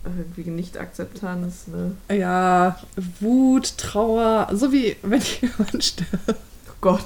Irgendwie 0.06 0.50
Nicht-Akzeptanz, 0.50 1.68
ne? 1.68 1.96
Ja, 2.15 2.80
Wut, 3.20 3.78
Trauer, 3.78 4.48
so 4.54 4.72
wie 4.72 4.96
wenn 5.02 5.22
jemand 5.41 5.84
stirbt. 5.84 6.30
Oh 6.30 6.74
Gott. 6.82 7.06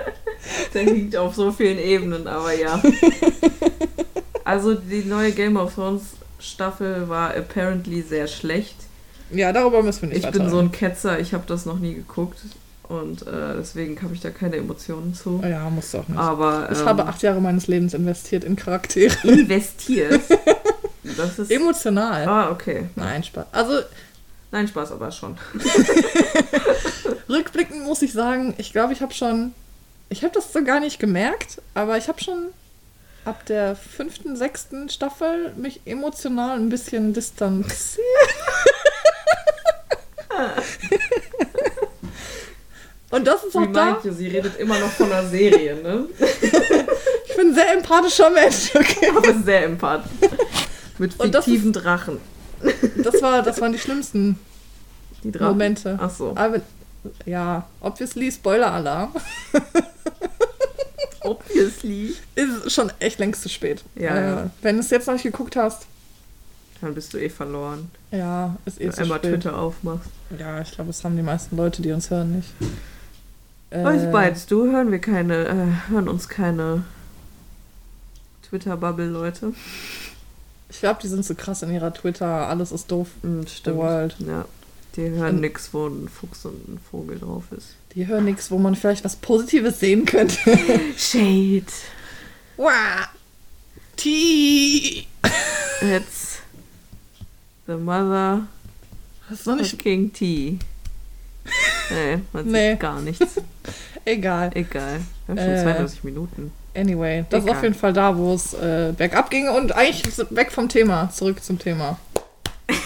Der 0.74 0.84
liegt 0.84 1.16
auf 1.16 1.36
so 1.36 1.52
vielen 1.52 1.78
Ebenen, 1.78 2.26
aber 2.26 2.52
ja. 2.52 2.82
Also 4.44 4.74
die 4.74 5.04
neue 5.04 5.30
Game 5.30 5.56
of 5.56 5.74
Thrones 5.74 6.02
Staffel 6.40 7.08
war 7.08 7.30
apparently 7.36 8.02
sehr 8.02 8.26
schlecht. 8.26 8.74
Ja, 9.30 9.52
darüber 9.52 9.82
müssen 9.82 10.02
wir 10.02 10.08
nicht 10.08 10.24
Ich 10.24 10.30
bin 10.32 10.50
so 10.50 10.58
ein 10.58 10.72
Ketzer, 10.72 11.20
ich 11.20 11.32
habe 11.32 11.44
das 11.46 11.64
noch 11.64 11.78
nie 11.78 11.94
geguckt 11.94 12.38
und 12.88 13.22
äh, 13.22 13.54
deswegen 13.56 14.00
habe 14.02 14.14
ich 14.14 14.20
da 14.20 14.30
keine 14.30 14.56
Emotionen 14.56 15.14
zu. 15.14 15.40
Ja, 15.42 15.70
musst 15.70 15.94
du 15.94 15.98
auch 15.98 16.08
nicht. 16.08 16.18
Aber 16.18 16.68
ich 16.70 16.80
ähm, 16.80 16.86
habe 16.86 17.06
acht 17.06 17.22
Jahre 17.22 17.40
meines 17.40 17.68
Lebens 17.68 17.94
investiert 17.94 18.44
in 18.44 18.56
Charaktere. 18.56 19.14
investiert. 19.22 20.20
Das 21.02 21.38
ist. 21.38 21.50
Emotional. 21.50 22.26
Ah, 22.28 22.50
okay. 22.50 22.88
Nein, 22.96 23.24
Spaß. 23.24 23.46
Also, 23.52 23.80
Nein, 24.52 24.68
Spaß 24.68 24.92
aber 24.92 25.10
schon. 25.10 25.38
rückblickend 27.28 27.84
muss 27.84 28.02
ich 28.02 28.12
sagen, 28.12 28.54
ich 28.58 28.72
glaube, 28.72 28.92
ich 28.92 29.00
habe 29.00 29.14
schon. 29.14 29.54
Ich 30.10 30.22
habe 30.22 30.34
das 30.34 30.52
so 30.52 30.62
gar 30.62 30.78
nicht 30.78 30.98
gemerkt, 30.98 31.62
aber 31.72 31.96
ich 31.96 32.08
habe 32.08 32.22
schon 32.22 32.48
ab 33.24 33.46
der 33.46 33.74
fünften, 33.76 34.36
sechsten 34.36 34.90
Staffel 34.90 35.54
mich 35.56 35.80
emotional 35.86 36.58
ein 36.58 36.68
bisschen 36.68 37.14
distanziert. 37.14 38.04
Und 43.10 43.26
das 43.26 43.44
ist 43.44 43.54
Wie 43.54 43.58
auch 43.58 43.72
da. 43.72 43.84
meint 43.92 44.04
ihr? 44.04 44.12
Sie 44.12 44.26
redet 44.28 44.58
immer 44.58 44.78
noch 44.78 44.90
von 44.90 45.10
einer 45.12 45.26
Serie, 45.28 45.76
ne? 45.76 46.06
Ich 47.28 47.36
bin 47.36 47.48
ein 47.48 47.54
sehr 47.54 47.72
empathischer 47.72 48.28
Mensch, 48.28 48.70
okay? 48.74 49.08
Aber 49.08 49.32
sehr 49.42 49.64
empathisch. 49.64 50.28
Mit 50.98 51.18
Und 51.18 51.34
das 51.34 51.44
fiktiven 51.44 51.72
Drachen. 51.72 52.18
Das, 53.02 53.20
war, 53.22 53.42
das 53.42 53.60
waren 53.60 53.72
die 53.72 53.78
schlimmsten 53.78 54.38
Die 55.24 55.32
Drachen. 55.32 55.48
Momente. 55.48 55.98
Ach 56.00 56.10
so. 56.10 56.32
Aber 56.36 56.60
ja, 57.26 57.66
obviously 57.80 58.30
Spoiler-Alarm. 58.30 59.12
Obviously. 61.24 62.14
Ist 62.34 62.72
schon 62.72 62.90
echt 62.98 63.18
längst 63.20 63.42
zu 63.42 63.48
spät. 63.48 63.84
Ja, 63.94 64.16
Äh, 64.16 64.26
ja. 64.26 64.50
Wenn 64.60 64.76
du 64.76 64.80
es 64.82 64.90
jetzt 64.90 65.06
noch 65.06 65.14
nicht 65.14 65.22
geguckt 65.22 65.54
hast, 65.56 65.86
Dann 66.80 66.94
bist 66.94 67.14
du 67.14 67.18
eh 67.18 67.28
verloren. 67.28 67.90
ja, 68.10 68.56
ist 68.64 68.78
eh 68.80 68.84
Wenn 68.84 68.88
du 68.90 68.94
zu 68.96 69.02
einmal 69.02 69.18
spät. 69.18 69.30
Twitter 69.34 69.56
aufmachst. 69.58 70.10
Ja, 70.36 70.60
ich 70.60 70.72
glaube, 70.72 70.88
das 70.88 71.04
haben 71.04 71.16
die 71.16 71.22
meisten 71.22 71.56
Leute, 71.56 71.80
die 71.82 71.92
uns 71.92 72.10
hören, 72.10 72.36
nicht. 72.36 72.48
Äh, 73.70 73.84
Weiß 73.84 74.10
beides. 74.10 74.46
Du 74.46 74.64
hören 74.70 74.90
wir 74.90 74.98
keine, 74.98 75.46
äh, 75.46 75.90
hören 75.90 76.08
uns 76.08 76.28
keine 76.28 76.82
Twitter-Bubble-Leute. 78.48 79.52
Ich 80.72 80.80
glaube, 80.80 81.00
die 81.02 81.08
sind 81.08 81.24
so 81.24 81.34
krass 81.34 81.62
in 81.62 81.70
ihrer 81.70 81.92
Twitter, 81.92 82.26
alles 82.48 82.72
ist 82.72 82.90
doof. 82.90 83.08
Hm, 83.22 83.46
stimmt. 83.46 83.76
World. 83.76 84.16
Ja. 84.20 84.46
Die 84.96 85.08
hören 85.10 85.34
Und- 85.36 85.40
nix, 85.42 85.72
wo 85.72 85.86
ein 85.86 86.08
Fuchs 86.08 86.44
und 86.46 86.66
ein 86.68 86.80
Vogel 86.90 87.18
drauf 87.18 87.44
ist. 87.56 87.74
Die 87.94 88.06
hören 88.06 88.24
nichts, 88.24 88.50
wo 88.50 88.58
man 88.58 88.74
vielleicht 88.74 89.04
was 89.04 89.16
Positives 89.16 89.78
sehen 89.80 90.06
könnte. 90.06 90.34
Shade. 90.96 91.66
Wow. 92.56 92.70
Tea. 93.96 95.06
It's 95.82 96.38
the 97.66 97.74
mother 97.74 98.46
Das 99.28 99.40
ist 99.40 99.46
noch 99.46 99.56
nicht 99.56 99.70
fucking 99.72 100.12
tea. 100.12 100.58
Nee, 101.90 102.18
man 102.32 102.44
sieht 102.44 102.52
Nee. 102.52 102.76
gar 102.76 103.00
nichts. 103.00 103.26
egal. 104.04 104.50
Egal. 104.54 105.00
Wir 105.26 105.34
haben 105.34 105.38
schon 105.38 105.54
Äh. 105.54 105.62
32 105.62 106.04
Minuten. 106.04 106.52
Anyway, 106.74 107.24
das 107.28 107.44
ist 107.44 107.50
auf 107.50 107.62
jeden 107.62 107.74
Fall 107.74 107.92
da, 107.92 108.16
wo 108.16 108.34
es 108.34 108.54
äh, 108.54 108.92
bergab 108.96 109.30
ging 109.30 109.48
und 109.48 109.72
eigentlich 109.72 110.18
weg 110.30 110.50
vom 110.50 110.68
Thema, 110.68 111.10
zurück 111.10 111.42
zum 111.42 111.58
Thema. 111.58 111.98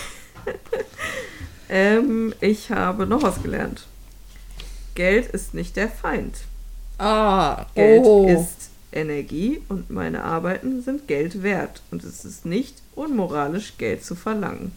Ähm, 1.69 2.33
ich 2.41 2.71
habe 2.71 3.07
noch 3.07 3.23
was 3.23 3.43
gelernt. 3.43 3.87
Geld 4.95 5.27
ist 5.27 5.53
nicht 5.53 5.77
der 5.77 5.89
Feind. 5.89 6.37
Ah, 6.99 7.67
Geld 7.75 8.05
oh. 8.05 8.29
ist 8.29 8.71
Energie 8.93 9.61
und 9.69 9.91
meine 9.91 10.25
Arbeiten 10.25 10.83
sind 10.83 11.09
Geld 11.09 11.43
wert. 11.43 11.83
Und 11.91 12.05
es 12.05 12.25
ist 12.25 12.47
nicht 12.47 12.77
unmoralisch, 12.95 13.75
Geld 13.79 14.05
zu 14.05 14.15
verlangen. 14.15 14.73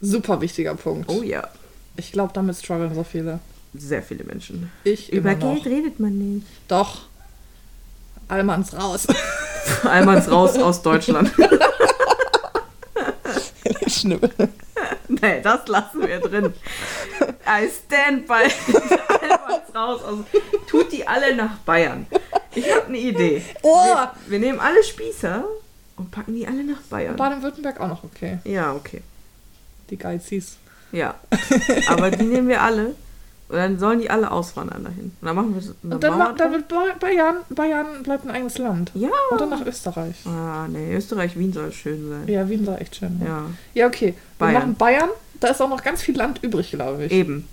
Super 0.00 0.40
wichtiger 0.40 0.74
Punkt. 0.74 1.08
Oh 1.08 1.22
ja, 1.22 1.48
Ich 1.96 2.10
glaube, 2.10 2.32
damit 2.32 2.56
strugglen 2.56 2.94
so 2.94 3.04
viele. 3.04 3.38
sehr 3.74 4.02
viele 4.02 4.24
Menschen. 4.24 4.70
Ich 4.82 5.12
Über. 5.12 5.34
Geld 5.34 5.66
redet 5.66 6.00
man 6.00 6.18
nicht. 6.18 6.46
Doch. 6.66 7.02
Allmanns 8.32 8.72
raus. 8.74 9.06
Einmal 9.84 10.18
raus 10.18 10.56
aus 10.56 10.80
Deutschland. 10.80 11.30
Schnibbel. 13.86 14.30
nee, 15.08 15.42
das 15.42 15.68
lassen 15.68 16.00
wir 16.00 16.18
drin. 16.20 16.54
I 17.46 17.68
stand 17.68 18.26
by. 18.26 18.48
Einmal 19.20 19.62
raus 19.74 20.02
aus. 20.02 20.24
Tut 20.66 20.90
die 20.92 21.06
alle 21.06 21.36
nach 21.36 21.58
Bayern. 21.58 22.06
Ich 22.54 22.74
habe 22.74 22.86
eine 22.86 22.98
Idee. 22.98 23.42
Oh! 23.60 23.84
Wir, 23.84 24.12
wir 24.28 24.38
nehmen 24.38 24.60
alle 24.60 24.82
Spießer 24.82 25.44
und 25.96 26.10
packen 26.10 26.34
die 26.34 26.46
alle 26.46 26.64
nach 26.64 26.80
Bayern. 26.88 27.16
Baden-Württemberg 27.16 27.80
auch 27.80 27.88
noch 27.88 28.02
okay. 28.02 28.38
Ja, 28.44 28.72
okay. 28.72 29.02
Die 29.90 29.98
Geizis. 29.98 30.56
Ja. 30.90 31.16
Aber 31.86 32.10
die 32.10 32.24
nehmen 32.24 32.48
wir 32.48 32.62
alle. 32.62 32.94
Und 33.52 33.58
dann 33.58 33.78
sollen 33.78 34.00
die 34.00 34.08
alle 34.10 34.30
auswandern 34.30 34.82
dahin. 34.84 35.12
Und 35.20 35.26
dann 35.26 35.36
machen 35.36 35.54
wir 35.54 35.62
eine 35.84 35.94
Und 35.94 36.02
dann, 36.02 36.18
Mauer 36.18 36.34
dann 36.36 36.52
wird 36.52 36.68
Ba- 36.68 36.96
Bayern, 36.98 37.36
Bayern 37.50 37.86
bleibt 38.02 38.24
ein 38.24 38.30
eigenes 38.30 38.56
Land. 38.58 38.90
Ja. 38.94 39.10
Oder 39.30 39.44
nach 39.46 39.64
Österreich. 39.66 40.16
Ah, 40.26 40.66
nee, 40.68 40.94
Österreich, 40.96 41.38
Wien 41.38 41.52
soll 41.52 41.70
schön 41.70 42.08
sein. 42.08 42.26
Ja, 42.26 42.48
Wien 42.48 42.66
war 42.66 42.80
echt 42.80 42.96
schön. 42.96 43.18
ne? 43.18 43.26
Ja, 43.26 43.44
Ja, 43.74 43.86
okay. 43.86 44.06
Wir 44.06 44.14
Bayern. 44.38 44.54
machen 44.54 44.74
Bayern. 44.76 45.08
Da 45.38 45.48
ist 45.48 45.60
auch 45.60 45.68
noch 45.68 45.82
ganz 45.84 46.00
viel 46.02 46.16
Land 46.16 46.42
übrig, 46.42 46.70
glaube 46.70 47.04
ich. 47.04 47.12
eben. 47.12 47.46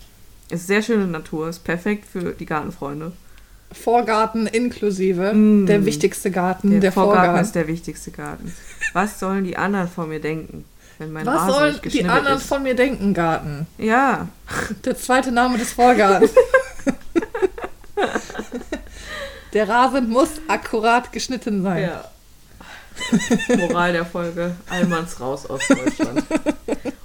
Ist 0.49 0.67
sehr 0.67 0.81
schöne 0.81 1.05
Natur, 1.05 1.49
ist 1.49 1.63
perfekt 1.65 2.05
für 2.11 2.31
die 2.31 2.45
Gartenfreunde. 2.45 3.11
Vorgarten 3.71 4.47
inklusive. 4.47 5.33
Mm. 5.33 5.65
Der 5.67 5.85
wichtigste 5.85 6.31
Garten, 6.31 6.71
der, 6.71 6.79
Der, 6.79 6.91
Vorgarten, 6.91 7.19
Vorgarten. 7.25 7.45
ist 7.45 7.55
der 7.55 7.67
wichtigste 7.67 8.09
Garten. 8.11 8.51
Was 8.93 9.19
sollen 9.19 9.43
die 9.43 9.57
anderen 9.57 9.87
von 9.87 10.09
mir 10.09 10.19
denken, 10.19 10.65
wenn 10.99 11.11
mein 11.11 11.25
Was 11.25 11.35
Rasen 11.41 11.53
sollen 11.53 11.79
die 11.85 12.05
anderen 12.05 12.37
ist? 12.37 12.47
von 12.47 12.61
mir 12.61 12.75
denken, 12.75 13.13
Garten? 13.13 13.65
Ja, 13.77 14.27
Der 14.85 14.95
zweite 14.97 15.31
Name 15.31 15.57
des 15.57 15.71
Vorgartens. 15.71 16.31
der 19.53 19.67
Rasen 19.67 20.09
muss 20.09 20.29
akkurat 20.47 21.11
geschnitten 21.11 21.63
sein. 21.63 21.83
ja. 21.83 22.05
Moral 23.55 23.93
der 23.93 24.05
Folge, 24.05 24.57
Allmanns 24.69 25.21
raus 25.21 25.45
aus 25.45 25.61
Deutschland. 25.69 26.21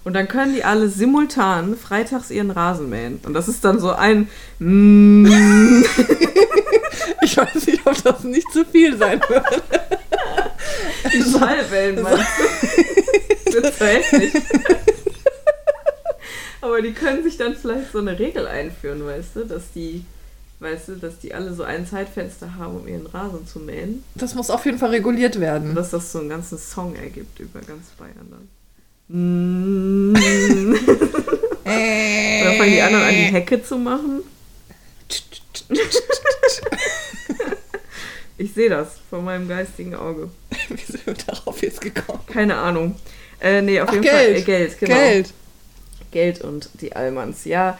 Und 0.02 0.14
dann 0.14 0.26
können 0.26 0.52
die 0.52 0.64
alle 0.64 0.88
simultan 0.88 1.76
freitags 1.76 2.32
ihren 2.32 2.50
Rasen 2.50 2.90
mähen. 2.90 3.20
Und 3.24 3.32
das 3.32 3.46
ist 3.46 3.64
dann 3.64 3.78
so 3.78 3.92
ein 3.92 4.28
mm, 4.58 5.84
Ich 7.22 7.36
weiß 7.36 7.66
nicht, 7.68 7.86
ob 7.86 8.02
das 8.02 8.24
nicht 8.24 8.52
zu 8.52 8.64
viel 8.64 8.96
sein 8.98 9.20
wird. 9.28 9.62
die 11.12 11.22
Schallwellen, 11.22 12.02
meinst 12.02 12.24
du? 12.38 12.82
Das 13.52 13.78
so 13.78 13.84
heftig. 13.84 14.32
Aber 16.60 16.80
die 16.80 16.92
können 16.92 17.22
sich 17.22 17.36
dann 17.36 17.54
vielleicht 17.54 17.92
so 17.92 17.98
eine 17.98 18.18
Regel 18.18 18.46
einführen, 18.46 19.04
weißt 19.04 19.36
du, 19.36 19.44
dass 19.44 19.72
die, 19.74 20.04
weißt 20.60 20.88
du, 20.88 20.92
dass 20.96 21.18
die 21.18 21.34
alle 21.34 21.52
so 21.52 21.62
ein 21.62 21.86
Zeitfenster 21.86 22.56
haben, 22.56 22.76
um 22.76 22.88
ihren 22.88 23.06
Rasen 23.06 23.46
zu 23.46 23.58
mähen. 23.58 24.02
Das 24.14 24.34
muss 24.34 24.48
auf 24.50 24.64
jeden 24.64 24.78
Fall 24.78 24.90
reguliert 24.90 25.36
Und 25.36 25.42
werden. 25.42 25.74
dass 25.74 25.90
das 25.90 26.10
so 26.10 26.20
einen 26.20 26.30
ganzen 26.30 26.56
Song 26.58 26.96
ergibt 26.96 27.38
über 27.38 27.60
ganz 27.60 27.88
Bayern 27.98 28.28
dann. 28.30 28.48
Mm. 29.08 30.14
Und 30.14 30.76
dann 31.64 32.56
fangen 32.56 32.72
die 32.72 32.80
anderen 32.80 33.04
an, 33.04 33.10
die 33.14 33.32
Hecke 33.32 33.62
zu 33.62 33.76
machen. 33.76 34.22
Ich 38.36 38.52
sehe 38.52 38.68
das 38.68 38.96
vor 39.08 39.22
meinem 39.22 39.48
geistigen 39.48 39.94
Auge. 39.94 40.28
Wie 40.68 40.92
sind 40.92 41.06
wir 41.06 41.14
darauf 41.14 41.62
jetzt 41.62 41.80
gekommen? 41.80 42.20
Keine 42.26 42.56
Ahnung. 42.56 42.96
Äh, 43.44 43.62
nee, 43.62 43.80
auf 43.80 43.88
Ach, 43.88 43.92
jeden 43.92 44.02
Geld. 44.04 44.14
Fall. 44.32 44.36
Äh, 44.36 44.42
Geld, 44.42 44.78
genau. 44.80 44.94
Geld. 44.94 45.32
Geld 46.10 46.40
und 46.40 46.68
die 46.80 46.96
Allmanns. 46.96 47.44
Ja, 47.44 47.78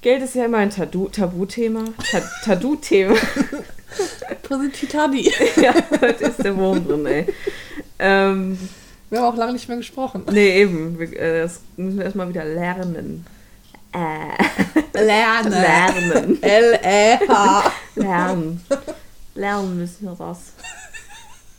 Geld 0.00 0.22
ist 0.22 0.34
ja 0.34 0.46
immer 0.46 0.58
ein 0.58 0.70
Tabu- 0.70 1.10
Tabuthema. 1.10 1.84
Ta 2.10 2.20
Tabu-Thema. 2.44 3.14
Präsentitadi. 4.42 5.30
ja, 5.60 5.74
das 6.00 6.20
ist 6.20 6.42
der 6.44 6.56
Wurm 6.56 6.86
drin, 6.86 7.04
ey. 7.06 7.26
Ähm, 7.98 8.58
Wir 9.10 9.20
haben 9.20 9.26
auch 9.34 9.36
lange 9.36 9.52
nicht 9.52 9.68
mehr 9.68 9.76
gesprochen. 9.76 10.24
nee, 10.32 10.60
eben. 10.62 10.98
Wir, 10.98 11.12
äh, 11.20 11.42
das 11.42 11.60
müssen 11.76 11.98
wir 11.98 12.04
erstmal 12.06 12.28
wieder 12.28 12.44
lernen. 12.44 13.26
Äh, 13.92 14.98
Lernen. 15.04 15.50
lernen. 15.52 16.42
L-E-H. 16.42 17.72
Lernen. 17.96 18.64
Lernen 19.34 19.78
müssen 19.78 20.06
wir 20.06 20.16
das. 20.18 20.38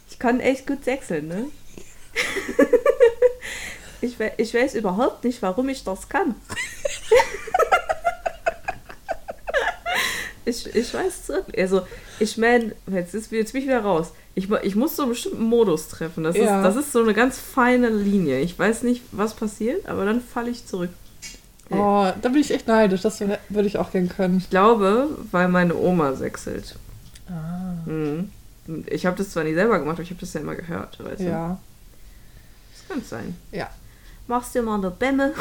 Ich 0.10 0.18
kann 0.18 0.40
echt 0.40 0.66
gut 0.66 0.84
sechseln, 0.84 1.28
ne? 1.28 1.46
Ich, 4.04 4.20
we 4.20 4.32
ich 4.38 4.54
weiß 4.54 4.76
überhaupt 4.76 5.24
nicht, 5.24 5.42
warum 5.42 5.70
ich 5.70 5.84
das 5.84 6.10
kann. 6.10 6.36
Ich, 10.46 10.66
ich 10.76 10.94
weiß 10.94 11.30
es. 11.30 11.58
Also, 11.58 11.88
Ich 12.20 12.38
meine, 12.38 12.74
jetzt, 12.92 13.14
ist, 13.16 13.32
jetzt 13.32 13.54
bin 13.54 13.62
ich 13.62 13.68
wieder 13.68 13.82
raus. 13.82 14.12
Ich, 14.36 14.50
ich 14.64 14.76
muss 14.76 14.96
so 14.98 15.04
einen 15.04 15.12
bestimmten 15.12 15.44
Modus 15.44 15.88
treffen. 15.88 16.26
Das, 16.26 16.36
Ja. 16.36 16.58
ist, 16.58 16.66
das 16.66 16.76
ist 16.76 16.92
so 16.92 17.02
eine 17.02 17.14
ganz 17.14 17.40
feine 17.40 17.88
Linie. 17.88 18.42
Ich 18.42 18.60
weiß 18.60 18.84
nicht, 18.84 19.04
was 19.14 19.36
passiert, 19.36 19.88
aber 19.88 20.04
dann 20.04 20.20
falle 20.22 20.50
ich 20.50 20.66
zurück. 20.66 20.90
Oh, 21.70 22.12
da 22.22 22.30
bin 22.30 22.42
ich 22.42 22.52
echt 22.52 22.68
neidisch. 22.68 23.02
Das 23.02 23.22
würde 23.22 23.68
ich 23.68 23.78
auch 23.78 23.92
gern 23.92 24.10
können. 24.10 24.38
Ich 24.38 24.50
glaube, 24.50 25.08
weil 25.32 25.48
meine 25.48 25.76
Oma 25.76 26.14
sechselt. 26.14 26.76
Ah. 27.30 27.76
Mhm. 27.86 28.30
Ich 28.88 29.06
habe 29.06 29.16
das 29.18 29.30
zwar 29.30 29.46
nie 29.46 29.54
selber 29.54 29.80
gemacht, 29.80 29.94
aber 29.96 30.04
ich 30.04 30.10
habe 30.10 30.20
das 30.20 30.34
ja 30.34 30.42
immer 30.42 30.56
gehört. 30.56 31.02
Weißt 31.02 31.22
du? 31.22 31.26
Ja. 31.26 31.58
Das 32.74 32.88
könnte 32.90 33.08
sein. 33.08 33.38
Ja. 33.54 33.70
Machst 34.28 34.56
du 34.56 34.62
mal 34.62 34.76
eine 34.76 34.90
Bämme? 34.90 35.34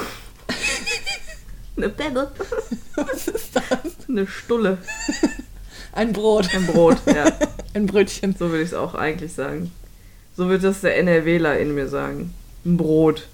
eine 1.76 1.89
Bämme? 1.89 2.33
Was 2.97 3.28
ist 3.28 3.55
das? 3.55 4.09
Eine 4.09 4.26
Stulle. 4.26 4.78
Ein 5.93 6.12
Brot. 6.12 6.53
Ein 6.55 6.66
Brot, 6.66 6.99
ja. 7.07 7.24
Ein 7.74 7.87
Brötchen. 7.87 8.35
So 8.37 8.51
würde 8.51 8.62
ich 8.62 8.70
es 8.70 8.74
auch 8.74 8.95
eigentlich 8.95 9.33
sagen. 9.33 9.70
So 10.37 10.49
wird 10.49 10.64
das 10.64 10.80
der 10.80 10.99
NRWler 10.99 11.59
in 11.59 11.74
mir 11.74 11.89
sagen. 11.89 12.35
Ein 12.64 12.76
Brot. 12.76 13.28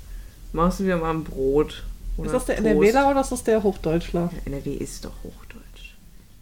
Machst 0.52 0.80
du 0.80 0.84
mir 0.84 0.96
mal 0.96 1.10
ein 1.10 1.24
Brot. 1.24 1.84
Ist 2.22 2.34
das 2.34 2.46
der 2.46 2.56
Toast. 2.56 2.68
NRWler 2.68 3.10
oder 3.10 3.20
ist 3.20 3.32
das 3.32 3.44
der 3.44 3.62
Hochdeutschler? 3.62 4.30
Ja, 4.32 4.52
NRW 4.52 4.74
ist 4.74 5.04
doch 5.04 5.12
Hochdeutsch. 5.22 5.94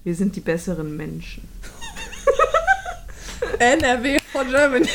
Wir 0.05 0.15
sind 0.15 0.37
die 0.37 0.41
besseren 0.41 0.97
Menschen. 0.97 1.47
NRW 3.59 4.19
von 4.33 4.49
Germany. 4.49 4.89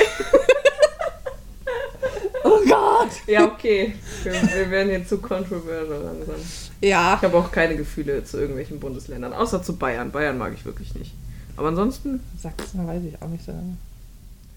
Ja, 3.28 3.46
okay. 3.46 3.94
Wir, 4.24 4.34
wir 4.34 4.72
werden 4.72 4.90
hier 4.90 5.08
zu 5.08 5.18
controversial 5.18 6.02
langsam. 6.04 6.36
Ja. 6.82 7.16
Ich 7.16 7.24
habe 7.24 7.38
auch 7.38 7.52
keine 7.52 7.76
Gefühle 7.76 8.24
zu 8.24 8.38
irgendwelchen 8.38 8.80
Bundesländern, 8.80 9.34
außer 9.34 9.62
zu 9.64 9.78
Bayern. 9.78 10.12
Bayern 10.12 10.38
mag 10.38 10.54
ich 10.54 10.66
wirklich 10.66 10.96
nicht. 10.96 11.14
Aber 11.58 11.70
ansonsten, 11.70 12.22
Sachsen 12.40 12.88
weiß 12.88 13.04
ich 13.04 13.22
auch 13.22 13.28
nicht 13.28 13.46
so. 13.46 13.54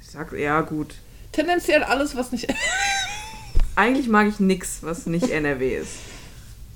ich 0.00 0.08
sag, 0.08 0.32
ja 0.32 0.60
gut. 0.60 0.94
Tendenziell 1.32 1.82
alles, 1.82 2.16
was 2.16 2.32
nicht. 2.32 2.48
Eigentlich 3.76 4.08
mag 4.08 4.28
ich 4.28 4.38
nix, 4.40 4.78
was 4.82 5.06
nicht 5.06 5.30
NRW 5.30 5.76
ist. 5.76 5.96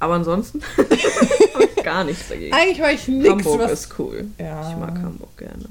Aber 0.01 0.15
ansonsten 0.15 0.63
habe 0.77 1.65
ich 1.65 1.85
gar 1.85 2.05
nichts 2.05 2.29
dagegen. 2.29 2.53
Eigentlich 2.53 2.81
war 2.81 2.93
ich 2.93 3.09
nichts, 3.09 3.31
Hamburg 3.31 3.61
was. 3.61 3.73
ist 3.73 3.99
cool. 3.99 4.27
Ja. 4.39 4.71
Ich 4.71 4.77
mag 4.77 4.95
Hamburg 5.01 5.37
gerne. 5.37 5.65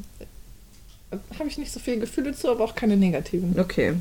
Habe 1.39 1.47
ich 1.47 1.57
nicht 1.57 1.71
so 1.71 1.79
viele 1.79 1.99
Gefühle 1.99 2.33
zu, 2.33 2.49
aber 2.49 2.63
auch 2.63 2.75
keine 2.75 2.97
negativen. 2.97 3.57
Okay. 3.57 3.95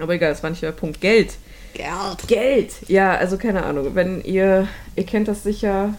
Aber 0.00 0.14
egal, 0.14 0.30
das 0.30 0.42
war 0.42 0.50
nicht 0.50 0.62
der 0.62 0.72
Punkt. 0.72 1.00
Geld. 1.00 1.34
Geld. 1.74 2.28
Geld! 2.28 2.72
Ja, 2.88 3.14
also 3.14 3.36
keine 3.38 3.64
Ahnung. 3.64 3.94
Wenn 3.94 4.22
ihr, 4.22 4.68
ihr 4.96 5.04
kennt 5.04 5.28
das 5.28 5.42
sicher, 5.42 5.94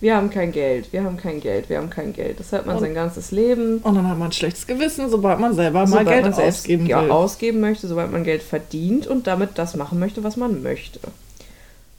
wir 0.00 0.14
haben 0.14 0.30
kein 0.30 0.52
Geld, 0.52 0.92
wir 0.92 1.02
haben 1.04 1.16
kein 1.16 1.40
Geld, 1.40 1.68
wir 1.68 1.78
haben 1.78 1.90
kein 1.90 2.12
Geld. 2.12 2.38
Das 2.38 2.52
hat 2.52 2.66
man 2.66 2.76
Und- 2.76 2.82
sein 2.82 2.94
ganzes 2.94 3.30
Leben. 3.30 3.78
Und 3.78 3.94
dann 3.94 4.08
hat 4.08 4.18
man 4.18 4.28
ein 4.28 4.32
schlechtes 4.32 4.66
Gewissen, 4.66 5.08
sobald 5.10 5.40
man 5.40 5.54
selber 5.54 5.80
mal 5.80 5.86
sobald 5.86 6.08
Geld 6.08 6.22
man 6.22 6.34
selbst 6.34 6.58
ausgeben 6.60 6.86
ja, 6.86 7.02
will. 7.02 7.10
ausgeben 7.10 7.60
möchte, 7.60 7.88
sobald 7.88 8.12
man 8.12 8.24
Geld 8.24 8.42
verdient 8.42 9.06
und 9.06 9.26
damit 9.26 9.50
das 9.54 9.74
machen 9.76 9.98
möchte, 9.98 10.22
was 10.22 10.36
man 10.36 10.62
möchte. 10.62 11.00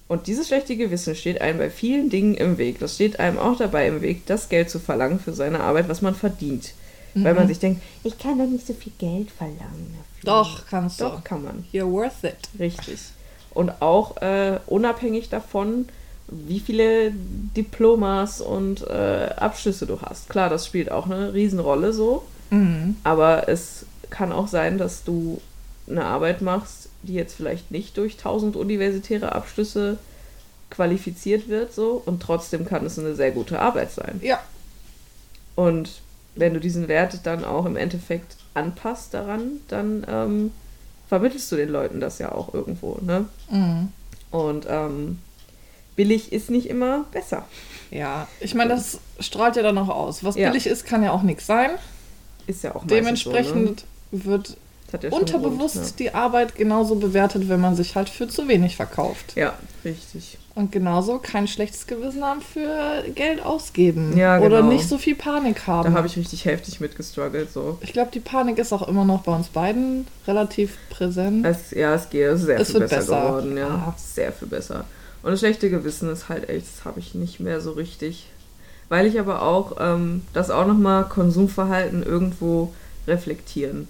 Und 0.08 0.28
dieses 0.28 0.48
schlechte 0.48 0.78
Gewissen 0.78 1.16
steht 1.16 1.42
einem 1.42 1.58
bei 1.58 1.70
vielen 1.70 2.10
Dingen 2.10 2.36
im 2.36 2.58
Weg. 2.58 2.80
Das 2.80 2.96
steht 2.96 3.20
einem 3.20 3.38
auch 3.38 3.58
dabei 3.58 3.88
im 3.88 4.02
Weg, 4.02 4.26
das 4.26 4.48
Geld 4.48 4.70
zu 4.70 4.80
verlangen 4.80 5.20
für 5.20 5.34
seine 5.34 5.60
Arbeit, 5.60 5.90
was 5.90 6.02
man 6.02 6.16
verdient. 6.16 6.74
Weil 7.14 7.34
man 7.34 7.48
sich 7.48 7.58
denkt, 7.58 7.82
ich 8.04 8.20
kann 8.20 8.38
doch 8.38 8.46
nicht 8.46 8.68
so 8.68 8.74
viel 8.74 8.92
Geld 9.00 9.32
verlangen. 9.32 9.98
Doch, 10.28 10.66
kannst 10.70 11.00
du. 11.00 11.06
Doch, 11.06 11.24
kann 11.24 11.44
man. 11.44 11.66
You're 11.74 11.92
worth 11.92 12.24
it. 12.24 12.50
Richtig. 12.60 13.00
Und 13.54 13.82
auch 13.82 14.18
äh, 14.18 14.60
unabhängig 14.68 15.30
davon, 15.30 15.88
wie 16.28 16.60
viele 16.60 17.12
Diplomas 17.12 18.42
und 18.42 18.86
äh, 18.88 19.30
Abschlüsse 19.38 19.86
du 19.86 20.02
hast. 20.02 20.30
Klar, 20.30 20.50
das 20.50 20.66
spielt 20.66 20.92
auch 20.92 21.06
eine 21.06 21.34
Riesenrolle 21.34 21.94
so. 21.94 22.24
Mhm. 22.50 22.98
Aber 23.04 23.50
es 23.50 23.86
kann 24.10 24.32
auch 24.32 24.48
sein, 24.48 24.78
dass 24.78 25.04
du 25.04 25.42
eine 25.90 26.06
Arbeit 26.06 26.42
machst, 26.42 26.90
die 27.04 27.14
jetzt 27.14 27.36
vielleicht 27.36 27.72
nicht 27.72 27.98
durch 27.98 28.18
tausend 28.18 28.56
universitäre 28.56 29.34
Abschlüsse 29.34 29.98
qualifiziert 30.70 31.48
wird, 31.48 31.74
so 31.74 32.02
und 32.06 32.22
trotzdem 32.22 32.66
kann 32.66 32.86
es 32.86 33.00
eine 33.00 33.16
sehr 33.16 33.32
gute 33.32 33.60
Arbeit 33.60 33.92
sein. 33.92 34.20
Ja. 34.22 34.40
Und 35.56 36.02
wenn 36.36 36.54
du 36.54 36.60
diesen 36.60 36.88
Wert 36.88 37.22
dann 37.24 37.46
auch 37.46 37.66
im 37.66 37.78
Endeffekt 37.78 38.37
anpasst 38.58 39.14
daran, 39.14 39.62
dann 39.68 40.06
ähm, 40.10 40.52
vermittelst 41.08 41.52
du 41.52 41.56
den 41.56 41.70
Leuten 41.70 42.00
das 42.00 42.20
ja 42.20 42.32
auch 42.32 42.54
irgendwo, 42.54 42.98
ne? 43.02 43.26
Mhm. 43.50 43.90
Und 44.32 44.66
ähm, 44.70 45.20
billig 45.96 46.32
ist 46.34 46.50
nicht 46.50 46.68
immer 46.70 47.06
besser. 47.12 47.46
Ja, 47.92 48.28
ich 48.42 48.54
meine, 48.56 48.72
das 48.72 49.00
strahlt 49.20 49.56
ja 49.56 49.64
dann 49.64 49.78
auch 49.78 49.90
aus. 49.90 50.24
Was 50.24 50.36
Ja. 50.36 50.50
billig 50.50 50.68
ist, 50.68 50.86
kann 50.86 51.04
ja 51.04 51.12
auch 51.12 51.24
nichts 51.24 51.46
sein. 51.46 51.72
Ist 52.46 52.64
ja 52.64 52.76
auch 52.76 52.86
Dementsprechend 52.86 53.86
wird 54.12 54.48
so, 54.48 54.54
ne? 54.54 54.58
Hat 54.58 54.67
ja 54.92 55.10
unterbewusst 55.10 55.76
Grund, 55.76 56.00
die 56.00 56.14
Arbeit 56.14 56.56
genauso 56.56 56.96
bewertet, 56.96 57.50
wenn 57.50 57.60
man 57.60 57.76
sich 57.76 57.96
halt 57.96 58.10
für 58.10 58.28
zu 58.28 58.48
wenig 58.48 58.76
verkauft. 58.76 59.34
ja. 59.36 59.54
richtig. 59.84 60.38
Und 60.56 60.72
genauso 60.72 61.20
kein 61.20 61.48
schlechtes 61.48 61.86
Gewissen 61.86 62.24
haben 62.26 62.42
für 62.42 63.04
Geld 63.14 63.46
ausgeben. 63.46 64.18
Ja, 64.18 64.40
Oder 64.40 64.62
genau. 64.62 64.74
nicht 64.74 64.90
so 64.90 64.98
viel 64.98 65.14
Panik 65.14 65.68
haben. 65.68 65.92
Da 65.92 65.96
habe 65.96 66.08
ich 66.08 66.18
richtig 66.18 66.46
heftig 66.46 66.80
mit 66.80 66.96
gestruggelt, 66.96 67.54
so. 67.54 67.78
ich 67.82 67.94
glaube, 67.94 68.10
die 68.12 68.20
Panik 68.20 68.58
ist 68.58 68.74
auch 68.74 68.88
immer 68.88 69.06
noch 69.06 69.22
bei 69.22 69.36
uns 69.36 69.50
beiden 69.50 70.08
relativ 70.26 70.78
präsent. 70.90 71.46
Es, 71.46 71.70
ja, 71.70 71.94
es 71.94 72.10
geht 72.10 72.36
sehr 72.40 72.60
Es 72.60 72.72
viel 72.72 72.80
wird 72.80 72.90
besser, 72.90 73.02
besser. 73.02 73.22
geworden, 73.28 73.56
ja. 73.56 73.68
Ja. 73.68 73.96
Sehr 73.98 74.32
viel 74.32 74.48
besser. 74.48 74.86
Und 75.22 75.30
das 75.30 75.42
schlechte 75.42 75.70
Gewissen 75.70 76.10
ist 76.10 76.28
halt 76.28 76.50
echt, 76.50 76.66
das 76.66 76.86
habe 76.86 77.00
ich 77.00 77.14
nicht 77.14 77.40
mehr 77.40 77.62
so 77.62 77.74
richtig. 77.74 78.28
Weil 78.90 79.06
ich 79.06 79.20
aber 79.20 79.44
auch 79.44 79.76
ähm, 79.80 80.24
das 80.34 80.50
auch 80.50 80.66
nochmal 80.66 81.04
Konsumverhalten 81.04 82.02
irgendwo 82.02 82.74
reflektieren. 83.08 83.88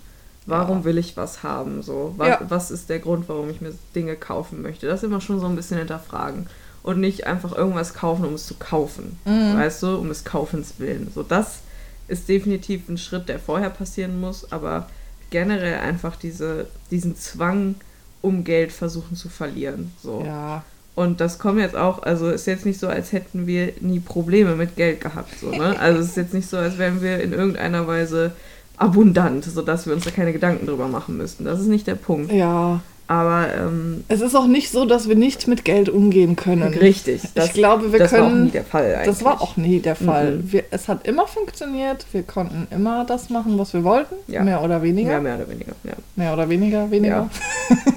Warum 0.47 0.79
Ja. 0.79 0.83
will 0.85 0.97
ich 0.97 1.15
was 1.17 1.43
haben? 1.43 1.83
So, 1.83 2.13
was, 2.17 2.27
Ja. 2.29 2.39
was 2.47 2.71
ist 2.71 2.89
der 2.89 2.99
Grund, 2.99 3.29
warum 3.29 3.49
ich 3.49 3.61
mir 3.61 3.73
Dinge 3.93 4.15
kaufen 4.15 4.61
möchte? 4.63 4.87
Das 4.87 5.03
immer 5.03 5.21
schon 5.21 5.39
so 5.39 5.45
ein 5.45 5.55
bisschen 5.55 5.77
hinterfragen. 5.77 6.47
Und 6.83 6.99
nicht 6.99 7.27
einfach 7.27 7.55
irgendwas 7.55 7.93
kaufen, 7.93 8.25
um 8.25 8.33
es 8.33 8.47
zu 8.47 8.55
kaufen. 8.55 9.19
Mhm. 9.25 9.57
Weißt 9.57 9.83
du, 9.83 9.97
um 9.97 10.09
es 10.09 10.23
kaufens 10.23 10.75
willen. 10.79 11.11
So, 11.13 11.21
das 11.21 11.59
ist 12.07 12.29
definitiv 12.29 12.87
ein 12.87 12.97
Schritt, 12.97 13.27
der 13.27 13.39
vorher 13.39 13.69
passieren 13.69 14.19
muss, 14.21 14.51
aber 14.51 14.87
generell 15.29 15.79
einfach 15.79 16.15
diese, 16.15 16.67
diesen 16.89 17.17
Zwang, 17.17 17.75
um 18.21 18.45
Geld 18.45 18.71
versuchen 18.71 19.17
zu 19.17 19.27
verlieren. 19.27 19.91
So. 20.01 20.23
Ja. 20.25 20.63
Und 20.95 21.19
das 21.19 21.37
kommt 21.37 21.59
jetzt 21.59 21.75
auch, 21.75 22.01
also 22.03 22.29
ist 22.29 22.47
jetzt 22.47 22.65
nicht 22.65 22.79
so, 22.79 22.87
als 22.87 23.11
hätten 23.11 23.45
wir 23.45 23.73
nie 23.81 23.99
Probleme 23.99 24.55
mit 24.55 24.75
Geld 24.77 25.01
gehabt. 25.01 25.37
So, 25.39 25.51
ne? 25.51 25.77
Also 25.79 25.99
es 25.99 26.07
ist 26.07 26.17
jetzt 26.17 26.33
nicht 26.33 26.49
so, 26.49 26.57
als 26.57 26.77
wären 26.79 27.01
wir 27.01 27.19
in 27.19 27.33
irgendeiner 27.33 27.85
Weise 27.85 28.31
abundant, 28.77 29.43
sodass 29.43 29.85
wir 29.85 29.93
uns 29.93 30.05
da 30.05 30.11
keine 30.11 30.33
Gedanken 30.33 30.67
drüber 30.67 30.87
machen 30.87 31.17
müssten. 31.17 31.43
Das 31.43 31.59
ist 31.59 31.67
nicht 31.67 31.87
der 31.87 31.95
Punkt. 31.95 32.31
Ja. 32.31 32.81
Aber 33.07 33.47
ähm, 33.57 34.03
Es 34.09 34.19
ist 34.21 34.35
auch 34.35 34.47
nicht 34.47 34.69
so, 34.71 34.85
dass 34.85 35.07
wir 35.07 35.15
nicht 35.15 35.47
mit 35.47 35.63
Geld 35.63 35.87
umgehen 35.89 36.35
können. 36.35 36.73
richtig, 36.73 37.21
das, 37.35 37.47
ich 37.47 37.53
glaube, 37.53 37.91
wir 37.93 37.99
das 37.99 38.11
war 38.11 38.23
auch 38.23 38.27
können. 38.29 38.43
nie 38.45 38.51
der 38.51 38.63
Fall 38.65 38.93
eigentlich. 38.95 39.05
Das 39.07 39.23
war 39.23 39.41
auch 39.41 39.55
nie 39.57 39.79
der 39.79 39.95
Fall. 39.95 40.31
Mhm. 40.37 40.51
Wir, 40.51 40.63
es 40.71 40.87
hat 40.87 41.07
immer 41.07 41.25
funktioniert. 41.27 42.05
Wir 42.11 42.23
konnten 42.23 42.67
immer 42.69 43.05
das 43.05 43.29
machen, 43.29 43.57
was 43.57 43.73
wir 43.73 43.83
wollten. 43.83 44.15
Ja. 44.27 44.43
Mehr 44.43 44.61
oder 44.61 44.81
weniger. 44.81 45.11
Ja, 45.13 45.19
mehr 45.21 45.35
oder 45.35 45.49
weniger, 45.49 45.71
ja. 45.85 45.93
Mehr 46.15 46.33
oder 46.33 46.49
weniger, 46.49 46.91
weniger. 46.91 47.29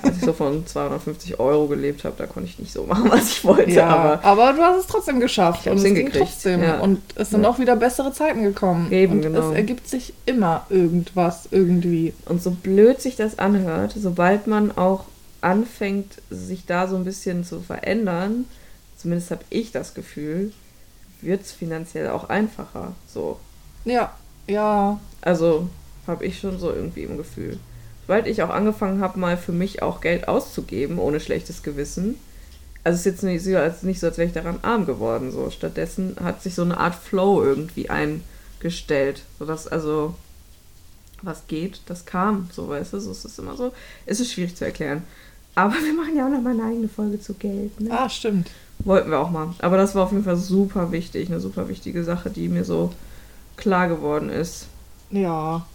Als 0.02 0.16
ich 0.18 0.24
so 0.24 0.32
von 0.32 0.64
250 0.66 1.40
Euro 1.40 1.66
gelebt 1.66 2.04
habe, 2.04 2.14
da 2.16 2.26
konnte 2.26 2.48
ich 2.48 2.58
nicht 2.58 2.72
so 2.72 2.84
machen, 2.84 3.10
was 3.10 3.30
ich 3.32 3.44
wollte. 3.44 3.70
Ja, 3.70 3.88
Aber 3.88 4.24
aber, 4.24 4.52
du 4.52 4.62
hast 4.62 4.80
es 4.80 4.86
trotzdem 4.86 5.18
geschafft. 5.20 5.62
Ich 5.66 5.72
und 5.72 5.78
es 5.78 5.84
ging 5.84 6.10
trotzdem. 6.12 6.62
ja. 6.62 6.78
Und 6.78 7.00
es 7.16 7.30
sind 7.30 7.42
Ja. 7.42 7.48
auch 7.50 7.58
wieder 7.58 7.74
bessere 7.76 8.12
Zeiten 8.12 8.42
gekommen. 8.42 8.92
Eben, 8.92 9.14
und 9.14 9.22
genau. 9.22 9.50
es 9.50 9.56
ergibt 9.56 9.88
sich 9.88 10.12
immer 10.26 10.66
irgendwas 10.70 11.48
irgendwie. 11.50 12.12
Und 12.26 12.42
so 12.42 12.50
blöd 12.52 13.00
sich 13.00 13.16
das 13.16 13.38
anhört, 13.38 13.94
sobald 14.00 14.46
man 14.46 14.76
auch 14.76 14.99
anfängt, 15.40 16.22
sich 16.30 16.66
da 16.66 16.86
so 16.86 16.96
ein 16.96 17.04
bisschen 17.04 17.44
zu 17.44 17.60
verändern, 17.60 18.46
zumindest 18.96 19.30
habe 19.30 19.44
ich 19.50 19.72
das 19.72 19.94
Gefühl, 19.94 20.52
wird 21.20 21.42
es 21.42 21.52
finanziell 21.52 22.08
auch 22.10 22.28
einfacher. 22.28 22.94
So. 23.06 23.38
Ja, 23.84 24.14
ja. 24.46 24.98
Also 25.20 25.68
habe 26.06 26.24
ich 26.24 26.38
schon 26.38 26.58
so 26.58 26.72
irgendwie 26.72 27.02
im 27.02 27.16
Gefühl. 27.16 27.58
Sobald 28.02 28.26
ich 28.26 28.42
auch 28.42 28.50
angefangen 28.50 29.00
habe, 29.00 29.18
mal 29.18 29.36
für 29.36 29.52
mich 29.52 29.82
auch 29.82 30.00
Geld 30.00 30.28
auszugeben, 30.28 30.98
ohne 30.98 31.20
schlechtes 31.20 31.62
Gewissen, 31.62 32.16
also 32.82 32.94
es 32.94 33.00
ist 33.00 33.12
jetzt 33.12 33.22
nicht 33.22 33.44
so, 33.44 33.56
als, 33.56 33.82
nicht 33.82 34.00
so, 34.00 34.06
als 34.06 34.18
wäre 34.18 34.28
ich 34.28 34.34
daran 34.34 34.60
arm 34.62 34.86
geworden. 34.86 35.32
So. 35.32 35.50
Stattdessen 35.50 36.16
hat 36.22 36.42
sich 36.42 36.54
so 36.54 36.62
eine 36.62 36.78
Art 36.78 36.94
Flow 36.94 37.42
irgendwie 37.42 37.90
eingestellt. 37.90 39.22
Sodass 39.38 39.68
also 39.68 40.14
was 41.22 41.46
geht, 41.46 41.82
das 41.86 42.06
kam. 42.06 42.48
So, 42.52 42.68
weißt 42.68 42.94
du, 42.94 43.00
so 43.00 43.10
ist 43.10 43.24
es 43.24 43.38
immer 43.38 43.56
so. 43.56 43.72
Es 44.06 44.20
ist 44.20 44.32
schwierig 44.32 44.56
zu 44.56 44.64
erklären. 44.64 45.02
Aber 45.54 45.74
wir 45.74 45.92
machen 45.94 46.16
ja 46.16 46.26
auch 46.26 46.30
noch 46.30 46.40
mal 46.40 46.52
eine 46.52 46.64
eigene 46.64 46.88
Folge 46.88 47.20
zu 47.20 47.34
Geld. 47.34 47.80
Ne? 47.80 47.90
Ah, 47.90 48.08
stimmt. 48.08 48.50
Wollten 48.80 49.10
wir 49.10 49.18
auch 49.18 49.30
mal. 49.30 49.54
Aber 49.58 49.76
das 49.76 49.94
war 49.94 50.04
auf 50.04 50.12
jeden 50.12 50.24
Fall 50.24 50.36
super 50.36 50.92
wichtig. 50.92 51.28
Eine 51.28 51.40
super 51.40 51.68
wichtige 51.68 52.02
Sache, 52.04 52.30
die 52.30 52.48
mir 52.48 52.64
so 52.64 52.92
klar 53.56 53.88
geworden 53.88 54.30
ist. 54.30 54.66
Ja. 55.10 55.66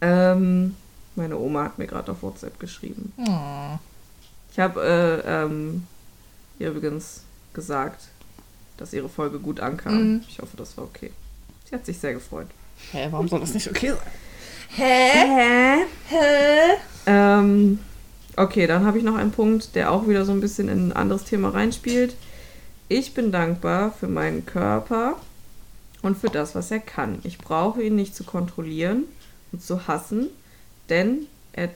Ähm, 0.00 0.76
meine 1.16 1.36
Oma 1.38 1.64
hat 1.64 1.78
mir 1.78 1.86
gerade 1.86 2.12
auf 2.12 2.22
WhatsApp 2.22 2.58
geschrieben. 2.60 3.12
Hm. 3.16 3.78
Ich 4.52 4.58
habe 4.58 4.80
äh, 5.26 5.44
ähm, 5.44 5.86
ihr 6.58 6.70
übrigens 6.70 7.22
gesagt, 7.52 8.08
dass 8.76 8.92
ihre 8.92 9.08
Folge 9.08 9.38
gut 9.38 9.60
ankam. 9.60 9.94
Mhm. 9.94 10.24
Ich 10.28 10.38
hoffe, 10.38 10.56
das 10.56 10.76
war 10.76 10.84
okay. 10.84 11.10
Sie 11.68 11.74
hat 11.74 11.84
sich 11.84 11.98
sehr 11.98 12.14
gefreut. 12.14 12.46
Hä, 12.92 13.08
warum 13.10 13.28
soll 13.28 13.40
das 13.40 13.54
nicht 13.54 13.68
okay 13.68 13.90
sein? 13.90 14.12
Hä? 14.68 15.84
Hä? 16.08 16.76
Ähm, 17.06 17.78
okay, 18.40 18.66
dann 18.66 18.84
habe 18.84 18.98
ich 18.98 19.04
noch 19.04 19.16
einen 19.16 19.32
Punkt, 19.32 19.74
der 19.74 19.92
auch 19.92 20.08
wieder 20.08 20.24
so 20.24 20.32
ein 20.32 20.40
bisschen 20.40 20.68
in 20.68 20.88
ein 20.88 20.92
anderes 20.92 21.24
Thema 21.24 21.50
reinspielt. 21.50 22.14
Ich 22.88 23.14
bin 23.14 23.30
dankbar 23.30 23.92
für 23.92 24.08
meinen 24.08 24.46
Körper 24.46 25.16
und 26.02 26.16
für 26.16 26.28
das, 26.28 26.54
was 26.54 26.70
er 26.70 26.80
kann. 26.80 27.20
Ich 27.22 27.38
brauche 27.38 27.82
ihn 27.82 27.96
nicht 27.96 28.16
zu 28.16 28.24
kontrollieren 28.24 29.04
und 29.52 29.62
zu 29.62 29.86
hassen, 29.86 30.28
denn 30.88 31.26
er, 31.52 31.68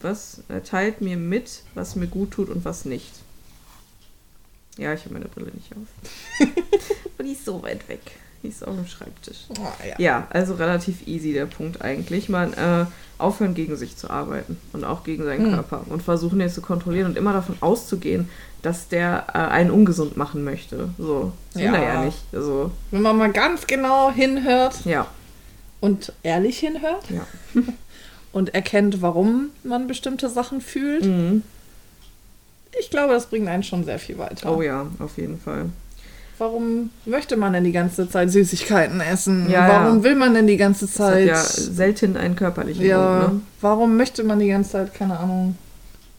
was, 0.00 0.42
er 0.48 0.62
teilt 0.62 1.00
mir 1.00 1.16
mit, 1.16 1.62
was 1.74 1.96
mir 1.96 2.06
gut 2.06 2.32
tut 2.32 2.50
und 2.50 2.64
was 2.64 2.84
nicht. 2.84 3.12
Ja, 4.76 4.94
ich 4.94 5.04
habe 5.04 5.14
meine 5.14 5.26
Brille 5.26 5.50
nicht 5.52 5.72
auf. 5.72 6.48
und 7.18 7.26
die 7.26 7.32
ist 7.32 7.44
so 7.44 7.62
weit 7.62 7.88
weg. 7.88 8.00
Die 8.42 8.48
ist 8.48 8.66
auf 8.66 8.74
dem 8.74 8.86
Schreibtisch. 8.86 9.38
Oh, 9.58 9.66
ja. 9.86 9.94
Ja, 9.98 10.26
also 10.30 10.54
relativ 10.54 11.06
easy 11.06 11.32
der 11.32 11.46
Punkt 11.46 11.82
eigentlich. 11.82 12.28
Man 12.28 12.52
äh, 12.54 12.86
aufhören 13.18 13.54
gegen 13.54 13.76
sich 13.76 13.96
zu 13.96 14.08
arbeiten 14.10 14.56
und 14.72 14.84
auch 14.84 15.04
gegen 15.04 15.24
seinen 15.24 15.50
Mhm. 15.50 15.54
Körper 15.54 15.84
und 15.88 16.02
versuchen 16.02 16.38
den 16.38 16.48
zu 16.50 16.62
kontrollieren 16.62 17.06
und 17.10 17.18
immer 17.18 17.32
davon 17.32 17.56
auszugehen, 17.60 18.28
dass 18.62 18.88
der 18.88 19.26
äh, 19.34 19.38
einen 19.38 19.70
ungesund 19.70 20.16
machen 20.16 20.44
möchte. 20.44 20.90
So, 20.98 21.32
das 21.52 21.62
will 21.62 21.74
er 21.74 21.82
Ja. 21.82 21.94
ja 21.94 22.04
nicht. 22.04 22.18
Also, 22.32 22.70
Wenn 22.90 23.02
man 23.02 23.16
mal 23.18 23.32
ganz 23.32 23.66
genau 23.66 24.10
hinhört 24.10 24.84
ja, 24.84 25.06
und 25.80 26.12
ehrlich 26.22 26.58
hinhört 26.58 27.04
ja. 27.10 27.26
und 28.32 28.54
erkennt, 28.54 29.00
warum 29.02 29.48
man 29.64 29.86
bestimmte 29.86 30.28
Sachen 30.30 30.60
fühlt, 30.60 31.04
Mhm. 31.04 31.42
ich 32.78 32.90
glaube, 32.90 33.12
das 33.14 33.26
bringt 33.26 33.48
einen 33.48 33.62
schon 33.62 33.84
sehr 33.84 33.98
viel 33.98 34.16
weiter. 34.18 34.54
Oh 34.56 34.62
ja, 34.62 34.86
auf 34.98 35.16
jeden 35.18 35.38
Fall. 35.40 35.66
Warum 36.40 36.88
möchte 37.04 37.36
man 37.36 37.52
denn 37.52 37.64
die 37.64 37.72
ganze 37.72 38.08
Zeit 38.08 38.30
Süßigkeiten 38.32 39.02
essen? 39.02 39.50
Ja, 39.50 39.68
warum 39.68 39.98
ja. 39.98 40.04
will 40.04 40.14
man 40.14 40.32
denn 40.32 40.46
die 40.46 40.56
ganze 40.56 40.86
Das 40.86 40.98
hat 40.98 41.12
Zeit. 41.12 41.26
ja 41.26 41.36
selten 41.36 42.16
einen 42.16 42.34
körperlichen 42.34 42.82
Ja, 42.82 43.20
Grund, 43.26 43.34
ne? 43.34 43.40
warum 43.60 43.96
möchte 43.98 44.24
man 44.24 44.38
die 44.38 44.48
ganze 44.48 44.70
Zeit, 44.70 44.94
keine 44.94 45.18
Ahnung, 45.18 45.58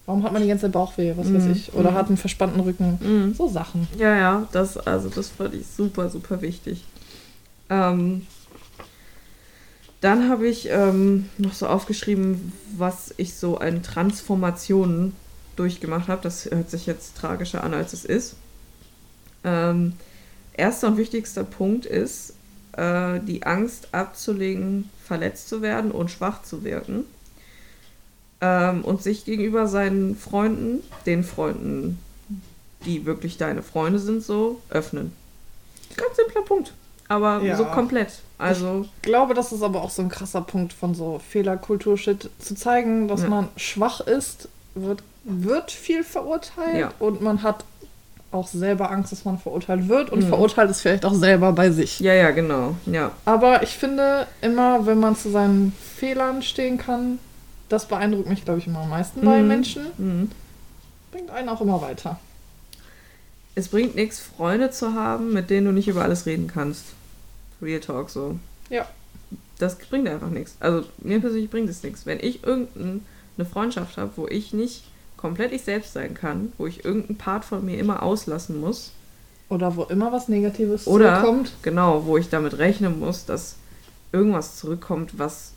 warum 0.05 0.21
hat 0.23 0.31
man 0.31 0.43
die 0.43 0.47
ganze 0.47 0.65
Zeit 0.67 0.73
Bauchweh, 0.73 1.13
was 1.17 1.25
weiß 1.33 1.45
Mhm, 1.45 1.51
ich, 1.53 1.73
oder 1.73 1.89
mhm. 1.89 1.95
hat 1.95 2.07
einen 2.09 2.17
verspannten 2.17 2.59
Rücken, 2.59 2.99
Mhm. 3.01 3.33
so 3.33 3.47
Sachen. 3.47 3.87
Ja, 3.97 4.15
ja, 4.15 4.47
das, 4.51 4.77
also 4.77 5.09
das 5.09 5.29
fand 5.29 5.55
ich 5.55 5.65
super, 5.75 6.07
super 6.11 6.39
wichtig. 6.43 6.85
Ähm, 7.71 8.27
dann 10.01 10.29
habe 10.29 10.47
ich 10.47 10.69
ähm, 10.69 11.29
noch 11.39 11.53
so 11.53 11.65
aufgeschrieben, 11.65 12.53
was 12.77 13.11
ich 13.17 13.33
so 13.33 13.57
an 13.57 13.81
Transformationen 13.81 15.13
durchgemacht 15.55 16.07
habe. 16.09 16.21
Das 16.21 16.45
hört 16.45 16.69
sich 16.69 16.85
jetzt 16.85 17.17
tragischer 17.17 17.63
an, 17.63 17.73
als 17.73 17.93
es 17.93 18.05
ist. 18.05 18.35
Ähm, 19.43 19.93
erster 20.53 20.87
und 20.87 20.97
wichtigster 20.97 21.43
Punkt 21.43 21.85
ist, 21.85 22.33
äh, 22.77 23.19
die 23.21 23.43
Angst 23.43 23.89
abzulegen, 23.93 24.89
verletzt 25.05 25.49
zu 25.49 25.61
werden 25.61 25.91
und 25.91 26.09
schwach 26.11 26.43
zu 26.43 26.63
wirken. 26.63 27.05
Ähm, 28.41 28.83
und 28.83 29.03
sich 29.03 29.25
gegenüber 29.25 29.67
seinen 29.67 30.15
Freunden, 30.15 30.81
den 31.05 31.23
Freunden, 31.23 31.99
die 32.85 33.05
wirklich 33.05 33.37
deine 33.37 33.61
Freunde 33.61 33.99
sind, 33.99 34.23
so 34.23 34.61
öffnen. 34.69 35.13
Ganz 35.95 36.15
simpler 36.15 36.41
Punkt. 36.41 36.73
Aber 37.07 37.41
Ja. 37.43 37.55
so 37.57 37.65
komplett. 37.65 38.21
Also, 38.37 38.85
Ich 38.95 39.01
glaube, 39.03 39.33
das 39.35 39.51
ist 39.51 39.61
aber 39.61 39.83
auch 39.83 39.91
so 39.91 40.01
ein 40.01 40.09
krasser 40.09 40.41
Punkt 40.41 40.73
von 40.73 40.95
so 40.95 41.19
Fehlerkultur-Shit, 41.29 42.29
zu 42.39 42.55
zeigen, 42.55 43.07
dass 43.07 43.21
Ja. 43.23 43.29
man 43.29 43.49
schwach 43.57 43.99
ist, 43.99 44.47
wird, 44.73 45.03
wird 45.23 45.69
viel 45.69 46.03
verurteilt 46.03 46.79
Ja. 46.79 46.93
und 46.97 47.21
man 47.21 47.43
hat 47.43 47.65
auch 48.31 48.47
selber 48.47 48.91
Angst, 48.91 49.11
dass 49.11 49.25
man 49.25 49.37
verurteilt 49.37 49.89
wird 49.89 50.09
und 50.09 50.23
Mhm. 50.23 50.27
verurteilt 50.29 50.69
es 50.71 50.81
vielleicht 50.81 51.03
auch 51.05 51.13
selber 51.13 51.51
bei 51.51 51.69
sich. 51.71 51.99
ja, 51.99 52.13
ja, 52.13 52.31
genau. 52.31 52.75
Ja. 52.85 53.11
Aber 53.25 53.61
ich 53.63 53.71
finde 53.71 54.25
immer, 54.41 54.85
wenn 54.85 54.99
man 54.99 55.15
zu 55.17 55.29
seinen 55.29 55.73
Fehlern 55.97 56.41
stehen 56.41 56.77
kann, 56.77 57.19
das 57.69 57.87
beeindruckt 57.87 58.27
mich, 58.29 58.43
glaube 58.45 58.59
ich, 58.59 58.67
immer 58.67 58.79
am 58.79 58.89
meisten 58.89 59.21
bei 59.21 59.41
Mhm. 59.41 59.47
Menschen. 59.47 59.81
Mhm. 59.97 60.31
Bringt 61.11 61.29
einen 61.29 61.49
auch 61.49 61.59
immer 61.61 61.81
weiter. 61.81 62.19
Es 63.55 63.67
bringt 63.67 63.95
nichts, 63.95 64.19
Freunde 64.19 64.71
zu 64.71 64.93
haben, 64.93 65.33
mit 65.33 65.49
denen 65.49 65.65
du 65.67 65.71
nicht 65.73 65.87
über 65.89 66.03
alles 66.03 66.25
reden 66.25 66.47
kannst. 66.47 66.85
Real 67.61 67.81
Talk 67.81 68.09
so. 68.09 68.37
Ja. 68.69 68.85
Das 69.59 69.75
bringt 69.77 70.07
einfach 70.07 70.29
nichts. 70.29 70.55
Also 70.59 70.85
mir 70.99 71.19
persönlich 71.19 71.49
bringt 71.49 71.69
es 71.69 71.83
nichts. 71.83 72.05
Wenn 72.05 72.19
ich 72.19 72.43
irgendeine 72.45 73.01
Freundschaft 73.51 73.97
habe, 73.97 74.11
wo 74.15 74.27
ich 74.27 74.53
nicht 74.53 74.83
komplett 75.21 75.51
ich 75.53 75.61
selbst 75.63 75.93
sein 75.93 76.13
kann, 76.13 76.51
wo 76.57 76.65
ich 76.67 76.83
irgendeinen 76.83 77.17
Part 77.17 77.45
von 77.45 77.63
mir 77.65 77.77
immer 77.79 78.03
auslassen 78.03 78.59
muss, 78.59 78.91
Oder 79.49 79.75
wo 79.75 79.83
immer 79.83 80.11
was 80.11 80.27
Negatives 80.27 80.87
Oder- 80.87 81.15
zurückkommt. 81.21 81.51
genau, 81.61 82.05
wo 82.05 82.17
ich 82.17 82.29
damit 82.29 82.57
rechnen 82.57 82.99
muss, 82.99 83.25
dass 83.25 83.55
irgendwas 84.11 84.57
zurückkommt, 84.57 85.17
was 85.19 85.51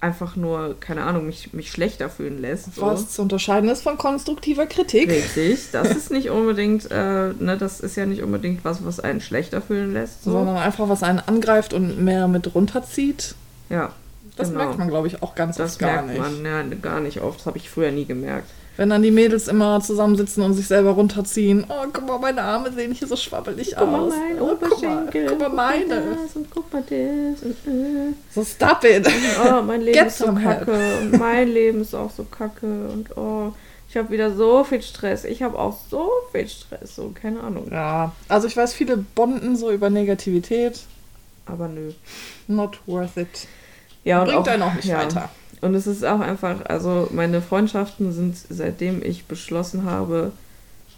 einfach 0.00 0.36
nur, 0.36 0.76
keine 0.78 1.02
Ahnung, 1.02 1.26
mich, 1.26 1.52
mich 1.52 1.72
schlechter 1.72 2.08
fühlen 2.08 2.40
lässt. 2.40 2.72
So. 2.76 2.82
Was 2.82 3.10
zu 3.10 3.22
unterscheiden 3.22 3.68
ist 3.68 3.82
von 3.82 3.98
konstruktiver 3.98 4.66
Kritik. 4.66 5.10
Richtig, 5.10 5.70
das 5.72 5.90
ist 5.96 6.12
nicht 6.12 6.30
unbedingt, 6.30 6.88
äh, 6.92 7.32
ne, 7.38 7.56
das 7.58 7.80
ist 7.80 7.96
ja 7.96 8.06
nicht 8.06 8.22
unbedingt 8.22 8.64
was, 8.64 8.84
was 8.84 9.00
einen 9.00 9.20
schlechter 9.20 9.60
fühlen 9.60 9.92
lässt. 9.92 10.22
So. 10.22 10.30
Sondern 10.32 10.56
einfach, 10.56 10.88
was 10.88 11.02
einen 11.02 11.18
angreift 11.18 11.72
und 11.74 12.00
mehr 12.04 12.28
mit 12.28 12.54
runterzieht. 12.54 13.34
Ja, 13.70 13.92
Das 14.38 14.48
Genau. 14.48 14.64
merkt 14.64 14.78
man, 14.78 14.88
glaube 14.88 15.06
ich, 15.08 15.22
auch 15.22 15.34
ganz 15.34 15.56
das 15.56 15.72
oft 15.72 15.78
gar 15.80 16.02
merkt 16.02 16.08
nicht. 16.08 16.42
man 16.42 16.44
ja, 16.44 16.76
gar 16.80 17.00
nicht 17.00 17.20
oft. 17.20 17.40
Das 17.40 17.46
habe 17.46 17.58
ich 17.58 17.68
früher 17.68 17.90
nie 17.90 18.04
gemerkt. 18.06 18.48
Wenn 18.76 18.90
dann 18.90 19.02
die 19.02 19.10
Mädels 19.10 19.48
immer 19.48 19.80
zusammensitzen 19.80 20.40
und 20.44 20.54
sich 20.54 20.68
selber 20.68 20.90
runterziehen. 20.92 21.66
Oh, 21.68 21.84
guck 21.92 22.06
mal, 22.06 22.18
meine 22.20 22.42
Arme 22.42 22.72
sehen 22.72 22.92
hier 22.92 23.08
so 23.08 23.16
schwabbelig 23.16 23.76
aus. 23.76 24.12
oh, 24.40 24.54
guck 24.60 24.80
mal, 24.82 25.08
guck 25.12 25.40
mal 25.40 25.48
meine. 25.48 25.86
das 26.24 26.36
und 26.36 26.48
guck 26.48 26.72
mal 26.72 26.82
das 26.82 27.42
und 27.42 27.56
äh. 27.66 28.12
So, 28.32 28.44
stop 28.44 28.84
it. 28.84 29.04
Oh, 29.44 29.62
mein 29.62 29.80
Leben 29.80 29.98
Get 29.98 30.06
ist 30.06 30.18
so 30.18 30.26
help. 30.38 30.66
kacke 30.66 30.78
und 31.00 31.18
mein 31.18 31.48
Leben 31.48 31.80
ist 31.80 31.92
auch 31.92 32.12
so 32.12 32.22
kacke 32.22 32.66
und 32.92 33.16
oh, 33.16 33.52
ich 33.90 33.96
habe 33.96 34.10
wieder 34.10 34.32
so 34.36 34.62
viel 34.62 34.82
Stress. 34.82 35.24
Ich 35.24 35.42
habe 35.42 35.58
auch 35.58 35.76
so 35.90 36.08
viel 36.30 36.46
Stress. 36.46 36.94
So, 36.94 37.10
keine 37.20 37.40
Ahnung. 37.40 37.66
Ja, 37.72 38.12
also 38.28 38.46
ich 38.46 38.56
weiß, 38.56 38.74
viele 38.74 38.96
bonden 38.98 39.56
so 39.56 39.72
über 39.72 39.90
Negativität. 39.90 40.82
Aber 41.46 41.66
nö. 41.66 41.90
Not 42.46 42.78
worth 42.86 43.16
it. 43.16 43.48
Ja, 44.04 44.22
und 44.22 44.28
Bringt 44.28 44.48
einen 44.48 44.62
auch 44.62 44.74
nicht 44.74 44.86
ja. 44.86 44.98
weiter. 44.98 45.28
Und 45.60 45.74
es 45.74 45.86
ist 45.86 46.04
auch 46.04 46.20
einfach, 46.20 46.64
also 46.66 47.08
meine 47.12 47.42
Freundschaften 47.42 48.12
sind, 48.12 48.36
seitdem 48.48 49.02
ich 49.02 49.24
beschlossen 49.26 49.84
habe, 49.84 50.30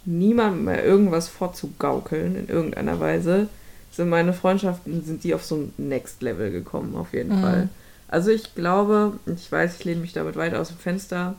niemandem 0.05 0.65
mehr 0.65 0.83
irgendwas 0.83 1.27
vorzugaukeln 1.27 2.35
in 2.35 2.47
irgendeiner 2.47 2.99
Weise, 2.99 3.47
sind 3.91 4.09
meine 4.09 4.33
Freundschaften, 4.33 5.03
sind 5.03 5.23
die 5.23 5.33
auf 5.33 5.43
so 5.43 5.55
ein 5.55 5.73
Next 5.77 6.21
Level 6.21 6.51
gekommen, 6.51 6.95
auf 6.95 7.13
jeden 7.13 7.37
Mhm. 7.37 7.41
Fall. 7.41 7.69
Also 8.07 8.29
ich 8.31 8.55
glaube, 8.55 9.13
ich 9.25 9.51
weiß, 9.51 9.77
ich 9.79 9.85
lehne 9.85 10.01
mich 10.01 10.13
damit 10.13 10.35
weit 10.35 10.53
aus 10.53 10.67
dem 10.69 10.77
Fenster, 10.77 11.35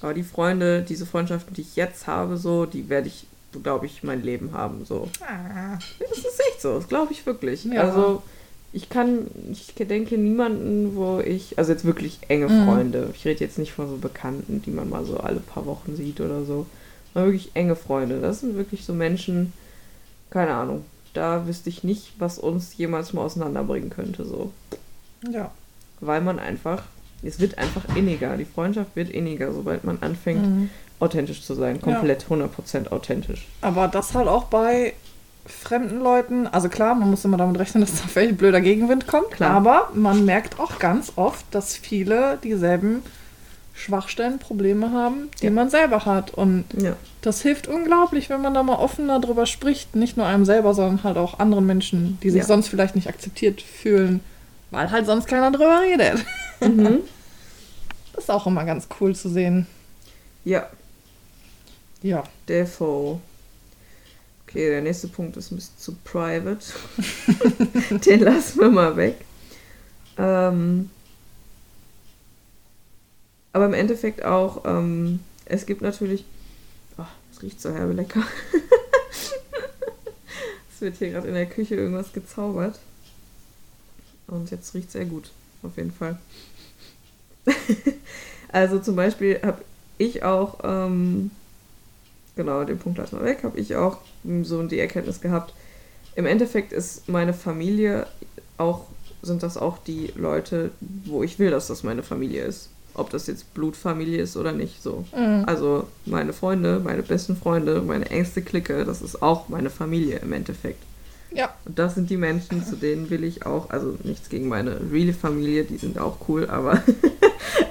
aber 0.00 0.14
die 0.14 0.22
Freunde, 0.22 0.82
diese 0.82 1.06
Freundschaften, 1.06 1.54
die 1.54 1.60
ich 1.62 1.76
jetzt 1.76 2.06
habe, 2.06 2.36
so, 2.36 2.66
die 2.66 2.88
werde 2.88 3.08
ich, 3.08 3.26
glaube 3.62 3.86
ich, 3.86 4.02
mein 4.02 4.22
Leben 4.22 4.52
haben, 4.52 4.84
so. 4.84 5.08
Ah. 5.22 5.78
Das 6.00 6.18
ist 6.18 6.40
echt 6.50 6.60
so, 6.60 6.74
das 6.74 6.88
glaube 6.88 7.12
ich 7.12 7.24
wirklich. 7.24 7.64
Ja. 7.64 7.82
Also 7.82 8.22
ich 8.76 8.88
kann, 8.88 9.28
ich 9.52 9.72
denke 9.86 10.18
niemanden, 10.18 10.96
wo 10.96 11.20
ich, 11.20 11.56
also 11.58 11.70
jetzt 11.72 11.84
wirklich 11.84 12.18
enge 12.28 12.48
Mhm. 12.48 12.64
Freunde. 12.64 13.10
Ich 13.14 13.24
rede 13.24 13.38
jetzt 13.44 13.56
nicht 13.56 13.72
von 13.72 13.88
so 13.88 13.96
Bekannten, 13.96 14.60
die 14.62 14.70
man 14.72 14.90
mal 14.90 15.04
so 15.04 15.16
alle 15.18 15.38
paar 15.40 15.64
Wochen 15.64 15.94
sieht 15.94 16.20
oder 16.20 16.44
so. 16.44 16.66
Aber 17.14 17.26
wirklich 17.26 17.52
enge 17.54 17.76
Freunde. 17.76 18.20
Das 18.20 18.40
sind 18.40 18.56
wirklich 18.56 18.84
so 18.84 18.92
Menschen, 18.92 19.52
keine 20.30 20.54
Ahnung. 20.54 20.84
Da 21.12 21.46
wüsste 21.46 21.70
ich 21.70 21.84
nicht, 21.84 22.14
was 22.18 22.38
uns 22.40 22.76
jemals 22.76 23.12
mal 23.12 23.22
auseinanderbringen 23.22 23.90
könnte, 23.90 24.24
so. 24.24 24.50
Ja. 25.30 25.52
Weil 26.00 26.20
man 26.20 26.40
einfach, 26.40 26.82
es 27.22 27.38
wird 27.38 27.56
einfach 27.58 27.84
inniger. 27.96 28.36
Die 28.36 28.44
Freundschaft 28.44 28.96
wird 28.96 29.08
inniger, 29.08 29.52
sobald 29.52 29.84
man 29.84 29.98
anfängt, 30.00 30.44
Mhm. 30.44 30.70
authentisch 30.98 31.42
zu 31.44 31.54
sein. 31.54 31.80
Komplett 31.80 32.28
100% 32.28 32.90
authentisch. 32.90 33.46
Aber 33.60 33.86
das 33.86 34.14
halt 34.14 34.26
auch 34.26 34.46
bei 34.46 34.94
fremden 35.46 36.00
Leuten. 36.00 36.46
Also 36.46 36.68
klar, 36.68 36.94
man 36.94 37.10
muss 37.10 37.24
immer 37.24 37.36
damit 37.36 37.58
rechnen, 37.58 37.82
dass 37.82 38.00
da 38.00 38.06
vielleicht 38.08 38.38
blöder 38.38 38.60
Gegenwind 38.60 39.06
kommt. 39.06 39.30
Klar. 39.32 39.50
Aber 39.50 39.90
man 39.94 40.24
merkt 40.24 40.58
auch 40.60 40.78
ganz 40.78 41.12
oft, 41.16 41.44
dass 41.50 41.76
viele 41.76 42.38
dieselben 42.42 43.02
Schwachstellen, 43.76 44.38
Probleme 44.38 44.92
haben, 44.92 45.30
die 45.40 45.46
Ja. 45.46 45.50
man 45.50 45.68
selber 45.68 46.04
hat. 46.06 46.30
Und 46.32 46.64
Ja. 46.80 46.94
das 47.22 47.42
hilft 47.42 47.66
unglaublich, 47.66 48.30
wenn 48.30 48.40
man 48.40 48.54
da 48.54 48.62
mal 48.62 48.76
offener 48.76 49.18
drüber 49.20 49.46
spricht. 49.46 49.96
Nicht 49.96 50.16
nur 50.16 50.26
einem 50.26 50.44
selber, 50.44 50.74
sondern 50.74 51.02
halt 51.02 51.16
auch 51.16 51.40
anderen 51.40 51.66
Menschen, 51.66 52.18
die 52.22 52.30
sich 52.30 52.42
Ja. 52.42 52.46
sonst 52.46 52.68
vielleicht 52.68 52.94
nicht 52.94 53.08
akzeptiert 53.08 53.60
fühlen, 53.62 54.20
weil 54.70 54.90
halt 54.92 55.06
sonst 55.06 55.26
keiner 55.26 55.50
drüber 55.50 55.80
redet. 55.82 56.24
Mhm. 56.60 57.00
Das 58.14 58.24
ist 58.24 58.30
auch 58.30 58.46
immer 58.46 58.64
ganz 58.64 58.86
cool 59.00 59.14
zu 59.14 59.28
sehen. 59.28 59.66
ja. 60.44 60.66
Ja. 62.00 62.22
Defo. 62.48 63.20
Okay, 64.54 64.70
der 64.70 64.82
nächste 64.82 65.08
Punkt 65.08 65.36
ist 65.36 65.50
ein 65.50 65.56
bisschen 65.56 65.76
zu 65.78 65.96
private. 66.04 66.64
Den 68.06 68.20
lassen 68.20 68.60
wir 68.60 68.70
mal 68.70 68.96
weg. 68.96 69.16
Ähm, 70.16 70.90
aber 73.52 73.66
im 73.66 73.74
Endeffekt 73.74 74.24
auch, 74.24 74.64
ähm, 74.64 75.18
es 75.44 75.66
gibt 75.66 75.82
natürlich. 75.82 76.24
Oh, 76.96 77.02
es 77.32 77.42
riecht 77.42 77.60
so 77.60 77.72
herbe 77.72 77.94
lecker. 77.94 78.22
es 80.72 80.80
wird 80.80 80.98
hier 80.98 81.10
gerade 81.10 81.26
in 81.26 81.34
der 81.34 81.46
Küche 81.46 81.74
irgendwas 81.74 82.12
gezaubert. 82.12 82.78
Und 84.28 84.52
jetzt 84.52 84.72
riecht 84.72 84.92
sehr 84.92 85.06
gut, 85.06 85.32
auf 85.64 85.76
jeden 85.76 85.90
Fall. 85.90 86.16
also 88.52 88.78
zum 88.78 88.94
Beispiel 88.94 89.40
habe 89.42 89.64
ich 89.98 90.22
auch, 90.22 90.60
ähm, 90.62 91.32
genau, 92.36 92.64
den 92.64 92.78
Punkt 92.78 92.98
lassen 92.98 93.18
wir 93.18 93.24
weg, 93.24 93.42
habe 93.42 93.58
ich 93.58 93.76
auch 93.76 93.98
so 94.42 94.62
die 94.62 94.78
Erkenntnis 94.78 95.20
gehabt, 95.20 95.52
im 96.16 96.26
Endeffekt 96.26 96.72
ist 96.72 97.08
meine 97.08 97.34
Familie 97.34 98.06
auch, 98.56 98.82
sind 99.22 99.42
das 99.42 99.56
auch 99.56 99.78
die 99.78 100.12
Leute, 100.16 100.70
wo 100.80 101.22
ich 101.22 101.38
will, 101.38 101.50
dass 101.50 101.66
das 101.66 101.82
meine 101.82 102.02
Familie 102.02 102.44
ist. 102.44 102.70
Ob 102.96 103.10
das 103.10 103.26
jetzt 103.26 103.52
Blutfamilie 103.54 104.22
ist 104.22 104.36
oder 104.36 104.52
nicht, 104.52 104.80
so. 104.80 105.04
Mhm. 105.16 105.44
Also 105.46 105.88
meine 106.06 106.32
Freunde, 106.32 106.80
meine 106.84 107.02
besten 107.02 107.36
Freunde, 107.36 107.82
meine 107.82 108.08
engste 108.10 108.40
Clique, 108.40 108.84
das 108.84 109.02
ist 109.02 109.20
auch 109.20 109.48
meine 109.48 109.70
Familie 109.70 110.18
im 110.18 110.32
Endeffekt. 110.32 110.80
Ja. 111.32 111.52
Und 111.64 111.76
das 111.76 111.96
sind 111.96 112.08
die 112.10 112.16
Menschen, 112.16 112.64
zu 112.64 112.76
denen 112.76 113.10
will 113.10 113.24
ich 113.24 113.44
auch, 113.44 113.70
also 113.70 113.98
nichts 114.04 114.28
gegen 114.28 114.46
meine 114.46 114.78
reale 114.92 115.12
Familie, 115.12 115.64
die 115.64 115.78
sind 115.78 115.98
auch 115.98 116.18
cool, 116.28 116.48
aber, 116.48 116.80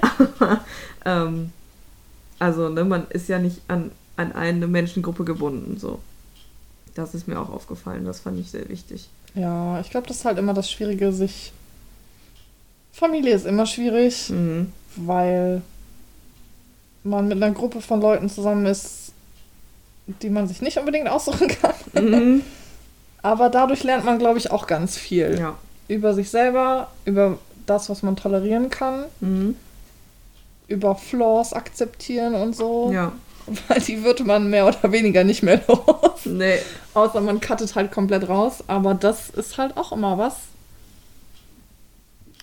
aber 0.02 0.60
ähm, 1.06 1.50
also 2.38 2.68
ne, 2.68 2.84
man 2.84 3.06
ist 3.08 3.28
ja 3.28 3.38
nicht 3.38 3.62
an, 3.68 3.90
an 4.16 4.32
eine 4.32 4.66
Menschengruppe 4.66 5.24
gebunden, 5.24 5.78
so. 5.78 5.98
Das 6.94 7.14
ist 7.14 7.26
mir 7.26 7.40
auch 7.40 7.50
aufgefallen, 7.50 8.04
das 8.04 8.20
fand 8.20 8.38
ich 8.38 8.50
sehr 8.50 8.68
wichtig. 8.68 9.08
Ja, 9.34 9.80
ich 9.80 9.90
glaube, 9.90 10.06
das 10.06 10.18
ist 10.18 10.24
halt 10.24 10.38
immer 10.38 10.54
das 10.54 10.70
Schwierige, 10.70 11.12
sich. 11.12 11.52
Familie 12.92 13.34
ist 13.34 13.46
immer 13.46 13.66
schwierig, 13.66 14.30
Mhm. 14.30 14.72
weil 14.96 15.62
man 17.02 17.26
mit 17.28 17.42
einer 17.42 17.52
Gruppe 17.52 17.80
von 17.80 18.00
Leuten 18.00 18.28
zusammen 18.30 18.66
ist, 18.66 19.12
die 20.22 20.30
man 20.30 20.46
sich 20.46 20.62
nicht 20.62 20.78
unbedingt 20.78 21.08
aussuchen 21.08 21.48
kann. 21.48 21.74
Mhm. 21.94 22.42
Aber 23.22 23.48
dadurch 23.48 23.82
lernt 23.82 24.04
man, 24.04 24.18
glaube 24.18 24.38
ich, 24.38 24.50
auch 24.50 24.66
ganz 24.66 24.96
viel. 24.96 25.36
Ja. 25.38 25.56
Über 25.88 26.14
sich 26.14 26.30
selber, 26.30 26.88
über 27.04 27.38
das, 27.66 27.88
was 27.88 28.02
man 28.02 28.14
tolerieren 28.16 28.70
kann, 28.70 29.06
Mhm. 29.20 29.56
über 30.68 30.94
Flaws 30.94 31.52
akzeptieren 31.52 32.34
und 32.34 32.54
so. 32.54 32.90
Ja. 32.92 33.12
Weil 33.68 33.80
die 33.80 34.02
wird 34.02 34.24
man 34.24 34.48
mehr 34.48 34.66
oder 34.66 34.90
weniger 34.92 35.24
nicht 35.24 35.42
mehr 35.42 35.60
los. 35.68 36.24
Nee. 36.24 36.58
Außer 36.94 37.20
man 37.20 37.40
cuttet 37.40 37.74
halt 37.74 37.92
komplett 37.92 38.28
raus. 38.28 38.64
Aber 38.66 38.94
das 38.94 39.30
ist 39.30 39.58
halt 39.58 39.76
auch 39.76 39.92
immer 39.92 40.18
was. 40.18 40.36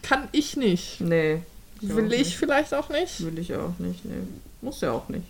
Kann 0.04 0.28
ich 0.32 0.58
nicht. 0.58 1.02
Nee. 1.02 1.42
Will 1.82 2.08
auch 2.08 2.12
ich 2.12 2.20
nicht. 2.20 2.38
vielleicht 2.38 2.74
auch 2.74 2.90
nicht. 2.90 3.24
Will 3.24 3.40
ich 3.40 3.56
auch 3.56 3.78
nicht, 3.80 4.06
nee. 4.06 4.14
Muss 4.62 4.82
ja 4.82 4.92
auch 4.92 5.10
nicht. 5.10 5.26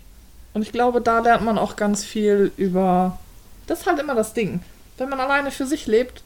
Und 0.54 0.62
ich 0.62 0.72
glaube, 0.72 1.00
da 1.00 1.20
lernt 1.20 1.44
man 1.44 1.56
auch 1.56 1.76
ganz 1.76 2.04
viel 2.04 2.52
über. 2.56 3.18
Das 3.66 3.80
ist 3.80 3.86
halt 3.86 3.98
immer 3.98 4.14
das 4.14 4.34
Ding. 4.34 4.60
Wenn 4.98 5.08
man 5.08 5.20
alleine 5.20 5.50
für 5.50 5.66
sich 5.66 5.86
lebt, 5.86 6.22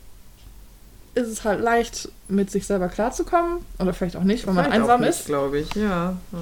ist 1.14 1.28
es 1.28 1.44
halt 1.44 1.60
leicht, 1.60 2.08
mit 2.28 2.50
sich 2.50 2.66
selber 2.66 2.88
klarzukommen. 2.88 3.58
Oder 3.78 3.94
vielleicht 3.94 4.16
auch 4.16 4.24
nicht, 4.24 4.46
wenn 4.46 4.54
man 4.54 4.66
einsam 4.66 5.00
nicht, 5.00 5.10
ist. 5.10 5.26
glaube 5.26 5.60
ich, 5.60 5.74
ja. 5.74 6.16
ja. 6.32 6.38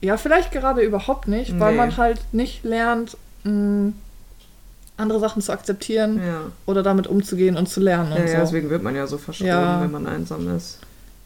Ja, 0.00 0.16
vielleicht 0.16 0.52
gerade 0.52 0.82
überhaupt 0.82 1.26
nicht, 1.28 1.58
weil 1.58 1.72
Nee. 1.72 1.78
man 1.78 1.96
halt 1.96 2.20
nicht 2.32 2.64
lernt, 2.64 3.16
mh, 3.44 3.92
andere 4.96 5.20
Sachen 5.20 5.42
zu 5.42 5.52
akzeptieren 5.52 6.18
Ja. 6.24 6.40
oder 6.66 6.82
damit 6.82 7.06
umzugehen 7.06 7.56
und 7.56 7.68
zu 7.68 7.80
lernen 7.80 8.12
und 8.12 8.18
ja, 8.20 8.26
so. 8.28 8.36
deswegen 8.38 8.70
wird 8.70 8.82
man 8.82 8.94
ja 8.96 9.06
so 9.06 9.18
verschroben, 9.18 9.48
Ja. 9.52 9.80
wenn 9.80 9.90
man 9.90 10.06
einsam 10.06 10.54
ist. 10.56 10.78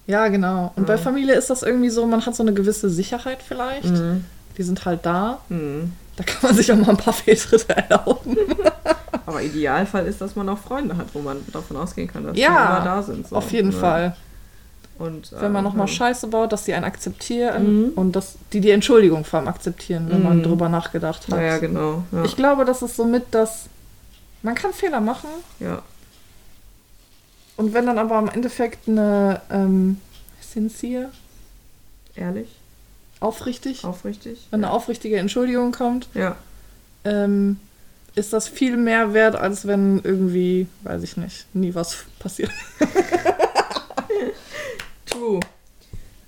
Ja, 0.06 0.28
genau. 0.28 0.72
Und 0.76 0.86
bei. 0.86 0.98
Familie 0.98 1.34
ist 1.34 1.48
das 1.48 1.62
irgendwie 1.62 1.88
so, 1.90 2.04
man 2.06 2.24
hat 2.26 2.34
so 2.34 2.42
eine 2.42 2.52
gewisse 2.52 2.90
Sicherheit 2.90 3.38
vielleicht. 3.46 3.84
Mhm. 3.90 4.24
Die 4.58 4.62
sind 4.62 4.84
halt 4.84 5.06
da. 5.06 5.38
Mhm. 5.48 5.92
Da 6.16 6.24
kann 6.24 6.38
man 6.42 6.54
sich 6.56 6.70
auch 6.72 6.76
mal 6.76 6.90
ein 6.90 6.96
paar 6.96 7.12
Fehltritte 7.14 7.74
erlauben. 7.76 8.36
Aber 9.24 9.40
Idealfall 9.40 10.06
ist, 10.06 10.20
dass 10.20 10.34
man 10.36 10.48
auch 10.48 10.58
Freunde 10.58 10.96
hat, 10.96 11.06
wo 11.14 11.20
man 11.20 11.38
davon 11.52 11.76
ausgehen 11.76 12.08
kann, 12.08 12.24
dass 12.24 12.36
Ja, 12.36 12.48
die 12.48 12.54
immer 12.76 12.84
da 12.84 13.02
sind. 13.02 13.28
so. 13.28 13.36
Auf 13.36 13.50
jeden. 13.52 13.72
Fall. 13.72 14.16
Und, 15.02 15.32
Wenn 15.32 15.50
man 15.50 15.64
äh, 15.64 15.68
nochmal 15.68 15.88
ja. 15.88 15.92
Scheiße 15.92 16.28
baut, 16.28 16.52
dass 16.52 16.62
die 16.64 16.74
einen 16.74 16.84
akzeptieren 16.84 17.86
Mhm. 17.86 17.88
und 17.96 18.12
dass 18.14 18.36
die 18.52 18.60
die 18.60 18.70
Entschuldigung 18.70 19.24
vor 19.24 19.40
allem 19.40 19.48
akzeptieren, 19.48 20.06
wenn 20.10 20.22
man 20.22 20.38
Mhm. 20.38 20.42
drüber 20.44 20.68
nachgedacht 20.68 21.22
hat. 21.28 21.34
Ja, 21.38 21.42
ja, 21.42 21.58
genau. 21.58 22.04
Ja. 22.12 22.24
Ich 22.24 22.36
glaube, 22.36 22.64
das 22.64 22.82
ist 22.82 22.94
somit 22.96 23.24
das. 23.32 23.64
Man 24.42 24.54
kann 24.54 24.72
Fehler 24.72 25.00
machen 25.00 25.28
ja. 25.58 25.82
und 27.56 27.74
wenn 27.74 27.86
dann 27.86 27.98
aber 27.98 28.18
im 28.18 28.28
Endeffekt 28.28 28.88
eine 28.88 29.40
ähm, 29.50 29.98
sincere, 30.40 31.10
Ehrlich, 32.14 32.48
aufrichtig, 33.20 33.84
aufrichtig. 33.84 34.46
wenn 34.50 34.62
eine 34.64 34.72
aufrichtige 34.72 35.16
Entschuldigung 35.18 35.72
kommt, 35.72 36.08
Ja, 36.14 36.36
ähm, 37.04 37.58
ist 38.14 38.32
das 38.32 38.46
viel 38.48 38.76
mehr 38.76 39.14
wert, 39.14 39.34
als 39.34 39.66
wenn 39.66 40.00
irgendwie, 40.04 40.66
weiß 40.82 41.02
ich 41.02 41.16
nicht, 41.16 41.46
nie 41.54 41.74
was 41.74 41.96
passiert. 42.18 42.50
true. 45.12 45.40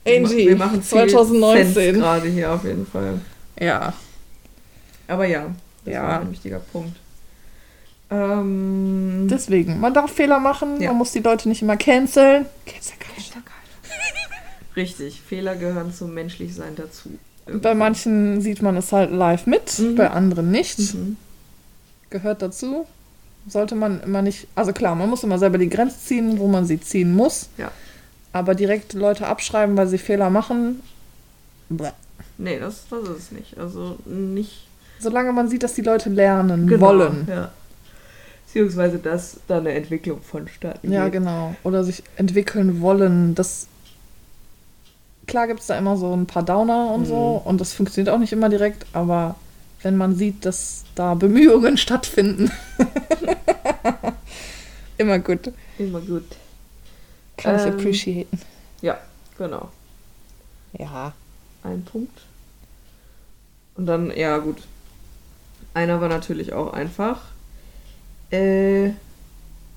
Angie, 0.07 0.49
wir 0.49 0.57
machen 0.57 0.83
viel 0.83 1.07
2019. 1.09 1.73
Sense 1.75 1.93
gerade 2.01 2.29
hier 2.29 2.53
auf 2.53 2.65
jeden 2.65 2.87
Fall. 2.87 3.21
Ja, 3.59 3.93
Aber 5.07 5.27
ja, 5.27 5.47
das 5.85 5.95
Ja. 5.95 6.03
war 6.03 6.21
ein 6.21 6.31
wichtiger 6.33 6.59
Punkt. 6.61 6.97
Ähm, 8.11 9.27
deswegen, 9.31 9.81
man 9.81 9.93
darf 9.95 10.13
Fehler 10.13 10.39
machen, 10.39 10.81
Ja. 10.81 10.91
man 10.91 10.99
muss 10.99 11.13
die 11.13 11.21
Leute 11.21 11.49
nicht 11.49 11.63
immer 11.63 11.77
canceln. 11.77 12.47
Cancel 12.67 12.95
Culture. 12.99 13.43
richtig, 14.77 15.21
Fehler 15.23 15.55
gehören 15.57 15.93
zum 15.95 16.15
Menschlichsein 16.15 16.75
dazu. 16.77 17.11
Bei 17.47 17.75
manchen 17.75 18.41
sieht 18.41 18.61
man 18.63 18.77
es 18.77 18.91
halt 18.93 19.11
live 19.13 19.47
mit, 19.47 19.79
Mhm. 19.79 19.95
bei 19.95 20.11
anderen 20.11 20.51
nicht. 20.51 20.79
Mhm. 20.95 21.17
Gehört 22.11 22.43
dazu. 22.43 22.87
Sollte 23.47 23.75
man 23.75 24.03
immer 24.03 24.23
nicht, 24.23 24.47
also 24.55 24.73
klar, 24.73 24.95
man 24.95 25.09
muss 25.11 25.23
immer 25.23 25.39
selber 25.39 25.59
die 25.59 25.69
Grenze 25.69 25.99
ziehen, 26.01 26.39
wo 26.39 26.49
man 26.49 26.65
sie 26.67 26.81
ziehen 26.81 27.15
muss. 27.15 27.49
Ja. 27.59 27.71
Aber 28.35 28.55
direkt 28.55 28.93
Leute 28.93 29.27
abschreiben, 29.29 29.77
weil 29.77 29.87
sie 29.87 29.97
Fehler 29.99 30.29
machen, 30.29 30.81
bleh. 31.71 31.91
Nee, 32.37 32.59
das, 32.59 32.85
das 32.91 33.09
ist 33.09 33.19
es 33.19 33.33
nicht. 33.33 33.57
Also 33.59 33.97
nicht 34.05 34.67
solange 34.99 35.33
man 35.33 35.49
sieht, 35.49 35.63
dass 35.63 35.75
die 35.75 35.83
Leute 35.83 36.09
lernen 36.09 36.67
genau, 36.67 36.87
wollen. 36.87 37.27
Ja. 37.29 37.51
Beziehungsweise, 38.47 38.99
dass 38.99 39.39
da 39.49 39.59
eine 39.59 39.73
Entwicklung 39.73 40.21
vonstatten 40.23 40.91
Ja, 40.91 41.05
geht. 41.05 41.15
genau. 41.15 41.55
Oder 41.63 41.85
sich 41.85 42.03
entwickeln 42.17 42.81
wollen. 42.81 43.35
Das 43.35 43.67
klar 45.27 45.47
gibt 45.47 45.61
es 45.61 45.67
da 45.67 45.77
immer 45.79 45.97
so 45.97 46.13
ein 46.15 46.27
paar 46.27 46.43
Downer 46.43 46.91
und 46.93 47.03
Mhm. 47.03 47.07
so 47.07 47.43
und 47.45 47.61
das 47.61 47.73
funktioniert 47.73 48.15
auch 48.15 48.19
nicht 48.19 48.33
immer 48.33 48.49
direkt, 48.49 48.87
aber 48.93 49.37
wenn 49.83 49.97
man 49.97 50.17
sieht, 50.17 50.45
dass 50.45 50.85
da 50.95 51.15
Bemühungen 51.15 51.77
stattfinden, 51.87 52.51
immer 54.99 55.19
gut. 55.19 55.53
Immer 55.79 56.01
gut. 56.01 56.25
Kann 57.37 57.57
ich 57.57 57.63
Ähm, 57.63 57.73
appreciaten. 57.75 58.39
Genau. 59.39 59.71
Ja. 60.79 61.13
Ein 61.63 61.85
Punkt. 61.85 62.21
Und 63.75 63.87
dann, 63.87 64.17
ja, 64.17 64.39
gut. 64.39 64.63
Einer 65.73 66.01
war 66.01 66.09
natürlich 66.09 66.53
auch 66.53 66.73
einfach. 66.73 67.23
Äh, 68.31 68.91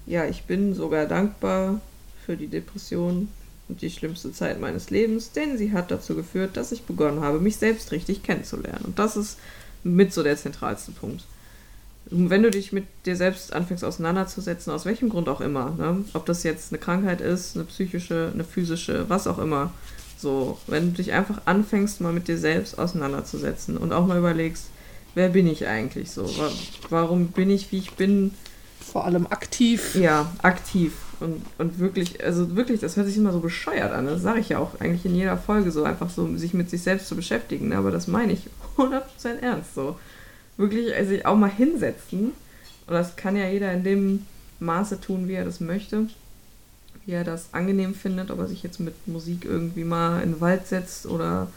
ja, 0.05 0.25
ich 0.29 0.43
bin 0.43 0.75
sogar 0.75 1.05
dankbar 1.05 1.81
für 2.25 2.37
die 2.37 2.47
Depression 2.47 3.29
und 3.67 3.81
die 3.81 3.89
schlimmste 3.89 4.31
Zeit 4.31 4.59
meines 4.59 4.89
Lebens, 4.89 5.31
denn 5.31 5.57
sie 5.57 5.73
hat 5.73 5.91
dazu 5.91 6.15
geführt, 6.15 6.55
dass 6.55 6.71
ich 6.71 6.83
begonnen 6.83 7.21
habe, 7.21 7.39
mich 7.39 7.57
selbst 7.57 7.91
richtig 7.91 8.23
kennenzulernen. 8.23 8.85
Und 8.85 8.99
das 8.99 9.17
ist 9.17 9.39
mit 9.83 10.13
so 10.13 10.23
der 10.23 10.37
zentralste 10.37 10.91
Punkt. 10.91 11.23
Wenn 12.09 12.43
du 12.43 12.51
dich 12.51 12.71
mit 12.71 12.85
dir 13.05 13.15
selbst 13.15 13.53
anfängst 13.53 13.83
auseinanderzusetzen, 13.83 14.71
aus 14.71 14.85
welchem 14.85 15.09
Grund 15.09 15.27
auch 15.29 15.41
immer, 15.41 15.71
ne? 15.77 16.05
ob 16.13 16.25
das 16.25 16.43
jetzt 16.43 16.71
eine 16.71 16.79
Krankheit 16.79 17.19
ist, 17.21 17.55
eine 17.55 17.65
psychische, 17.65 18.31
eine 18.33 18.43
physische, 18.43 19.09
was 19.09 19.27
auch 19.27 19.39
immer, 19.39 19.71
so, 20.17 20.57
wenn 20.67 20.91
du 20.91 20.97
dich 20.97 21.11
einfach 21.11 21.41
anfängst, 21.45 22.01
mal 22.01 22.13
mit 22.13 22.27
dir 22.27 22.37
selbst 22.37 22.79
auseinanderzusetzen 22.79 23.77
und 23.77 23.93
auch 23.93 24.07
mal 24.07 24.17
überlegst, 24.17 24.65
wer 25.15 25.29
bin 25.29 25.47
ich 25.47 25.67
eigentlich 25.67 26.11
so? 26.11 26.23
Wa- 26.37 26.51
Warum 26.89 27.27
bin 27.27 27.49
ich, 27.49 27.71
wie 27.71 27.77
ich 27.79 27.93
bin? 27.93 28.31
Vor 28.79 29.05
allem 29.05 29.27
aktiv. 29.27 29.95
Ja, 29.95 30.31
aktiv. 30.41 30.93
Und, 31.19 31.43
und 31.57 31.79
wirklich, 31.79 32.23
also 32.23 32.55
wirklich, 32.55 32.79
das 32.79 32.95
hört 32.95 33.07
sich 33.07 33.17
immer 33.17 33.33
so 33.33 33.39
bescheuert 33.41 33.91
an. 33.91 34.05
Das 34.05 34.21
sage 34.21 34.39
ich 34.39 34.49
ja 34.49 34.59
auch 34.59 34.79
eigentlich 34.79 35.05
in 35.05 35.15
jeder 35.15 35.37
Folge 35.37 35.71
so, 35.71 35.83
einfach 35.83 36.09
so, 36.09 36.35
sich 36.37 36.53
mit 36.53 36.69
sich 36.69 36.83
selbst 36.83 37.07
zu 37.07 37.15
beschäftigen. 37.15 37.73
Aber 37.73 37.91
das 37.91 38.07
meine 38.07 38.33
ich 38.33 38.41
100% 38.77 39.39
ernst 39.41 39.75
so. 39.75 39.97
Wirklich, 40.57 40.93
also 40.93 41.09
sich 41.09 41.25
auch 41.25 41.37
mal 41.37 41.51
hinsetzen. 41.51 42.31
Und 42.87 42.93
das 42.93 43.15
kann 43.15 43.35
ja 43.35 43.47
jeder 43.47 43.71
in 43.73 43.83
dem 43.83 44.25
Maße 44.59 44.99
tun, 44.99 45.27
wie 45.27 45.33
er 45.33 45.45
das 45.45 45.59
möchte. 45.59 46.07
Wie 47.05 47.11
er 47.11 47.23
das 47.23 47.53
angenehm 47.53 47.93
findet, 47.93 48.31
ob 48.31 48.39
er 48.39 48.47
sich 48.47 48.63
jetzt 48.63 48.79
mit 48.79 49.07
Musik 49.07 49.45
irgendwie 49.45 49.83
mal 49.83 50.21
in 50.21 50.33
den 50.33 50.41
Wald 50.41 50.67
setzt 50.67 51.05
oder 51.05 51.47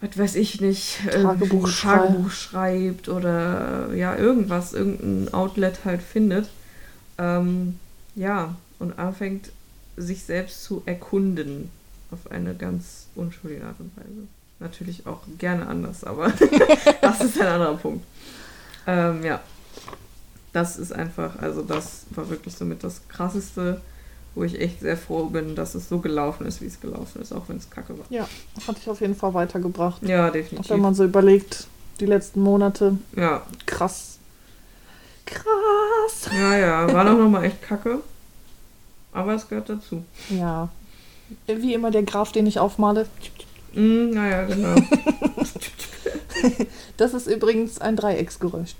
was 0.00 0.18
weiß 0.18 0.34
ich 0.36 0.60
nicht, 0.60 0.98
Tagebuch 1.10 1.46
irgendwie 1.46 1.70
schreibt. 1.72 2.06
Tagebuch 2.06 2.30
schreibt 2.30 3.08
oder 3.08 3.94
ja, 3.94 4.14
irgendwas, 4.14 4.72
irgendein 4.72 5.32
Outlet 5.32 5.84
halt 5.84 6.02
findet. 6.02 6.48
Ähm, 7.18 7.78
ja, 8.14 8.56
und 8.78 8.98
anfängt, 8.98 9.50
sich 9.96 10.24
selbst 10.24 10.64
zu 10.64 10.82
erkunden 10.84 11.70
auf 12.10 12.30
eine 12.30 12.54
ganz 12.54 13.06
unschuldige 13.14 13.64
Art 13.64 13.80
und 13.80 13.96
Weise. 13.96 14.28
Natürlich 14.58 15.06
auch 15.06 15.20
gerne 15.38 15.66
anders, 15.66 16.02
aber 16.04 16.32
das 17.02 17.20
ist 17.20 17.40
ein 17.40 17.46
anderer 17.46 17.74
Punkt. 17.76 18.04
Ähm, 18.86 19.22
ja, 19.24 19.40
das 20.52 20.78
ist 20.78 20.92
einfach, 20.92 21.36
also 21.40 21.62
das 21.62 22.06
war 22.10 22.28
wirklich 22.30 22.54
somit 22.54 22.82
das 22.82 23.02
Krasseste. 23.08 23.80
wo 24.34 24.44
ich 24.44 24.60
echt 24.60 24.80
sehr 24.80 24.96
froh 24.98 25.26
bin, 25.26 25.54
dass 25.56 25.74
es 25.74 25.88
so 25.88 25.98
gelaufen 25.98 26.46
ist, 26.46 26.60
wie 26.60 26.66
es 26.66 26.78
gelaufen 26.80 27.22
ist, 27.22 27.32
auch 27.32 27.48
wenn 27.48 27.56
es 27.56 27.70
kacke 27.70 27.98
war. 27.98 28.04
Ja, 28.10 28.28
hat 28.66 28.76
dich 28.76 28.88
auf 28.88 29.00
jeden 29.00 29.14
Fall 29.16 29.32
weitergebracht. 29.34 30.02
Ja, 30.02 30.28
Auch 30.28 30.32
definitiv. 30.32 30.70
wenn 30.70 30.80
man 30.80 30.94
so 30.94 31.04
überlegt, 31.04 31.66
die 32.00 32.06
letzten 32.06 32.42
Monate, 32.42 32.98
Ja, 33.16 33.42
krass. 33.64 34.18
Krass. 35.24 36.30
ja, 36.34 36.56
ja, 36.56 36.92
war 36.92 37.04
doch 37.04 37.16
nochmal 37.18 37.44
echt 37.44 37.62
kacke. 37.62 38.00
Aber 39.12 39.32
es 39.34 39.48
gehört 39.48 39.68
dazu. 39.70 40.04
Ja. 40.28 40.68
Wie 41.46 41.72
immer 41.74 41.90
der 41.90 42.02
Graph, 42.04 42.32
den 42.32 42.46
ich 42.46 42.58
aufmale. 42.58 43.06
Mm, 43.76 44.10
naja, 44.10 44.44
genau. 44.44 44.74
Das 46.96 47.14
ist 47.14 47.26
übrigens 47.26 47.78
ein 47.80 47.96
Dreiecksgeräusch. 47.96 48.74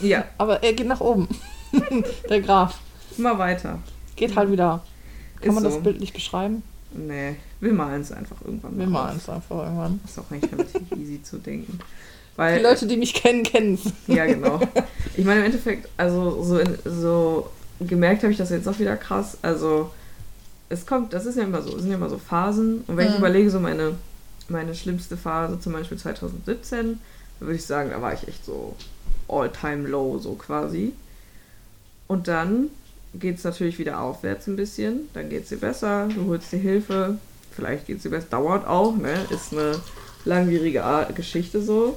ja, 0.00 0.24
Aber 0.38 0.62
er 0.62 0.72
geht 0.72 0.86
nach 0.86 1.00
oben. 1.00 1.28
der 2.28 2.40
Graph. 2.40 2.78
mal 3.16 3.38
weiter. 3.38 3.78
Geht 4.16 4.36
halt 4.36 4.50
wieder. 4.50 4.84
Kann 5.40 5.48
Ist 5.50 5.54
man 5.54 5.64
so. 5.64 5.70
das 5.70 5.82
bildlich 5.82 6.12
beschreiben? 6.12 6.62
Nee, 6.92 7.36
wir 7.60 7.72
malen 7.72 8.02
es 8.02 8.12
einfach 8.12 8.36
irgendwann 8.44 8.78
Wir 8.78 8.86
mal 8.86 9.04
malen 9.04 9.16
es 9.18 9.28
einfach 9.28 9.64
irgendwann. 9.64 10.00
Ist 10.04 10.18
auch 10.18 10.30
eigentlich 10.30 10.52
relativ 10.52 10.82
easy 10.98 11.22
zu 11.22 11.38
denken. 11.38 11.78
Die 11.80 12.38
Weil, 12.38 12.62
Leute, 12.62 12.86
die 12.86 12.96
mich 12.96 13.14
kennen, 13.14 13.42
kennen 13.42 13.74
es. 13.74 13.92
ja, 14.12 14.26
genau. 14.26 14.60
Ich 15.16 15.24
meine, 15.24 15.40
im 15.40 15.46
Endeffekt, 15.46 15.88
also 15.96 16.42
so, 16.42 16.58
in, 16.58 16.76
so 16.84 17.50
gemerkt 17.80 18.22
habe 18.22 18.32
ich 18.32 18.38
das 18.38 18.50
jetzt 18.50 18.68
auch 18.68 18.78
wieder 18.78 18.96
krass. 18.96 19.38
Also, 19.42 19.90
es 20.74 20.86
kommt, 20.86 21.12
das 21.12 21.26
ist 21.26 21.36
ja 21.36 21.44
immer 21.44 21.62
so, 21.62 21.70
es 21.76 21.82
sind 21.82 21.90
ja 21.90 21.96
immer 21.96 22.10
so 22.10 22.18
Phasen. 22.18 22.82
Und 22.86 22.96
wenn 22.96 23.06
ich 23.08 23.12
Mhm. 23.12 23.18
überlege, 23.18 23.50
so 23.50 23.60
meine, 23.60 23.94
meine 24.48 24.74
schlimmste 24.74 25.16
Phase, 25.16 25.58
zum 25.60 25.72
Beispiel 25.72 25.96
2017, 25.98 26.98
da 27.40 27.46
würde 27.46 27.56
ich 27.56 27.64
sagen, 27.64 27.90
da 27.90 28.00
war 28.02 28.12
ich 28.12 28.26
echt 28.28 28.44
so 28.44 28.76
all-time 29.28 29.88
low, 29.88 30.18
so 30.18 30.34
quasi. 30.34 30.92
Und 32.06 32.28
dann 32.28 32.68
geht 33.14 33.38
es 33.38 33.44
natürlich 33.44 33.78
wieder 33.78 34.00
aufwärts 34.00 34.46
ein 34.46 34.56
bisschen. 34.56 35.08
Dann 35.14 35.30
geht 35.30 35.44
es 35.44 35.48
dir 35.48 35.58
besser, 35.58 36.08
du 36.14 36.26
holst 36.26 36.52
dir 36.52 36.58
Hilfe. 36.58 37.18
Vielleicht 37.52 37.86
geht 37.86 37.98
es 37.98 38.02
dir 38.02 38.10
besser. 38.10 38.26
Dauert 38.30 38.66
auch, 38.66 38.96
ne? 38.96 39.24
Ist 39.30 39.52
eine 39.52 39.80
langwierige 40.24 40.82
Geschichte 41.14 41.62
so. 41.62 41.96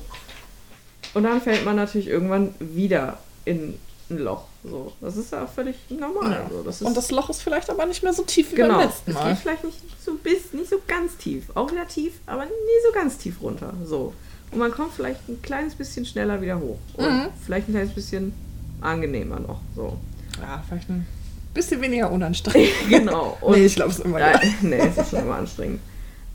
Und 1.13 1.23
dann 1.23 1.41
fällt 1.41 1.65
man 1.65 1.75
natürlich 1.75 2.07
irgendwann 2.07 2.53
wieder 2.59 3.17
in 3.45 3.75
ein 4.09 4.17
Loch. 4.19 4.43
So. 4.63 4.91
Das 5.01 5.17
ist 5.17 5.31
ja 5.31 5.45
völlig 5.47 5.75
normal. 5.89 6.31
Ja. 6.31 6.49
So. 6.49 6.63
Das 6.63 6.81
Und 6.81 6.95
das 6.97 7.11
Loch 7.11 7.29
ist 7.29 7.41
vielleicht 7.41 7.69
aber 7.69 7.85
nicht 7.85 8.03
mehr 8.03 8.13
so 8.13 8.23
tief 8.23 8.51
wie 8.51 8.55
genau. 8.55 8.77
beim 8.77 8.87
letzten 8.87 9.11
Es 9.11 9.15
Mal. 9.15 9.29
geht 9.29 9.37
vielleicht 9.39 9.63
nicht 9.63 9.77
so 10.03 10.13
bis, 10.15 10.53
nicht 10.53 10.69
so 10.69 10.77
ganz 10.87 11.17
tief. 11.17 11.45
Auch 11.55 11.71
wieder 11.71 11.87
tief, 11.87 12.13
aber 12.25 12.45
nie 12.45 12.51
so 12.85 12.93
ganz 12.93 13.17
tief 13.17 13.41
runter. 13.41 13.73
So. 13.85 14.13
Und 14.51 14.59
man 14.59 14.71
kommt 14.71 14.93
vielleicht 14.93 15.27
ein 15.27 15.41
kleines 15.41 15.75
bisschen 15.75 16.05
schneller 16.05 16.41
wieder 16.41 16.59
hoch. 16.59 16.77
Und 16.95 17.05
Mhm. 17.05 17.27
vielleicht 17.45 17.67
ein 17.69 17.73
kleines 17.73 17.93
bisschen 17.93 18.33
angenehmer 18.81 19.39
noch. 19.39 19.59
So. 19.75 19.97
Ja, 20.41 20.63
vielleicht 20.67 20.89
ein 20.89 21.05
bisschen 21.53 21.81
weniger 21.81 22.11
unanstrengend. 22.11 22.69
Genau. 22.89 23.37
Und 23.41 23.57
nee, 23.57 23.65
ich 23.65 23.75
glaube 23.75 23.91
es 23.91 23.99
immer. 23.99 24.19
Ja. 24.19 24.39
nee, 24.61 24.77
es 24.77 24.97
ist 24.97 25.09
schon 25.11 25.19
immer 25.19 25.35
anstrengend. 25.35 25.79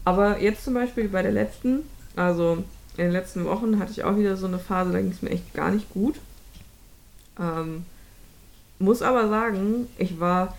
Aber 0.05 0.39
jetzt 0.41 0.65
zum 0.65 0.75
Beispiel 0.75 1.09
bei 1.09 1.23
der 1.23 1.33
letzten, 1.33 1.85
also 2.17 2.59
in 2.97 3.05
den 3.05 3.13
letzten 3.13 3.45
Wochen 3.47 3.79
hatte 3.79 3.93
ich 3.93 4.03
auch 4.05 4.17
wieder 4.19 4.37
so 4.37 4.47
eine 4.47 4.59
Phase, 4.59 4.93
da 4.93 5.01
ging 5.01 5.13
es 5.13 5.23
mir 5.23 5.31
echt 5.31 5.55
gar 5.55 5.71
nicht 5.71 5.89
gut. 5.95 6.17
Ähm, 7.43 7.85
muss 8.79 9.03
aber 9.03 9.29
sagen, 9.29 9.87
ich 9.99 10.19
war, 10.21 10.57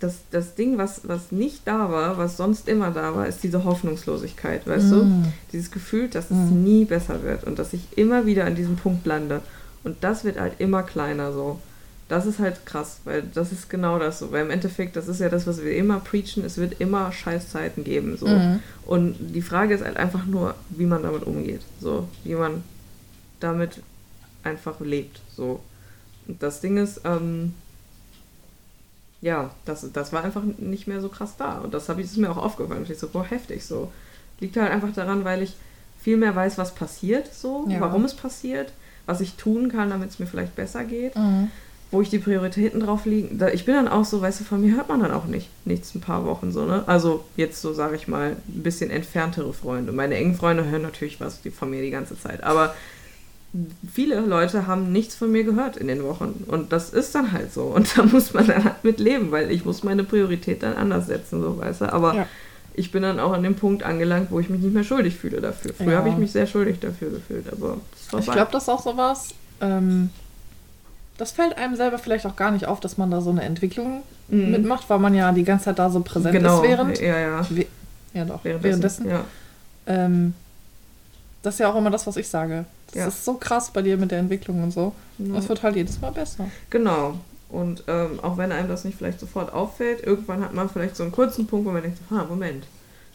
das, 0.00 0.18
das 0.30 0.54
Ding, 0.56 0.78
was, 0.78 1.02
was 1.08 1.30
nicht 1.32 1.62
da 1.64 1.90
war, 1.90 2.18
was 2.18 2.36
sonst 2.36 2.68
immer 2.68 2.90
da 2.90 3.14
war, 3.14 3.26
ist 3.26 3.42
diese 3.42 3.64
Hoffnungslosigkeit, 3.64 4.66
weißt 4.66 4.90
du? 4.90 5.04
Mm. 5.04 5.32
Dieses 5.52 5.70
Gefühl, 5.70 6.08
dass 6.08 6.26
es 6.26 6.36
Mhm. 6.36 6.62
nie 6.64 6.84
besser 6.84 7.22
wird 7.22 7.44
und 7.44 7.58
dass 7.58 7.72
ich 7.72 7.82
immer 7.96 8.26
wieder 8.26 8.44
an 8.44 8.54
diesem 8.56 8.76
Punkt 8.76 9.06
lande. 9.06 9.40
Und 9.84 10.02
das 10.02 10.24
wird 10.24 10.38
halt 10.40 10.54
immer 10.58 10.82
kleiner 10.82 11.32
so. 11.32 11.60
Das 12.08 12.26
ist 12.26 12.40
halt 12.40 12.66
krass, 12.66 12.98
weil 13.04 13.22
das 13.34 13.52
ist 13.52 13.70
genau 13.70 13.98
das 13.98 14.18
so. 14.18 14.30
Weil 14.32 14.44
im 14.44 14.50
Endeffekt, 14.50 14.96
das 14.96 15.08
ist 15.08 15.20
ja 15.20 15.28
das, 15.28 15.46
was 15.46 15.62
wir 15.62 15.74
immer 15.74 15.98
preachen, 16.00 16.44
es 16.44 16.58
wird 16.58 16.80
immer 16.80 17.10
Scheißzeiten 17.10 17.84
geben. 17.84 18.16
So. 18.16 18.26
Mhm. 18.26 18.60
Und 18.86 19.16
die 19.18 19.42
Frage 19.42 19.74
ist 19.74 19.84
halt 19.84 19.96
einfach 19.96 20.26
nur, 20.26 20.54
wie 20.70 20.86
man 20.86 21.02
damit 21.02 21.22
umgeht. 21.22 21.62
So, 21.80 22.08
wie 22.24 22.34
man 22.34 22.62
damit 23.40 23.80
einfach 24.42 24.78
lebt. 24.80 25.20
So. 25.36 25.60
Das 26.26 26.60
Ding 26.60 26.76
ist, 26.76 27.00
ähm, 27.04 27.54
ja, 29.20 29.50
das, 29.64 29.86
das 29.92 30.12
war 30.12 30.24
einfach 30.24 30.42
nicht 30.58 30.86
mehr 30.88 31.00
so 31.00 31.08
krass 31.08 31.34
da. 31.38 31.58
Und 31.58 31.74
das, 31.74 31.88
hab 31.88 31.98
ich, 31.98 32.04
das 32.06 32.12
ist 32.12 32.18
mir 32.18 32.30
auch 32.30 32.36
aufgefallen. 32.36 32.84
Ich 32.88 32.98
so, 32.98 33.08
boah, 33.08 33.24
heftig 33.24 33.64
so. 33.64 33.92
Liegt 34.40 34.56
halt 34.56 34.70
einfach 34.72 34.92
daran, 34.92 35.24
weil 35.24 35.42
ich 35.42 35.54
viel 36.00 36.16
mehr 36.16 36.34
weiß, 36.34 36.58
was 36.58 36.74
passiert, 36.74 37.32
so, 37.32 37.66
Ja. 37.68 37.80
warum 37.80 38.04
es 38.04 38.14
passiert, 38.14 38.72
was 39.06 39.20
ich 39.20 39.34
tun 39.34 39.70
kann, 39.70 39.90
damit 39.90 40.10
es 40.10 40.18
mir 40.18 40.26
vielleicht 40.26 40.56
besser 40.56 40.82
geht, 40.84 41.14
Mhm. 41.14 41.48
wo 41.92 42.00
ich 42.02 42.10
die 42.10 42.18
Prioritäten 42.18 42.80
drauf 42.80 43.04
liegen. 43.04 43.38
Da, 43.38 43.48
ich 43.50 43.64
bin 43.64 43.76
dann 43.76 43.86
auch 43.86 44.04
so, 44.04 44.20
weißt 44.20 44.40
du, 44.40 44.44
von 44.44 44.60
mir 44.60 44.74
hört 44.74 44.88
man 44.88 44.98
dann 45.00 45.12
auch 45.12 45.26
nicht 45.26 45.48
nichts 45.64 45.94
ein 45.94 46.00
paar 46.00 46.24
Wochen 46.24 46.50
so, 46.50 46.64
ne? 46.64 46.82
Also 46.88 47.24
jetzt 47.36 47.60
so, 47.60 47.72
sage 47.72 47.94
ich 47.94 48.08
mal, 48.08 48.30
ein 48.48 48.62
bisschen 48.64 48.90
entferntere 48.90 49.52
Freunde. 49.52 49.92
Meine 49.92 50.16
engen 50.16 50.34
Freunde 50.34 50.64
hören 50.64 50.82
natürlich 50.82 51.20
was 51.20 51.40
die- 51.42 51.50
von 51.52 51.70
mir 51.70 51.82
die 51.82 51.90
ganze 51.90 52.18
Zeit, 52.18 52.42
aber 52.42 52.74
viele 53.92 54.20
Leute 54.20 54.66
haben 54.66 54.92
nichts 54.92 55.14
von 55.14 55.30
mir 55.30 55.44
gehört 55.44 55.76
in 55.76 55.86
den 55.88 56.02
Wochen. 56.04 56.44
Und 56.46 56.72
das 56.72 56.90
ist 56.90 57.14
dann 57.14 57.32
halt 57.32 57.52
so. 57.52 57.64
Und 57.64 57.96
da 57.98 58.02
muss 58.12 58.32
man 58.32 58.46
dann 58.46 58.64
halt 58.64 58.82
mit 58.84 58.98
leben, 58.98 59.30
weil 59.30 59.50
ich 59.50 59.64
muss 59.64 59.82
meine 59.82 60.04
Priorität 60.04 60.62
dann 60.62 60.74
anders 60.76 61.06
setzen, 61.06 61.42
so 61.42 61.58
weißt 61.58 61.82
du. 61.82 61.92
Aber 61.92 62.14
Ja. 62.14 62.26
ich 62.74 62.90
bin 62.92 63.02
dann 63.02 63.20
auch 63.20 63.32
an 63.32 63.42
dem 63.42 63.54
Punkt 63.54 63.82
angelangt, 63.82 64.30
wo 64.30 64.40
ich 64.40 64.48
mich 64.48 64.60
nicht 64.60 64.72
mehr 64.74 64.84
schuldig 64.84 65.16
fühle 65.16 65.40
dafür. 65.40 65.74
Früher 65.74 65.92
Ja. 65.92 65.98
habe 65.98 66.08
ich 66.08 66.16
mich 66.16 66.32
sehr 66.32 66.46
schuldig 66.46 66.80
dafür 66.80 67.10
gefühlt, 67.10 67.52
aber 67.52 67.76
Ich 68.18 68.24
glaube, 68.30 68.48
das 68.52 68.64
ist 68.64 68.68
auch 68.70 68.82
sowas. 68.82 69.28
Ähm, 69.60 70.10
das 71.18 71.32
fällt 71.32 71.56
einem 71.58 71.76
selber 71.76 71.98
vielleicht 71.98 72.24
auch 72.26 72.36
gar 72.36 72.50
nicht 72.50 72.66
auf, 72.66 72.80
dass 72.80 72.96
man 72.96 73.10
da 73.10 73.20
so 73.20 73.30
eine 73.30 73.42
Entwicklung 73.42 74.02
Mhm. 74.28 74.50
mitmacht, 74.50 74.88
weil 74.88 74.98
man 74.98 75.14
ja 75.14 75.30
die 75.32 75.44
ganze 75.44 75.66
Zeit 75.66 75.78
da 75.78 75.90
so 75.90 76.00
präsent 76.00 76.32
genau. 76.32 76.62
ist 76.62 76.68
während. 76.68 76.98
Ja, 77.00 77.18
ja. 77.18 77.46
We 77.50 77.66
ja, 78.14 78.24
doch. 78.24 78.42
Währenddessen. 78.44 79.04
Währenddessen. 79.04 79.08
Ja. 79.10 79.24
Ähm, 79.86 80.34
das 81.42 81.54
ist 81.54 81.60
ja 81.60 81.70
auch 81.70 81.76
immer 81.76 81.90
das, 81.90 82.06
was 82.06 82.16
ich 82.16 82.28
sage. 82.28 82.64
Das 82.92 83.00
Ja. 83.00 83.08
ist 83.08 83.24
so 83.24 83.34
krass 83.34 83.70
bei 83.72 83.82
dir 83.82 83.96
mit 83.96 84.10
der 84.10 84.18
Entwicklung 84.20 84.62
und 84.62 84.70
so. 84.70 84.94
Ja. 85.18 85.34
Das 85.34 85.48
wird 85.48 85.62
halt 85.62 85.76
jedes 85.76 86.00
Mal 86.00 86.12
besser. 86.12 86.48
Genau. 86.70 87.18
Und 87.48 87.84
ähm, 87.86 88.18
auch 88.22 88.38
wenn 88.38 88.50
einem 88.52 88.68
das 88.68 88.84
nicht 88.84 88.96
vielleicht 88.96 89.20
sofort 89.20 89.52
auffällt, 89.52 90.02
irgendwann 90.06 90.42
hat 90.42 90.54
man 90.54 90.70
vielleicht 90.70 90.96
so 90.96 91.02
einen 91.02 91.12
kurzen 91.12 91.46
Punkt, 91.46 91.66
wo 91.66 91.70
man 91.70 91.82
denkt, 91.82 91.98
ah, 92.10 92.24
Moment, 92.28 92.64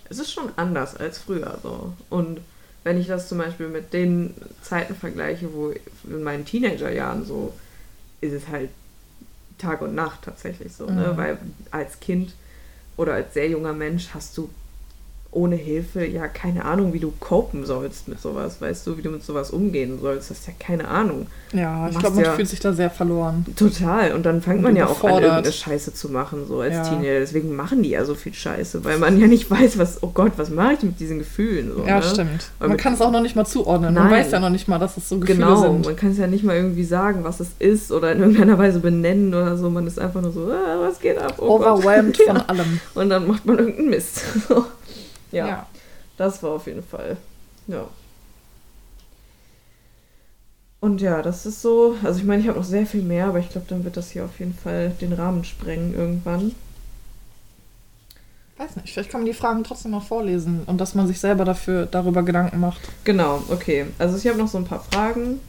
es 0.10 0.20
ist 0.20 0.32
schon 0.32 0.50
anders 0.56 0.96
als 0.96 1.18
früher. 1.18 1.58
So. 1.64 1.94
Und 2.10 2.40
wenn 2.84 3.00
ich 3.00 3.08
das 3.08 3.28
zum 3.30 3.40
Beispiel 3.40 3.68
mit 3.68 3.94
den 3.94 4.34
Zeiten 4.62 4.96
vergleiche, 4.96 5.52
wo 5.54 5.72
in 6.08 6.24
meinen 6.24 6.46
Teenagerjahren 6.46 7.26
so, 7.26 7.54
ist 8.22 8.34
es 8.34 8.48
halt 8.48 8.70
Tag 9.58 9.82
und 9.82 9.96
Nacht 9.96 10.22
tatsächlich 10.24 10.72
so. 10.74 10.86
Ne? 10.86 11.12
Mhm. 11.14 11.18
Weil 11.18 11.38
als 11.72 12.00
Kind 12.00 12.34
oder 12.96 13.14
als 13.16 13.34
sehr 13.34 13.50
junger 13.50 13.74
Mensch 13.74 14.10
hast 14.14 14.38
du 14.38 14.50
ohne 15.32 15.56
Hilfe 15.56 16.06
ja 16.06 16.28
keine 16.28 16.66
Ahnung, 16.66 16.94
wie 16.94 17.00
du 17.00 17.14
copen 17.20 17.66
sollst 17.66 18.08
mit 18.08 18.20
sowas, 18.20 18.60
weißt 18.62 18.88
du, 18.88 18.98
wie 18.98 19.02
du 19.02 19.10
mit 19.12 19.24
sowas 19.24 19.52
umgehen 19.52 20.00
sollst, 20.02 20.30
hast 20.30 20.48
ja 20.48 20.54
keine 20.58 20.88
Ahnung. 20.88 21.28
Ja, 21.54 21.88
ich 21.90 21.98
glaube, 22.00 22.16
man 22.16 22.26
ja- 22.26 22.34
fühlt 22.34 22.48
sich 22.48 22.60
da 22.60 22.74
sehr 22.74 22.90
verloren. 22.90 23.46
Total. 23.56 24.14
Und 24.14 24.26
dann 24.26 24.42
fängt 24.42 24.58
Und 24.58 24.64
man 24.64 24.76
ja 24.76 24.88
auch 24.88 25.04
an, 25.04 25.22
irgendeine 25.24 25.52
Scheiße 25.52 25.94
zu 25.94 26.10
machen, 26.10 26.46
so 26.48 26.62
als 26.62 26.76
Ja. 26.76 26.84
Teenager. 26.84 27.20
Deswegen 27.20 27.56
machen 27.56 27.84
die 27.84 27.90
ja 27.90 28.04
so 28.06 28.16
viel 28.16 28.34
Scheiße, 28.34 28.84
weil 28.84 28.98
man 28.98 29.20
ja 29.20 29.28
nicht 29.28 29.50
weiß, 29.52 29.78
was, 29.78 30.02
oh 30.04 30.12
Gott, 30.14 30.34
was 30.38 30.50
mache 30.50 30.74
ich 30.74 30.84
mit 30.84 31.00
diesen 31.00 31.20
Gefühlen? 31.20 31.72
So, 31.76 31.86
Ja, 31.86 31.98
ne? 31.98 32.04
stimmt. 32.04 32.50
Weil 32.60 32.70
Man 32.70 32.78
kann 32.78 32.94
es 32.96 33.02
auch 33.02 33.12
noch 33.12 33.22
nicht 33.22 33.36
mal 33.36 33.46
zuordnen. 33.46 33.94
Man 33.94 34.10
Nein. 34.10 34.14
weiß 34.26 34.32
ja 34.32 34.40
noch 34.40 34.50
nicht 34.50 34.68
mal, 34.68 34.80
dass 34.80 34.98
es 34.98 35.08
so 35.08 35.20
Gefühle 35.20 35.38
Genau, 35.40 35.62
sind. 35.62 35.86
man 35.86 35.96
kann 35.96 36.12
es 36.12 36.18
ja 36.18 36.28
nicht 36.28 36.44
mal 36.44 36.56
irgendwie 36.56 36.84
sagen, 36.84 37.24
was 37.24 37.40
es 37.40 37.50
ist 37.60 37.92
oder 37.92 38.12
in 38.12 38.20
irgendeiner 38.20 38.58
Weise 38.58 38.80
benennen 38.80 39.34
oder 39.34 39.56
so. 39.58 39.70
Man 39.70 39.88
ist 39.88 40.00
einfach 40.00 40.22
nur 40.22 40.32
so, 40.32 40.52
ah, 40.52 40.78
was 40.82 41.00
geht 41.00 41.18
ab? 41.18 41.36
Oh 41.38 41.60
Gott. 41.60 41.68
Overwhelmed 41.80 42.18
von 42.18 42.36
Ja. 42.38 42.44
allem. 42.48 42.80
Und 42.96 43.10
dann 43.10 43.28
macht 43.28 43.46
man 43.46 43.58
irgendeinen 43.60 43.90
Mist. 43.90 44.22
ja, 45.38 45.48
ja. 45.48 45.68
das 46.18 46.42
war 46.44 46.52
auf 46.52 46.68
jeden 46.68 46.84
Fall, 46.84 47.18
ja. 47.68 47.88
Und 50.80 51.02
ja, 51.02 51.22
das 51.22 51.46
ist 51.46 51.62
so, 51.62 51.96
also 52.04 52.20
ich 52.20 52.26
meine, 52.26 52.42
ich 52.42 52.48
habe 52.48 52.60
noch 52.60 52.66
sehr 52.66 52.86
viel 52.86 53.02
mehr, 53.02 53.28
aber 53.28 53.40
ich 53.40 53.50
glaube, 53.50 53.66
dann 53.68 53.84
wird 53.84 53.98
das 53.98 54.12
hier 54.12 54.26
auf 54.26 54.40
jeden 54.40 54.54
Fall 54.54 54.92
den 55.02 55.14
Rahmen 55.14 55.44
sprengen 55.44 55.94
irgendwann. 55.96 56.54
Weiß 58.58 58.76
nicht, 58.76 58.94
vielleicht 58.94 59.12
kann 59.12 59.22
man 59.22 59.26
die 59.28 59.34
Fragen 59.34 59.64
trotzdem 59.64 59.92
mal 59.92 60.02
vorlesen 60.02 60.64
und 60.66 60.80
dass 60.80 60.96
man 60.96 61.08
sich 61.08 61.20
selber 61.20 61.46
dafür 61.46 61.86
darüber 61.86 62.24
Gedanken 62.24 62.60
macht. 62.60 62.82
Genau, 63.04 63.44
okay. 63.50 63.86
Also 64.00 64.18
ich 64.18 64.28
habe 64.28 64.38
noch 64.38 64.48
so 64.48 64.58
ein 64.58 64.66
paar 64.66 64.84
Fragen, 64.84 65.40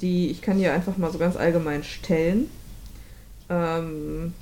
die 0.00 0.30
ich 0.30 0.40
kann 0.40 0.58
dir 0.58 0.72
einfach 0.72 0.96
mal 0.96 1.10
so 1.10 1.18
ganz 1.18 1.36
allgemein 1.36 1.82
stellen. 1.82 2.50
Ähm, 3.48 4.32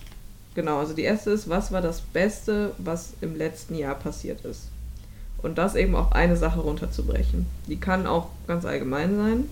genau, 0.56 0.78
also 0.80 0.92
die 0.94 1.04
erste 1.04 1.30
ist, 1.30 1.48
was 1.48 1.70
war 1.70 1.80
das 1.80 2.00
Beste, 2.00 2.72
was 2.78 3.12
im 3.20 3.36
letzten 3.36 3.76
Jahr 3.76 3.94
passiert 3.94 4.44
ist? 4.44 4.62
Und 5.40 5.58
das 5.58 5.76
eben 5.76 5.94
auf 5.94 6.12
eine 6.12 6.36
Sache 6.36 6.58
runterzubrechen. 6.58 7.46
Die 7.68 7.76
kann 7.76 8.08
auch 8.08 8.30
ganz 8.48 8.64
allgemein 8.64 9.16
sein. 9.16 9.44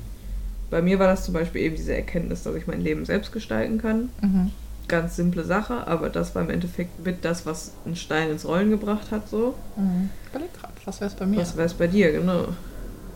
Bei 0.70 0.82
mir 0.82 0.98
war 0.98 1.06
das 1.06 1.24
zum 1.24 1.34
Beispiel 1.34 1.60
eben 1.62 1.76
diese 1.76 1.94
Erkenntnis, 1.94 2.42
dass 2.42 2.56
ich 2.56 2.66
mein 2.66 2.80
Leben 2.80 3.04
selbst 3.04 3.30
gestalten 3.30 3.78
kann. 3.78 4.08
Mhm. 4.20 4.50
Ganz 4.88 5.14
simple 5.14 5.44
Sache, 5.44 5.86
aber 5.86 6.10
das 6.10 6.34
war 6.34 6.42
im 6.42 6.50
Endeffekt 6.50 7.04
mit 7.04 7.24
das, 7.24 7.46
was 7.46 7.72
einen 7.84 7.94
Stein 7.96 8.30
ins 8.30 8.44
Rollen 8.44 8.70
gebracht 8.70 9.12
hat, 9.12 9.28
so. 9.28 9.54
Mhm. 9.76 10.10
Überleg 10.30 10.52
grad, 10.58 10.72
was 10.84 11.00
wäre 11.00 11.10
es 11.10 11.16
bei 11.16 11.26
mir? 11.26 11.38
Was 11.38 11.56
wäre 11.56 11.66
es 11.66 11.74
bei 11.74 11.86
dir, 11.86 12.10
genau? 12.10 12.48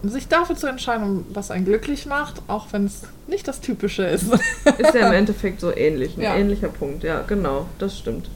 Sich 0.02 0.28
dafür 0.28 0.56
zu 0.56 0.66
entscheiden, 0.68 1.24
was 1.32 1.50
einen 1.50 1.64
glücklich 1.64 2.06
macht, 2.06 2.42
auch 2.46 2.72
wenn 2.72 2.86
es 2.86 3.02
nicht 3.26 3.48
das 3.48 3.60
Typische 3.60 4.04
ist. 4.04 4.24
Ist 4.78 4.94
ja 4.94 5.08
im 5.08 5.12
Endeffekt 5.14 5.60
so 5.60 5.74
ähnlich, 5.74 6.16
ein 6.16 6.22
Ja. 6.22 6.36
ähnlicher 6.36 6.68
Punkt. 6.68 7.02
Ja, 7.02 7.22
genau, 7.22 7.66
das 7.78 7.98
stimmt. 7.98 8.30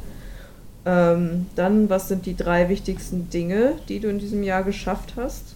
Ähm, 0.85 1.47
dann, 1.55 1.89
was 1.89 2.09
sind 2.09 2.27
die 2.27 2.37
drei 2.37 2.69
wichtigsten 2.69 3.31
Dinge, 3.31 3.75
die 3.89 4.01
du 4.01 4.09
in 4.09 4.19
diesem 4.19 4.43
Jahr 4.43 4.65
geschafft 4.65 5.15
hast? 5.17 5.55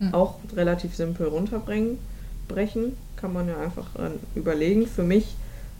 Hm. 0.00 0.12
Auch 0.14 0.36
relativ 0.56 0.96
simpel 0.96 1.28
runterbringen, 1.28 1.98
brechen, 2.48 2.96
kann 3.16 3.32
man 3.32 3.46
ja 3.48 3.58
einfach 3.60 3.86
überlegen. 4.34 4.86
Für 4.88 5.04
mich 5.04 5.26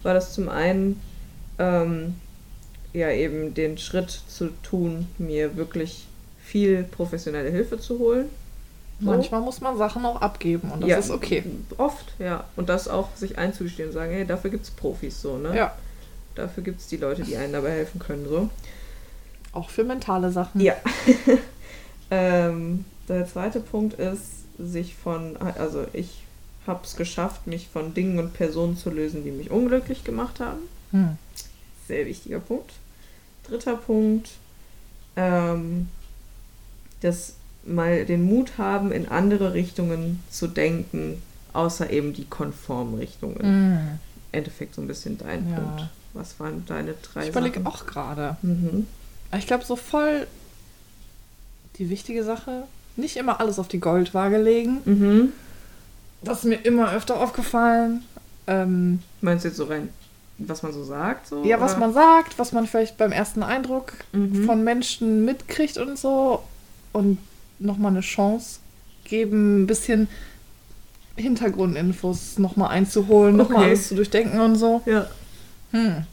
war 0.05 0.15
das 0.15 0.33
zum 0.35 0.49
einen 0.49 1.01
ähm, 1.59 2.15
ja 2.93 3.11
eben 3.11 3.55
den 3.55 3.79
Schritt 3.79 4.11
zu 4.11 4.51
tun, 4.63 5.07
mir 5.19 5.57
wirklich 5.57 6.07
viel 6.45 6.85
professionelle 6.85 7.51
Hilfe 7.51 7.79
zu 7.81 7.99
holen. 7.99 8.27
So. 9.01 9.07
Manchmal 9.11 9.41
muss 9.41 9.61
man 9.61 9.79
Sachen 9.79 10.05
auch 10.05 10.21
abgeben 10.21 10.71
und 10.71 10.83
das 10.83 10.91
Ja. 10.91 10.99
ist 10.99 11.11
okay. 11.11 11.43
Oft, 11.79 12.13
ja. 12.19 12.45
Und 12.57 12.69
das 12.69 12.87
auch 12.87 13.09
sich 13.17 13.39
einzugestehen 13.39 13.89
und 13.89 13.95
sagen, 13.95 14.13
hey, 14.13 14.27
dafür 14.27 14.51
gibt 14.51 14.65
es 14.65 14.71
Profis 14.71 15.21
so, 15.23 15.39
ne? 15.39 15.57
Ja, 15.57 15.75
Dafür 16.37 16.63
gibt 16.63 16.81
es 16.81 16.87
die 16.87 16.97
Leute, 16.97 17.23
die 17.23 17.37
einen 17.37 17.53
dabei 17.53 17.71
helfen 17.71 17.99
können, 17.99 18.27
so. 18.29 18.49
auch 19.53 19.69
für 19.71 19.85
mentale 19.85 20.31
Sachen. 20.31 20.61
Ja. 20.61 20.75
ähm, 22.11 22.85
der 23.09 23.27
zweite 23.27 23.61
Punkt 23.61 23.95
ist, 23.99 24.23
sich 24.59 24.95
von, 24.95 25.37
also 25.39 25.87
ich 25.93 26.23
habe 26.67 26.81
es 26.85 26.95
geschafft, 26.97 27.47
mich 27.47 27.69
von 27.69 27.95
Dingen 27.95 28.19
und 28.19 28.35
Personen 28.35 28.77
zu 28.77 28.91
lösen, 28.91 29.25
die 29.25 29.31
mich 29.31 29.51
unglücklich 29.51 30.05
gemacht 30.05 30.39
haben. 30.41 30.61
Hm. 30.93 31.17
Sehr 31.89 32.07
wichtiger 32.07 32.41
Punkt. 32.41 32.73
Dritter 33.49 33.77
Punkt, 33.77 34.31
ähm, 35.17 35.89
das 37.01 37.35
mal 37.65 38.05
den 38.05 38.23
Mut 38.25 38.53
haben, 38.59 38.91
in 38.93 39.09
andere 39.09 39.53
Richtungen 39.55 40.23
zu 40.31 40.47
denken, 40.47 41.21
außer 41.53 41.91
eben 41.91 42.13
die 42.13 42.25
konformen 42.25 42.95
Richtungen. 42.99 43.39
Hm. 43.41 43.79
Im 44.33 44.39
Endeffekt 44.39 44.75
so 44.75 44.81
ein 44.83 44.87
bisschen 44.87 45.19
dein 45.19 45.49
Ja. 45.51 45.57
Punkt. 45.57 45.89
Was 46.13 46.41
waren 46.41 46.65
deine 46.67 46.95
drei 46.95 47.23
Ich 47.25 47.29
überlege 47.29 47.61
auch 47.65 47.87
gerade. 47.87 48.37
Mhm. 48.43 48.87
Ich 49.37 49.47
glaube, 49.47 49.65
so 49.65 49.77
voll 49.77 50.27
die 51.77 51.89
wichtige 51.89 52.25
Sache, 52.25 52.65
nicht 52.97 53.17
immer 53.17 53.41
alles 53.41 53.59
auf 53.61 53.69
die 53.69 53.79
Goldwaage 53.79 54.39
legen. 54.39 54.79
Mhm. 54.85 55.33
Das 56.23 56.39
ist 56.39 56.45
mir 56.47 56.57
immer 56.65 56.93
öfter 56.93 57.21
aufgefallen. 57.21 58.03
Ähm, 58.47 59.01
Meinst 59.21 59.45
du 59.45 59.49
jetzt 59.49 59.57
so 59.57 59.65
rein, 59.65 59.89
was 60.39 60.63
man 60.63 60.73
so 60.73 60.83
sagt? 60.85 61.29
So, 61.29 61.45
ja, 61.45 61.61
was 61.61 61.73
oder? 61.73 61.81
man 61.81 61.95
sagt, 61.95 62.39
was 62.39 62.53
man 62.53 62.67
vielleicht 62.67 62.97
beim 62.99 63.13
ersten 63.13 63.43
Eindruck 63.45 63.93
Mhm. 64.13 64.45
von 64.47 64.65
Menschen 64.65 65.25
mitkriegt 65.25 65.79
und 65.79 65.97
so. 65.99 66.43
Und 66.93 67.19
nochmal 67.61 67.93
eine 67.93 68.01
Chance 68.01 68.59
geben, 69.05 69.63
ein 69.63 69.67
bisschen 69.67 70.09
Hintergrundinfos 71.17 72.39
nochmal 72.39 72.71
einzuholen, 72.71 73.37
nochmal 73.37 73.59
Okay. 73.59 73.67
alles 73.69 73.89
zu 73.89 73.95
durchdenken 73.95 74.41
und 74.41 74.57
so. 74.57 74.83
Ja. 74.87 75.07
Hm. 75.73 76.05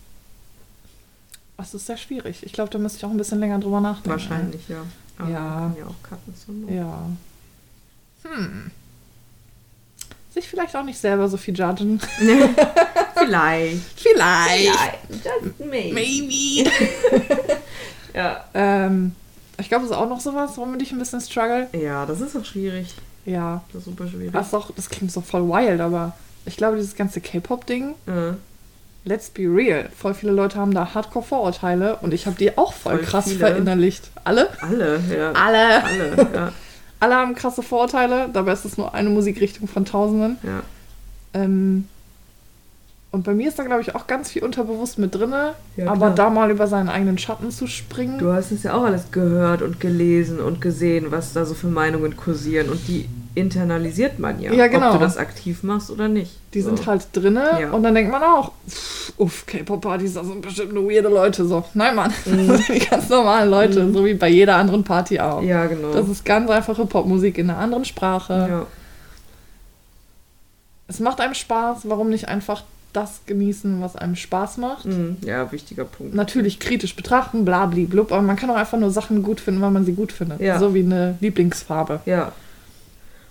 Das 1.58 1.74
ist 1.74 1.86
sehr 1.88 1.98
schwierig. 1.98 2.44
Ich 2.44 2.54
glaube, 2.54 2.70
da 2.70 2.78
müsste 2.78 3.00
ich 3.00 3.06
auch 3.06 3.10
ein 3.12 3.18
bisschen 3.18 3.40
länger 3.40 3.60
drüber 3.60 3.82
nachdenken. 3.82 4.10
Wahrscheinlich, 4.12 4.68
ja. 4.70 4.84
Aber 5.18 5.30
Ja. 5.30 5.76
ja 5.80 5.86
auch 5.88 6.36
zur 6.46 6.54
Not. 6.54 6.70
Ja. 6.72 7.10
Hm. 8.24 8.72
Sich 10.34 10.48
vielleicht 10.48 10.76
auch 10.76 10.84
nicht 10.84 11.00
selber 11.00 11.28
so 11.30 11.38
viel 11.38 11.58
judgen. 11.58 12.00
Vielleicht. 13.16 13.82
Vielleicht. 13.96 14.72
Just 15.10 15.60
maybe. 15.60 15.94
Maybe. 15.96 16.70
Ja. 18.14 18.44
ähm, 18.54 19.16
ich 19.60 19.70
glaube, 19.70 19.84
das 19.84 19.92
ist 19.92 19.98
auch 19.98 20.10
noch 20.10 20.20
sowas, 20.20 20.58
womit 20.58 20.82
ich 20.82 20.92
ein 20.92 21.00
bisschen 21.00 21.22
struggle. 21.22 21.68
ja, 21.74 22.06
das 22.06 22.22
ist 22.22 22.36
auch 22.36 22.46
schwierig. 22.46 22.94
Ja. 23.26 23.62
Das 23.74 23.80
ist 23.82 23.86
super 23.86 24.08
schwierig. 24.08 24.32
Das, 24.34 24.54
auch, 24.54 24.72
das 24.76 24.90
klingt 24.90 25.12
so 25.12 25.22
voll 25.22 25.48
wild, 25.50 25.82
aber 25.82 26.14
ich 26.46 26.56
glaube, 26.58 26.78
dieses 26.78 26.96
ganze 26.96 27.20
K-Pop-Ding, 27.22 27.94
Ja. 28.08 28.36
let's 29.04 29.30
be 29.30 29.44
real. 29.44 29.90
Voll 29.98 30.14
viele 30.14 30.32
Leute 30.32 30.58
haben 30.60 30.74
da 30.74 30.94
Hardcore-Vorurteile 30.94 31.98
und 31.98 32.14
ich 32.14 32.26
habe 32.26 32.38
die 32.38 32.58
auch 32.58 32.74
voll, 32.74 32.98
Voll 32.98 33.06
krass 33.06 33.26
viele. 33.26 33.40
verinnerlicht. 33.40 34.12
Alle? 34.24 34.50
Alle, 34.62 35.00
ja. 35.14 35.32
Alle. 35.34 35.84
Alle, 35.84 36.28
ja. 36.34 36.52
Alle 37.00 37.16
haben 37.16 37.36
krasse 37.36 37.62
Vorurteile, 37.64 38.30
dabei 38.32 38.54
ist 38.54 38.66
es 38.66 38.78
nur 38.78 38.94
eine 38.94 39.10
Musikrichtung 39.10 39.68
von 39.68 39.86
Tausenden. 39.86 40.38
ja. 40.44 40.62
Ähm, 41.34 41.88
und 43.12 43.24
bei 43.24 43.34
mir 43.34 43.48
ist 43.48 43.58
da, 43.58 43.64
glaube 43.64 43.82
ich, 43.82 43.96
auch 43.96 44.06
ganz 44.06 44.30
viel 44.32 44.44
unterbewusst 44.44 45.00
mit 45.00 45.16
drin. 45.16 45.34
Ja, 45.78 45.92
aber 45.92 46.10
da 46.10 46.30
mal 46.30 46.52
über 46.52 46.68
seinen 46.68 46.90
eigenen 46.90 47.18
Schatten 47.18 47.52
zu 47.52 47.66
springen. 47.68 48.18
Du 48.20 48.32
hast 48.34 48.52
es 48.52 48.64
ja 48.64 48.74
auch 48.74 48.84
alles 48.84 49.12
gehört 49.12 49.62
und 49.62 49.80
gelesen 49.80 50.40
und 50.40 50.60
gesehen, 50.62 51.06
was 51.10 51.32
da 51.34 51.46
so 51.46 51.54
für 51.54 51.68
Meinungen 51.68 52.18
kursieren. 52.18 52.70
Und 52.70 52.86
die 52.88 53.08
internalisiert 53.34 54.20
man 54.20 54.42
ja. 54.42 54.52
Ja, 54.52 54.68
genau. 54.68 54.88
Ob 54.88 54.94
du 54.94 55.00
das 55.00 55.16
aktiv 55.18 55.64
machst 55.64 55.90
oder 55.90 56.08
nicht. 56.10 56.32
die 56.54 56.62
so. 56.62 56.70
sind 56.76 56.86
halt 56.88 57.08
drinne 57.14 57.50
Ja. 57.62 57.72
und 57.72 57.84
dann 57.84 57.94
denkt 57.96 58.12
man 58.12 58.24
auch, 58.24 58.52
uff, 59.18 59.46
K-Pop-Partys, 59.46 60.16
das 60.16 60.26
sind 60.28 60.42
bestimmt 60.42 60.74
nur 60.74 60.90
weirde 60.90 61.08
Leute. 61.10 61.46
So, 61.46 61.64
nein, 61.76 61.96
Mann, 61.96 62.12
Mhm. 62.26 62.48
das 62.48 62.66
sind 62.66 62.82
die 62.82 62.86
ganz 62.88 63.08
normalen 63.10 63.50
Leute, 63.50 63.94
so 63.94 64.04
wie 64.06 64.16
bei 64.16 64.28
jeder 64.30 64.56
anderen 64.58 64.84
Party 64.84 65.20
auch. 65.20 65.42
Ja, 65.44 65.66
genau. 65.68 65.94
Das 65.94 66.10
ist 66.10 66.26
ganz 66.26 66.50
einfache 66.50 66.86
Popmusik 66.86 67.38
in 67.38 67.50
einer 67.50 67.60
anderen 67.60 67.86
Sprache. 67.86 68.34
ja. 68.50 68.66
Es 70.90 71.00
macht 71.00 71.20
einem 71.20 71.34
Spaß, 71.34 71.80
warum 71.90 72.10
nicht 72.10 72.28
einfach 72.30 72.64
das 72.94 73.22
genießen, 73.26 73.82
was 73.82 73.96
einem 73.96 74.16
Spaß 74.16 74.58
macht? 74.58 74.86
Mhm. 74.86 75.18
ja, 75.22 75.52
wichtiger 75.52 75.86
Punkt. 75.86 76.16
Natürlich 76.16 76.60
kritisch 76.60 76.96
betrachten, 76.96 77.46
blub, 77.46 78.12
aber 78.12 78.22
man 78.22 78.36
kann 78.36 78.50
auch 78.50 78.56
einfach 78.56 78.80
nur 78.80 78.92
Sachen 78.92 79.24
gut 79.24 79.40
finden, 79.40 79.62
weil 79.62 79.72
man 79.72 79.86
sie 79.86 79.94
gut 79.94 80.12
findet. 80.12 80.40
Ja. 80.40 80.60
So 80.60 80.74
wie 80.74 80.84
eine 80.84 81.18
Lieblingsfarbe. 81.20 82.00
Ja. 82.06 82.32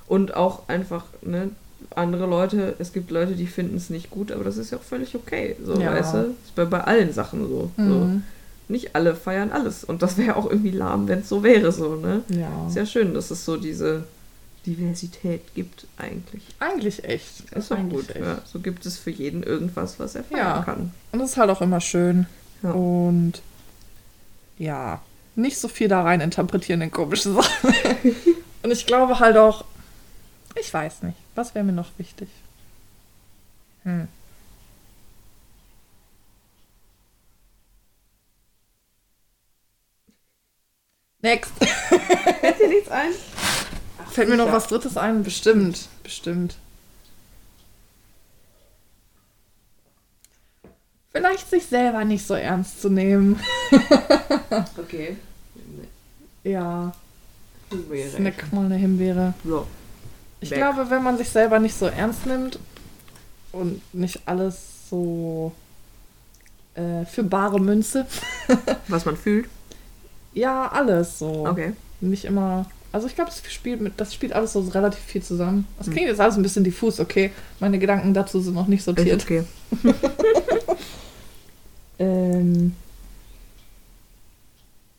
Und 0.06 0.36
auch 0.36 0.68
einfach, 0.68 1.04
ne, 1.22 1.50
andere 1.94 2.26
Leute, 2.26 2.74
es 2.78 2.92
gibt 2.92 3.10
Leute, 3.10 3.32
die 3.32 3.46
finden 3.46 3.76
es 3.76 3.90
nicht 3.90 4.10
gut, 4.10 4.30
aber 4.30 4.44
das 4.44 4.56
ist 4.56 4.70
ja 4.70 4.78
auch 4.78 4.82
völlig 4.82 5.14
okay. 5.14 5.56
So, 5.64 5.80
Ja. 5.80 5.92
weißt 5.92 6.14
du? 6.14 6.18
Ist 6.44 6.54
bei, 6.54 6.64
bei 6.64 6.80
allen 6.82 7.12
Sachen 7.12 7.48
so. 7.48 7.70
so. 7.76 7.82
Mhm. 7.82 8.22
Nicht 8.68 8.94
alle 8.96 9.14
feiern 9.14 9.50
alles. 9.52 9.84
Und 9.84 10.02
das 10.02 10.16
wäre 10.18 10.36
auch 10.36 10.50
irgendwie 10.50 10.70
lahm, 10.72 11.06
wenn 11.08 11.20
es 11.20 11.28
so 11.28 11.42
wäre, 11.42 11.70
so, 11.72 11.96
ne? 11.96 12.22
Ja. 12.28 12.66
Ist 12.68 12.76
ja 12.76 12.84
schön, 12.86 13.14
dass 13.14 13.30
es 13.30 13.44
so 13.44 13.56
diese 13.56 14.04
Diversität 14.66 15.54
gibt, 15.54 15.86
eigentlich. 15.96 16.42
Eigentlich 16.58 17.04
echt. 17.04 17.40
Ist 17.52 17.70
doch 17.70 17.76
Eigentlich 17.78 18.06
gut. 18.06 18.16
echt. 18.16 18.24
Ja. 18.24 18.42
So 18.44 18.58
gibt 18.58 18.84
es 18.84 18.98
für 18.98 19.10
jeden 19.10 19.42
irgendwas, 19.42 19.98
was 19.98 20.14
er 20.16 20.24
feiern 20.24 20.38
Ja. 20.58 20.62
kann. 20.62 20.92
Und 21.12 21.20
das 21.20 21.30
ist 21.30 21.36
halt 21.36 21.50
auch 21.50 21.62
immer 21.62 21.80
schön. 21.80 22.26
Ja. 22.62 22.72
Und 22.72 23.40
ja, 24.58 25.00
nicht 25.34 25.58
so 25.58 25.68
viel 25.68 25.88
da 25.88 26.02
rein 26.02 26.20
interpretieren 26.20 26.80
in 26.82 26.90
komische 26.90 27.32
Sachen. 27.34 27.74
Und 28.62 28.70
ich 28.70 28.86
glaube 28.86 29.20
halt 29.20 29.36
auch, 29.36 29.64
ich 30.58 30.72
weiß 30.72 31.02
nicht, 31.02 31.16
was 31.34 31.54
wäre 31.54 31.64
mir 31.64 31.72
noch 31.72 31.90
wichtig? 31.98 32.28
Hm. 33.84 34.08
Next. 41.22 41.52
Fällt 42.40 42.58
dir 42.60 42.68
nichts 42.68 42.88
ein? 42.90 43.12
Fällt 44.16 44.30
mir 44.30 44.38
noch 44.38 44.50
was 44.50 44.66
Drittes 44.68 44.96
ein? 44.96 45.22
Bestimmt, 45.24 45.88
bestimmt. 46.02 46.56
Vielleicht 51.12 51.50
sich 51.50 51.66
selber 51.66 52.02
nicht 52.06 52.26
so 52.26 52.32
ernst 52.32 52.80
zu 52.80 52.88
nehmen. 52.88 53.38
Okay. 54.78 55.16
Ja, 56.44 56.94
Himbeere. 57.68 58.08
snack 58.08 58.52
mal 58.54 58.64
eine 58.64 58.76
Himbeere. 58.76 59.34
So. 59.44 59.66
Ich 60.40 60.50
Weg. 60.50 60.58
glaube, 60.58 60.88
wenn 60.88 61.02
man 61.02 61.18
sich 61.18 61.28
selber 61.28 61.58
nicht 61.58 61.76
so 61.76 61.84
ernst 61.86 62.24
nimmt 62.24 62.58
und 63.52 63.82
nicht 63.92 64.20
alles 64.24 64.88
so 64.88 65.52
äh, 66.74 67.04
für 67.04 67.24
bare 67.24 67.60
Münze, 67.60 68.06
Was 68.88 69.04
man 69.04 69.16
fühlt. 69.18 69.48
ja, 70.32 70.68
alles 70.68 71.18
so. 71.18 71.46
Okay. 71.46 71.74
Nicht 72.00 72.24
immer. 72.24 72.64
Also 72.92 73.06
ich 73.08 73.14
glaube, 73.14 73.30
das 73.30 73.52
spielt 73.52 73.80
mit, 73.80 73.94
das 73.98 74.14
spielt 74.14 74.32
alles 74.32 74.52
so 74.54 74.60
relativ 74.60 75.00
viel 75.00 75.22
zusammen. 75.22 75.66
Das 75.78 75.90
klingt 75.90 76.08
jetzt 76.08 76.20
alles 76.20 76.36
ein 76.36 76.42
bisschen 76.42 76.64
diffus, 76.64 76.98
okay. 77.00 77.30
Meine 77.60 77.78
Gedanken 77.78 78.14
dazu 78.14 78.40
sind 78.40 78.54
noch 78.54 78.68
nicht 78.68 78.78
Ist 78.80 78.84
sortiert. 78.86 79.22
okay. 79.22 79.44
Ähm, 81.98 82.74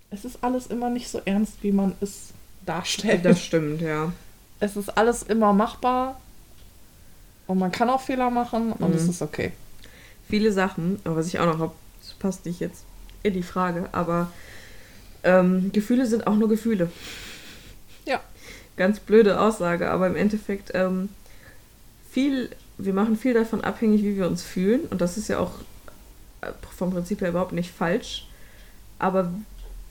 es 0.09 0.25
ist 0.25 0.39
alles 0.43 0.67
immer 0.67 0.89
nicht 0.89 1.07
so 1.09 1.21
ernst, 1.25 1.53
wie 1.61 1.71
man 1.71 1.93
es 2.01 2.29
darstellt. 2.65 3.23
Das 3.25 3.39
stimmt, 3.43 3.81
ja. 3.81 4.11
es 4.59 4.75
ist 4.75 4.89
alles 4.97 5.23
immer 5.23 5.53
machbar 5.53 6.19
und 7.45 7.59
man 7.59 7.71
kann 7.71 7.89
auch 7.89 8.01
Fehler 8.01 8.29
machen 8.31 8.71
und 8.73 8.89
Mhm. 8.89 8.95
es 8.95 9.07
ist 9.07 9.21
okay. 9.21 9.51
viele 10.27 10.51
Sachen, 10.51 10.99
aber 11.03 11.17
was 11.17 11.27
ich 11.27 11.37
auch 11.39 11.45
noch 11.45 11.59
habe, 11.59 11.71
das 12.01 12.13
passt 12.15 12.45
nicht 12.45 12.59
jetzt 12.59 12.83
in 13.23 13.33
die 13.33 13.43
Frage, 13.43 13.89
aber 13.91 14.31
ähm, 15.23 15.71
Gefühle 15.71 16.05
sind 16.07 16.25
auch 16.25 16.35
nur 16.35 16.49
Gefühle. 16.49 16.89
Ganz 18.77 18.99
blöde 18.99 19.39
Aussage, 19.39 19.89
aber 19.89 20.07
im 20.07 20.15
Endeffekt 20.15 20.71
ähm, 20.73 21.09
viel, 22.11 22.49
wir 22.77 22.93
machen 22.93 23.17
viel 23.17 23.33
davon 23.33 23.61
abhängig, 23.61 24.03
wie 24.03 24.15
wir 24.15 24.27
uns 24.27 24.43
fühlen. 24.43 24.81
Und 24.91 25.01
das 25.01 25.17
ist 25.17 25.27
ja 25.27 25.39
auch 25.39 25.51
äh, 26.41 26.51
vom 26.77 26.91
Prinzip 26.91 27.21
her 27.21 27.29
überhaupt 27.29 27.53
nicht 27.53 27.71
falsch, 27.71 28.27
aber 28.99 29.31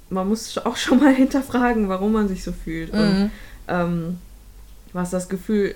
man 0.09 0.28
muss 0.28 0.57
auch 0.59 0.76
schon 0.76 1.01
mal 1.01 1.14
hinterfragen, 1.22 1.89
warum 1.89 2.12
man 2.12 2.28
sich 2.28 2.45
so 2.45 2.53
fühlt 2.53 2.93
und 2.93 2.99
Mhm. 2.99 3.30
ähm, 3.68 4.18
was 4.93 5.11
das 5.11 5.28
Gefühl 5.28 5.74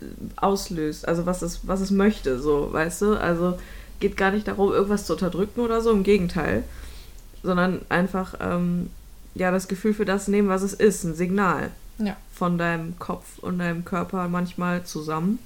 äh, 0.00 0.04
auslöst, 0.36 1.06
also 1.08 1.26
was 1.26 1.42
es, 1.42 1.60
was 1.64 1.80
es 1.80 1.90
möchte, 1.90 2.38
so, 2.38 2.72
weißt 2.72 3.02
du? 3.02 3.14
Also 3.20 3.58
geht 4.00 4.16
gar 4.16 4.30
nicht 4.30 4.46
darum, 4.46 4.72
irgendwas 4.72 5.06
zu 5.06 5.14
unterdrücken 5.14 5.60
oder 5.60 5.80
so, 5.80 5.90
im 5.90 6.04
Gegenteil, 6.04 6.62
sondern 7.42 7.80
einfach 7.88 8.34
ähm, 8.40 8.90
ja 9.34 9.50
das 9.50 9.66
Gefühl 9.66 9.92
für 9.92 10.04
das 10.04 10.28
nehmen, 10.28 10.48
was 10.48 10.62
es 10.62 10.72
ist, 10.72 11.02
ein 11.04 11.14
Signal 11.16 11.70
Ja. 11.98 12.16
von 12.32 12.58
deinem 12.58 12.98
Kopf 12.98 13.38
und 13.38 13.58
deinem 13.58 13.84
Körper 13.84 14.28
manchmal 14.28 14.84
zusammen. 14.84 15.38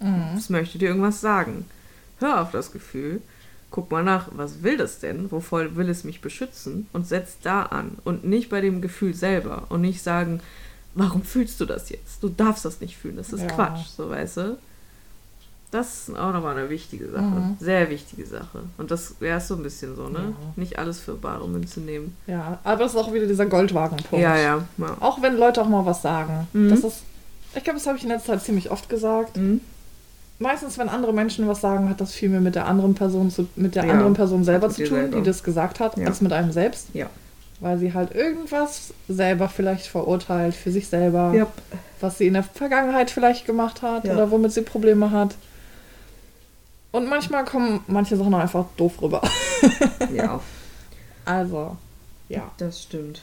Mhm. 0.00 0.36
Es 0.36 0.48
möchte 0.48 0.78
dir 0.78 0.88
irgendwas 0.88 1.20
sagen. 1.20 1.66
Hör 2.18 2.40
auf 2.42 2.50
das 2.50 2.72
Gefühl, 2.72 3.20
guck 3.70 3.90
mal 3.90 4.02
nach, 4.02 4.28
was 4.32 4.62
will 4.62 4.76
das 4.76 4.98
denn? 5.00 5.30
Wovor 5.30 5.76
will 5.76 5.88
es 5.88 6.04
mich 6.04 6.20
beschützen? 6.20 6.86
Und 6.92 7.06
setz 7.06 7.38
da 7.42 7.62
an. 7.62 7.98
Und 8.04 8.24
nicht 8.24 8.50
bei 8.50 8.60
dem 8.60 8.80
Gefühl 8.80 9.14
selber. 9.14 9.64
Und 9.68 9.82
nicht 9.82 10.02
sagen, 10.02 10.40
warum 10.94 11.22
fühlst 11.22 11.60
du 11.60 11.66
das 11.66 11.88
jetzt? 11.90 12.22
Du 12.22 12.28
darfst 12.28 12.64
das 12.64 12.80
nicht 12.80 12.96
fühlen, 12.96 13.16
das 13.16 13.32
ist 13.32 13.42
Ja. 13.42 13.46
Quatsch, 13.48 13.86
so 13.96 14.08
weißt 14.10 14.36
du. 14.38 14.58
Das 15.72 16.08
ist 16.08 16.18
auch 16.18 16.32
nochmal 16.32 16.56
eine 16.58 16.68
wichtige 16.68 17.08
Sache. 17.08 17.22
Mhm. 17.22 17.56
Sehr 17.60 17.88
wichtige 17.90 18.26
Sache. 18.26 18.62
Und 18.76 18.90
das 18.90 19.14
wäre 19.20 19.40
so 19.40 19.54
ein 19.54 19.62
bisschen 19.62 19.94
so, 19.94 20.08
ne? 20.08 20.18
Ja. 20.18 20.34
Nicht 20.56 20.78
alles 20.80 20.98
für 20.98 21.14
bare 21.14 21.46
Münze 21.46 21.78
nehmen. 21.80 22.16
Ja, 22.26 22.58
aber 22.64 22.82
das 22.82 22.92
ist 22.94 22.98
auch 22.98 23.12
wieder 23.12 23.26
dieser 23.26 23.46
Goldwagenpunkt. 23.46 24.20
Ja, 24.22 24.36
ja. 24.36 24.64
ja. 24.78 24.96
Auch 24.98 25.22
wenn 25.22 25.36
Leute 25.36 25.62
auch 25.62 25.68
mal 25.68 25.86
was 25.86 26.02
sagen. 26.02 26.48
Mhm. 26.52 26.70
Das 26.70 26.80
ist, 26.80 27.02
ich 27.54 27.62
glaube, 27.62 27.78
das 27.78 27.86
habe 27.86 27.96
ich 27.98 28.02
in 28.02 28.08
letzter 28.10 28.32
Zeit 28.32 28.42
ziemlich 28.42 28.70
oft 28.72 28.88
gesagt. 28.88 29.36
Mhm. 29.36 29.60
Meistens, 30.40 30.76
wenn 30.78 30.88
andere 30.88 31.12
Menschen 31.12 31.46
was 31.46 31.60
sagen, 31.60 31.88
hat 31.88 32.00
das 32.00 32.14
viel 32.14 32.30
mehr 32.30 32.40
mit 32.40 32.54
der 32.54 32.66
anderen 32.66 32.94
Person 32.94 33.30
zu, 33.30 33.46
mit 33.56 33.74
der 33.76 33.84
Ja, 33.84 33.92
anderen 33.92 34.14
Person 34.14 34.42
selber 34.42 34.70
zu 34.70 34.82
tun, 34.84 34.96
selber. 34.96 35.18
die 35.18 35.22
das 35.22 35.44
gesagt 35.44 35.78
hat, 35.80 35.96
Ja. 35.98 36.06
als 36.06 36.20
mit 36.20 36.32
einem 36.32 36.50
selbst. 36.50 36.88
Ja. 36.94 37.06
Weil 37.60 37.76
sie 37.78 37.92
halt 37.92 38.14
irgendwas 38.14 38.94
selber 39.06 39.48
vielleicht 39.50 39.86
verurteilt 39.86 40.54
für 40.54 40.72
sich 40.72 40.88
selber, 40.88 41.32
Ja. 41.34 41.46
was 42.00 42.16
sie 42.18 42.26
in 42.26 42.32
der 42.32 42.42
Vergangenheit 42.42 43.10
vielleicht 43.10 43.44
gemacht 43.46 43.82
hat 43.82 44.04
Ja. 44.06 44.14
oder 44.14 44.30
womit 44.30 44.52
sie 44.52 44.62
Probleme 44.62 45.10
hat. 45.10 45.34
Und 46.92 47.08
manchmal 47.08 47.44
kommen 47.44 47.84
manche 47.86 48.16
Sachen 48.16 48.34
einfach 48.34 48.66
doof 48.76 49.00
rüber. 49.00 49.22
ja. 50.14 50.40
Also, 51.24 51.76
ja. 52.28 52.50
Das 52.58 52.82
stimmt. 52.82 53.22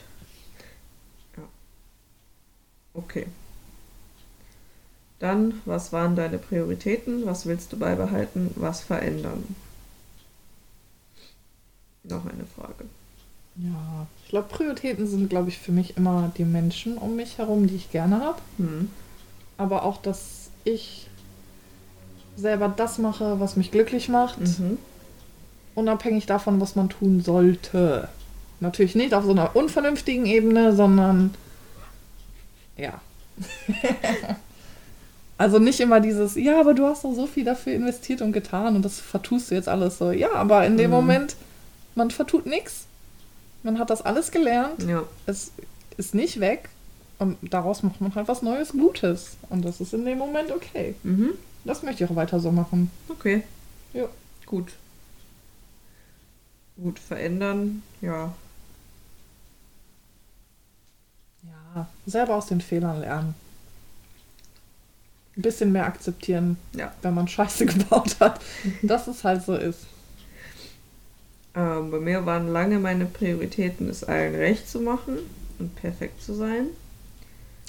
Ja. 1.36 1.44
Okay. 2.94 3.28
Dann, 5.20 5.62
was 5.66 5.92
waren 5.92 6.16
deine 6.16 6.38
Prioritäten? 6.38 7.26
Was 7.26 7.46
willst 7.46 7.74
du 7.74 7.78
beibehalten? 7.78 8.52
Was 8.56 8.82
verändern? 8.82 9.56
Noch 12.04 12.26
eine 12.26 12.46
Frage. 12.56 12.86
Ja, 13.56 14.06
ich 14.24 14.30
glaube, 14.30 14.48
Prioritäten 14.50 15.08
sind, 15.08 15.30
glaube 15.30 15.50
ich, 15.50 15.58
für 15.58 15.72
mich 15.72 15.98
immer 15.98 16.32
die 16.38 16.46
Menschen 16.46 16.98
um 16.98 17.16
mich 17.16 17.40
herum, 17.40 17.68
die 17.68 17.76
ich 17.76 17.92
gerne 17.92 18.22
habe. 18.22 18.40
Hm. 18.58 18.92
Aber 19.58 19.84
auch, 19.84 19.98
dass 19.98 20.52
ich 20.64 21.07
selber 22.38 22.72
das 22.76 22.98
mache, 23.00 23.40
was 23.40 23.56
mich 23.58 23.72
glücklich 23.72 24.08
macht, 24.10 24.40
Mhm. 24.40 24.78
unabhängig 25.76 26.26
davon, 26.26 26.62
was 26.62 26.76
man 26.76 26.88
tun 26.90 27.22
sollte. 27.22 28.08
Natürlich 28.60 28.96
nicht 28.96 29.14
auf 29.14 29.26
so 29.26 29.32
einer 29.32 29.56
unvernünftigen 29.56 30.26
Ebene, 30.26 30.76
sondern 30.76 31.34
ja. 32.78 33.02
also 35.38 35.60
nicht 35.60 35.80
immer 35.80 36.00
dieses, 36.00 36.36
ja, 36.36 36.60
aber 36.60 36.74
du 36.74 36.86
hast 36.86 37.04
doch 37.04 37.14
so 37.14 37.28
viel 37.28 37.44
dafür 37.46 37.74
investiert 37.74 38.22
und 38.22 38.32
getan 38.32 38.76
und 38.76 38.84
das 38.84 39.00
vertust 39.00 39.52
du 39.52 39.56
jetzt 39.56 39.68
alles 39.70 39.98
so. 40.00 40.12
Ja, 40.12 40.34
aber 40.34 40.66
in 40.66 40.78
dem 40.78 40.90
Mhm. 40.90 40.96
Moment, 40.96 41.36
man 41.96 42.10
vertut 42.12 42.46
nichts. 42.46 42.86
Man 43.64 43.80
hat 43.80 43.90
das 43.90 44.02
alles 44.04 44.32
gelernt. 44.32 44.84
Ja. 44.88 45.04
es 45.26 45.52
ist 45.98 46.14
nicht 46.16 46.40
weg 46.40 46.70
und 47.20 47.38
daraus 47.42 47.82
macht 47.84 48.00
man 48.02 48.14
halt 48.16 48.28
was 48.28 48.42
Neues, 48.44 48.72
Gutes. 48.72 49.38
Und 49.50 49.66
das 49.66 49.82
ist 49.82 49.94
in 49.94 50.06
dem 50.06 50.18
Moment 50.20 50.52
okay. 50.52 50.96
Mhm. 51.04 51.32
Das 51.68 51.84
möchte 51.84 52.04
ich 52.04 52.10
auch 52.10 52.16
weiter 52.16 52.40
so 52.40 52.52
machen. 52.52 52.90
Okay. 53.10 53.44
Ja. 53.94 54.08
Gut. 54.46 54.74
Gut, 56.78 56.98
verändern. 57.00 57.84
Ja. 58.02 58.34
Ja, 61.44 61.88
selber 62.06 62.36
aus 62.36 62.48
den 62.48 62.62
Fehlern 62.62 63.02
lernen. 63.02 63.36
Ein 65.36 65.42
bisschen 65.42 65.72
mehr 65.72 65.86
akzeptieren, 65.86 66.58
Ja. 66.74 66.92
wenn 67.02 67.14
man 67.14 67.28
Scheiße 67.28 67.66
gebaut 67.68 68.16
hat, 68.20 68.42
dass 68.82 69.08
es 69.08 69.24
halt 69.24 69.44
so 69.44 69.56
ist. 69.56 69.82
Ähm, 71.54 71.92
bei 71.92 72.00
mir 72.00 72.26
waren 72.26 72.48
lange 72.48 72.80
meine 72.80 73.06
Prioritäten, 73.06 73.90
es 73.90 74.04
allen 74.04 74.36
recht 74.36 74.70
zu 74.70 74.80
machen 74.80 75.18
und 75.60 75.76
perfekt 75.76 76.22
zu 76.24 76.34
sein. 76.34 76.68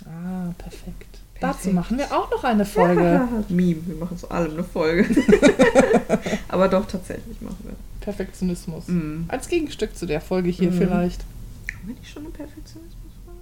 Ah, 0.06 0.52
perfekt. 0.58 1.07
Dazu 1.40 1.70
machen 1.70 1.98
wir 1.98 2.06
auch 2.06 2.30
noch 2.30 2.42
eine 2.44 2.64
Folge. 2.64 3.28
Meme, 3.48 3.80
wir 3.86 3.96
machen 3.96 4.18
zu 4.18 4.30
allem 4.30 4.52
eine 4.52 4.64
Folge. 4.64 5.06
Aber 6.48 6.68
doch, 6.68 6.86
tatsächlich 6.86 7.40
machen 7.40 7.58
wir. 7.62 7.74
Perfektionismus. 8.00 8.88
Mhm. 8.88 9.26
Als 9.28 9.48
Gegenstück 9.48 9.96
zu 9.96 10.06
der 10.06 10.20
Folge 10.20 10.50
hier 10.50 10.70
Mhm. 10.70 10.78
vielleicht. 10.78 11.20
Haben 11.74 11.88
wir 11.88 11.94
nicht 11.94 12.10
schon 12.10 12.22
eine 12.24 12.32
Perfektionismus-Folge? 12.32 13.40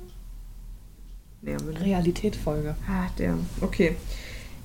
Nee, 1.42 1.55
haben 1.55 1.66
wir 1.66 1.72
nicht. 1.72 1.84
Realität-Folge. 1.84 2.74
Ah, 2.88 3.07
der. 3.18 3.34
Okay. 3.61 3.97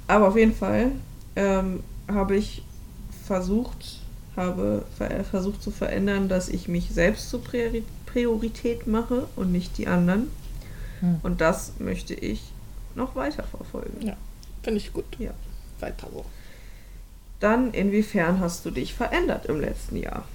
Aber 0.07 0.27
auf 0.27 0.35
jeden 0.35 0.53
Fall 0.55 0.91
ähm, 1.37 1.81
habe 2.09 2.35
ich 2.35 2.63
versucht, 3.25 3.99
habe 4.35 4.83
ver 4.97 5.23
versucht 5.23 5.61
zu 5.63 5.71
verändern, 5.71 6.27
dass 6.27 6.49
ich 6.49 6.67
mich 6.67 6.89
selbst 6.91 7.29
zur 7.29 7.41
Priori 7.43 7.83
Priorität 8.05 8.87
mache 8.87 9.27
und 9.37 9.53
nicht 9.53 9.77
die 9.77 9.87
anderen. 9.87 10.27
Hm. 10.99 11.21
Und 11.23 11.39
das 11.39 11.73
möchte 11.79 12.13
ich 12.13 12.41
noch 12.95 13.15
weiter 13.15 13.43
verfolgen. 13.43 14.05
Ja. 14.05 14.15
Finde 14.63 14.79
ich 14.79 14.93
gut. 14.93 15.05
Ja. 15.19 15.31
Weiter 15.79 16.07
so. 16.13 16.25
Dann, 17.39 17.73
inwiefern 17.73 18.39
hast 18.39 18.65
du 18.65 18.71
dich 18.71 18.93
verändert 18.93 19.47
im 19.47 19.59
letzten 19.59 19.97
Jahr? 19.97 20.25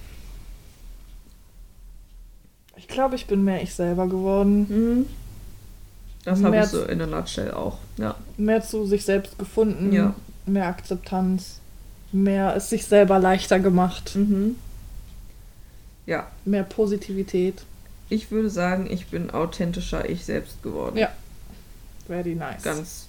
Ich 2.75 2.87
glaube, 2.87 3.15
ich 3.15 3.27
bin 3.27 3.43
mehr 3.43 3.61
ich 3.61 3.73
selber 3.73 4.07
geworden. 4.07 4.67
Mhm. 4.69 5.05
Das 6.25 6.43
habe 6.43 6.57
ich 6.59 6.65
so 6.65 6.83
in 6.83 6.97
der 6.97 7.07
Nutshell 7.07 7.51
auch. 7.51 7.77
Ja. 7.97 8.15
mehr 8.37 8.61
zu 8.61 8.85
sich 8.85 9.05
selbst 9.05 9.39
gefunden, 9.39 9.93
Ja. 9.93 10.13
mehr 10.45 10.67
Akzeptanz, 10.67 11.59
mehr 12.11 12.55
es 12.55 12.69
sich 12.69 12.85
selber 12.85 13.17
leichter 13.19 13.59
gemacht, 13.59 14.15
Mhm. 14.15 14.55
Ja, 16.05 16.27
mehr 16.45 16.63
Positivität. 16.63 17.63
ich 18.09 18.31
würde 18.31 18.49
sagen, 18.49 18.87
ich 18.89 19.07
bin 19.07 19.29
authentischer 19.31 20.09
ich 20.09 20.23
selbst 20.25 20.61
geworden. 20.63 20.97
Ja. 20.97 21.09
Very 22.07 22.35
nice. 22.35 22.63
Ganz 22.63 23.07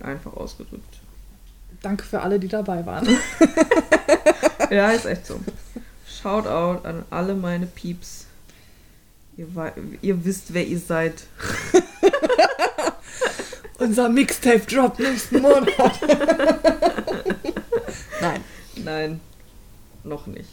einfach 0.00 0.34
ausgedrückt. 0.34 1.00
Danke 1.82 2.04
für 2.04 2.22
alle, 2.22 2.38
die 2.38 2.48
dabei 2.48 2.86
waren. 2.86 3.06
Ja, 4.70 4.90
ist 4.90 5.06
echt 5.06 5.26
so. 5.26 5.40
Shoutout 6.06 6.86
an 6.86 7.04
alle 7.10 7.34
meine 7.34 7.66
Pieps. 7.66 8.26
Ihr, 9.36 9.46
ihr 10.00 10.24
wisst, 10.24 10.54
wer 10.54 10.66
ihr 10.66 10.78
seid. 10.78 11.24
Unser 13.78 14.08
Mixtape 14.08 14.60
Drop 14.60 14.98
nächsten 14.98 15.42
Monat. 15.42 16.00
Nein. 18.20 18.44
Nein, 18.76 19.20
noch 20.04 20.26
nicht. 20.26 20.48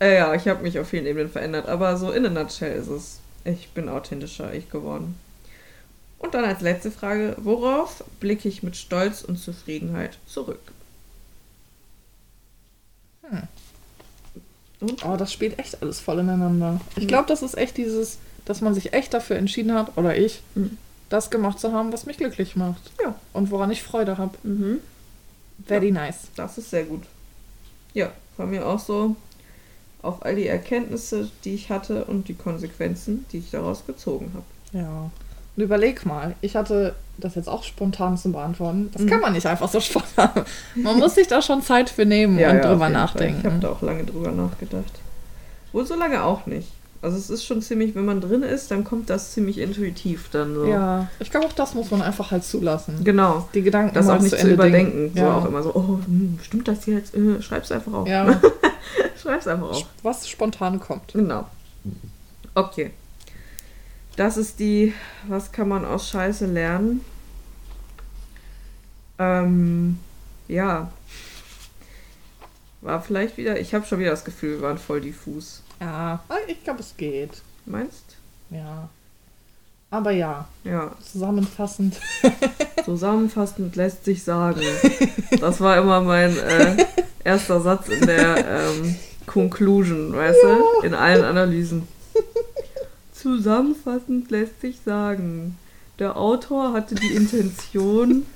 äh, 0.00 0.16
ja, 0.16 0.34
ich 0.34 0.46
habe 0.46 0.62
mich 0.62 0.78
auf 0.78 0.88
vielen 0.88 1.06
Ebenen 1.06 1.30
verändert, 1.30 1.66
aber 1.66 1.96
so 1.96 2.12
in 2.12 2.26
a 2.26 2.30
nutshell 2.30 2.76
ist 2.76 2.88
es. 2.88 3.20
Ich 3.44 3.70
bin 3.70 3.88
authentischer 3.88 4.54
ich 4.54 4.70
geworden. 4.70 5.18
Und 6.18 6.34
dann 6.34 6.44
als 6.44 6.60
letzte 6.62 6.90
Frage, 6.90 7.36
worauf 7.38 8.02
blicke 8.20 8.48
ich 8.48 8.62
mit 8.62 8.76
Stolz 8.76 9.22
und 9.22 9.36
Zufriedenheit 9.38 10.18
zurück? 10.26 10.60
Hm. 13.22 13.42
Und? 14.80 15.04
Oh, 15.04 15.16
das 15.16 15.32
spielt 15.32 15.58
echt 15.58 15.80
alles 15.82 16.00
voll 16.00 16.18
ineinander. 16.18 16.80
Ich 16.96 17.08
glaube, 17.08 17.28
das 17.28 17.42
ist 17.42 17.56
echt 17.56 17.76
dieses, 17.76 18.18
dass 18.44 18.60
man 18.60 18.74
sich 18.74 18.92
echt 18.92 19.14
dafür 19.14 19.36
entschieden 19.36 19.72
hat, 19.74 19.96
oder 19.96 20.16
ich, 20.16 20.40
Mhm. 20.54 20.76
das 21.08 21.30
gemacht 21.30 21.58
zu 21.58 21.72
haben, 21.72 21.92
was 21.92 22.06
mich 22.06 22.16
glücklich 22.18 22.56
macht. 22.56 22.90
Ja. 23.02 23.14
Und 23.32 23.50
woran 23.50 23.70
ich 23.70 23.82
Freude 23.82 24.18
habe. 24.18 24.36
Mhm. 24.42 24.78
Very 25.66 25.90
nice. 25.90 26.28
Das 26.36 26.58
ist 26.58 26.70
sehr 26.70 26.84
gut. 26.84 27.04
Ja, 27.92 28.12
von 28.36 28.50
mir 28.50 28.66
auch 28.66 28.80
so. 28.80 29.14
Auf 30.02 30.22
all 30.24 30.36
die 30.36 30.46
Erkenntnisse, 30.48 31.30
die 31.44 31.54
ich 31.54 31.70
hatte 31.70 32.04
und 32.04 32.28
die 32.28 32.34
Konsequenzen, 32.34 33.24
die 33.32 33.38
ich 33.38 33.50
daraus 33.50 33.86
gezogen 33.86 34.32
habe. 34.34 34.78
Ja. 34.78 35.10
Und 35.56 35.62
überleg 35.62 36.04
mal, 36.04 36.34
ich 36.40 36.56
hatte 36.56 36.94
das 37.18 37.36
jetzt 37.36 37.48
auch 37.48 37.62
spontan 37.62 38.16
zu 38.18 38.32
beantworten. 38.32 38.90
Das 38.92 39.02
Mhm. 39.02 39.06
kann 39.10 39.20
man 39.20 39.32
nicht 39.34 39.46
einfach 39.46 39.68
so 39.68 39.78
spontan. 39.80 40.30
Man 40.74 40.98
muss 40.98 41.14
sich 41.14 41.28
da 41.28 41.40
schon 41.42 41.62
Zeit 41.62 41.88
für 41.90 42.04
nehmen 42.04 42.38
und 42.38 42.44
auf 42.44 42.50
drüber 42.52 42.66
jeden 42.68 42.78
Fall. 42.80 42.90
nachdenken. 42.90 43.38
Ich 43.40 43.46
habe 43.46 43.58
da 43.60 43.68
auch 43.70 43.82
lange 43.82 44.04
drüber 44.04 44.32
nachgedacht. 44.32 44.92
Wohl 45.72 45.86
so 45.86 45.94
lange 45.94 46.22
auch 46.24 46.46
nicht. 46.46 46.68
Also 47.02 47.18
es 47.18 47.28
ist 47.28 47.44
schon 47.44 47.60
ziemlich, 47.60 47.94
wenn 47.94 48.06
man 48.06 48.20
drin 48.22 48.42
ist, 48.42 48.70
dann 48.70 48.82
kommt 48.82 49.10
das 49.10 49.32
ziemlich 49.32 49.58
intuitiv 49.58 50.30
dann 50.32 50.54
so. 50.54 50.64
Ja, 50.64 51.08
ich 51.20 51.30
glaube 51.30 51.46
auch 51.46 51.52
das 51.52 51.74
muss 51.74 51.90
man 51.90 52.00
einfach 52.00 52.30
halt 52.30 52.44
zulassen. 52.44 53.04
Genau. 53.04 53.46
Die 53.52 53.60
Gedanken 53.62 53.94
Das 53.94 54.08
auch 54.08 54.18
nicht 54.20 54.30
zu, 54.30 54.38
Ende 54.38 54.54
überdenken. 54.54 54.96
denken. 55.12 55.16
So 55.18 55.22
Ja. 55.22 55.36
auch 55.36 55.44
immer 55.44 55.62
so, 55.62 55.74
oh, 55.74 55.98
hm, 56.06 56.38
stimmt 56.42 56.66
das 56.66 56.86
jetzt? 56.86 57.14
Äh, 57.14 57.42
schreib's 57.42 57.70
einfach 57.70 57.92
auf. 57.92 58.08
Ja, 58.08 58.40
Schreib's 59.22 59.46
einfach 59.46 59.70
auf. 59.70 59.86
was 60.02 60.28
spontan 60.28 60.80
kommt. 60.80 61.12
Genau. 61.12 61.44
Okay. 62.54 62.92
Das 64.16 64.36
ist 64.36 64.60
die, 64.60 64.94
was 65.26 65.50
kann 65.50 65.68
man 65.68 65.84
aus 65.84 66.08
Scheiße 66.10 66.46
lernen? 66.46 67.04
Ähm, 69.18 69.98
ja. 70.48 70.90
War 72.80 73.00
vielleicht 73.02 73.36
wieder, 73.36 73.58
ich 73.58 73.74
habe 73.74 73.86
schon 73.86 73.98
wieder 73.98 74.10
das 74.10 74.24
Gefühl, 74.24 74.56
wir 74.58 74.62
waren 74.62 74.78
voll 74.78 75.00
diffus. 75.00 75.62
Ja, 75.80 76.22
ich 76.46 76.62
glaube, 76.62 76.80
es 76.80 76.96
geht. 76.96 77.42
Meinst? 77.66 78.16
Ja. 78.50 78.88
Aber 79.90 80.10
ja, 80.10 80.46
Ja. 80.64 80.92
zusammenfassend. 81.12 81.96
Zusammenfassend 82.84 83.74
lässt 83.76 84.04
sich 84.04 84.22
sagen. 84.22 84.60
Das 85.40 85.60
war 85.60 85.76
immer 85.78 86.00
mein 86.00 86.38
äh, 86.38 86.76
erster 87.24 87.60
Satz 87.60 87.88
in 87.88 88.06
der 88.06 88.36
ähm, 88.46 88.94
Conclusion, 89.26 90.12
weißt 90.14 90.38
du? 90.42 90.86
In 90.86 90.94
allen 90.94 91.24
Analysen. 91.24 91.86
Zusammenfassend 93.24 94.30
lässt 94.30 94.60
sich 94.60 94.80
sagen. 94.84 95.56
Der 95.98 96.18
Autor 96.18 96.74
hatte 96.74 96.94
die 96.94 97.14
Intention, 97.14 98.26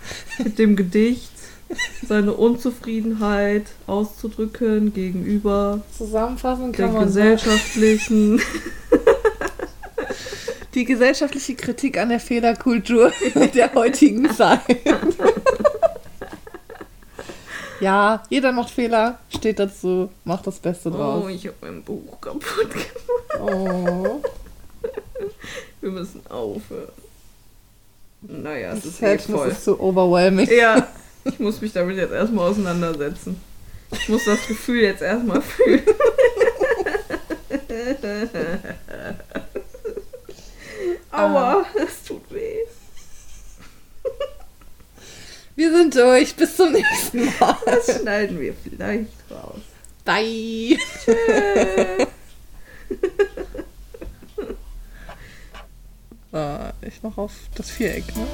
mit 0.43 0.59
dem 0.59 0.77
Gedicht 0.77 1.31
seine 2.09 2.33
Unzufriedenheit 2.33 3.67
auszudrücken 3.87 4.95
gegenüber 4.95 5.83
Zusammenfassend 5.95 6.79
der 6.79 6.89
gesellschaftlichen. 6.89 8.41
die 10.75 10.87
gesellschaftliche 10.87 11.55
Kritik 11.55 11.99
an 11.99 12.09
der 12.09 12.21
Fehlerkultur 12.21 13.13
der 13.55 13.75
heutigen 13.75 14.31
Zeit. 14.31 14.63
ja, 17.81 18.23
jeder 18.31 18.53
macht 18.53 18.71
Fehler, 18.71 19.19
steht 19.29 19.59
dazu, 19.59 20.09
macht 20.25 20.47
das 20.47 20.59
Beste 20.59 20.91
draus. 20.91 21.25
Oh, 21.27 21.29
ich 21.29 21.47
habe 21.47 21.57
mein 21.61 21.83
Buch 21.83 22.19
kaputt 22.23 22.71
gemacht. 22.71 23.39
Oh, 23.39 24.23
Wir 25.81 25.91
müssen 25.91 26.27
aufhören. 26.29 26.93
Naja, 28.23 28.73
es 28.73 28.81
das 28.81 28.87
ist 28.87 28.97
eh 28.97 28.99
Verhältnis 28.99 29.37
voll. 29.37 29.49
ist 29.49 29.65
so 29.65 29.79
overwhelming. 29.81 30.49
Ja, 30.51 30.89
ich 31.25 31.39
muss 31.39 31.61
mich 31.61 31.73
damit 31.73 31.97
jetzt 31.97 32.13
erstmal 32.13 32.51
auseinandersetzen. 32.51 33.41
Ich 33.93 34.09
muss 34.09 34.25
das 34.25 34.47
Gefühl 34.47 34.83
jetzt 34.83 35.03
erstmal 35.03 35.41
fühlen. 35.41 35.83
Aua, 41.11 41.65
es 41.75 42.03
tut 42.05 42.31
weh. 42.31 42.59
Wir 45.57 45.73
sind 45.77 45.95
durch, 45.97 46.37
bis 46.37 46.57
zum 46.57 46.71
nächsten 46.73 47.25
Mal. 47.41 47.57
Das 47.65 48.01
schneiden 48.01 48.39
wir 48.39 48.55
vielleicht 48.55 49.11
raus. 49.31 49.59
Bye. 50.05 50.79
Äh, 56.33 56.73
ich 56.83 57.03
noch 57.03 57.19
auf 57.19 57.33
das 57.55 57.71
Viereck, 57.71 58.15
ne? 58.17 58.27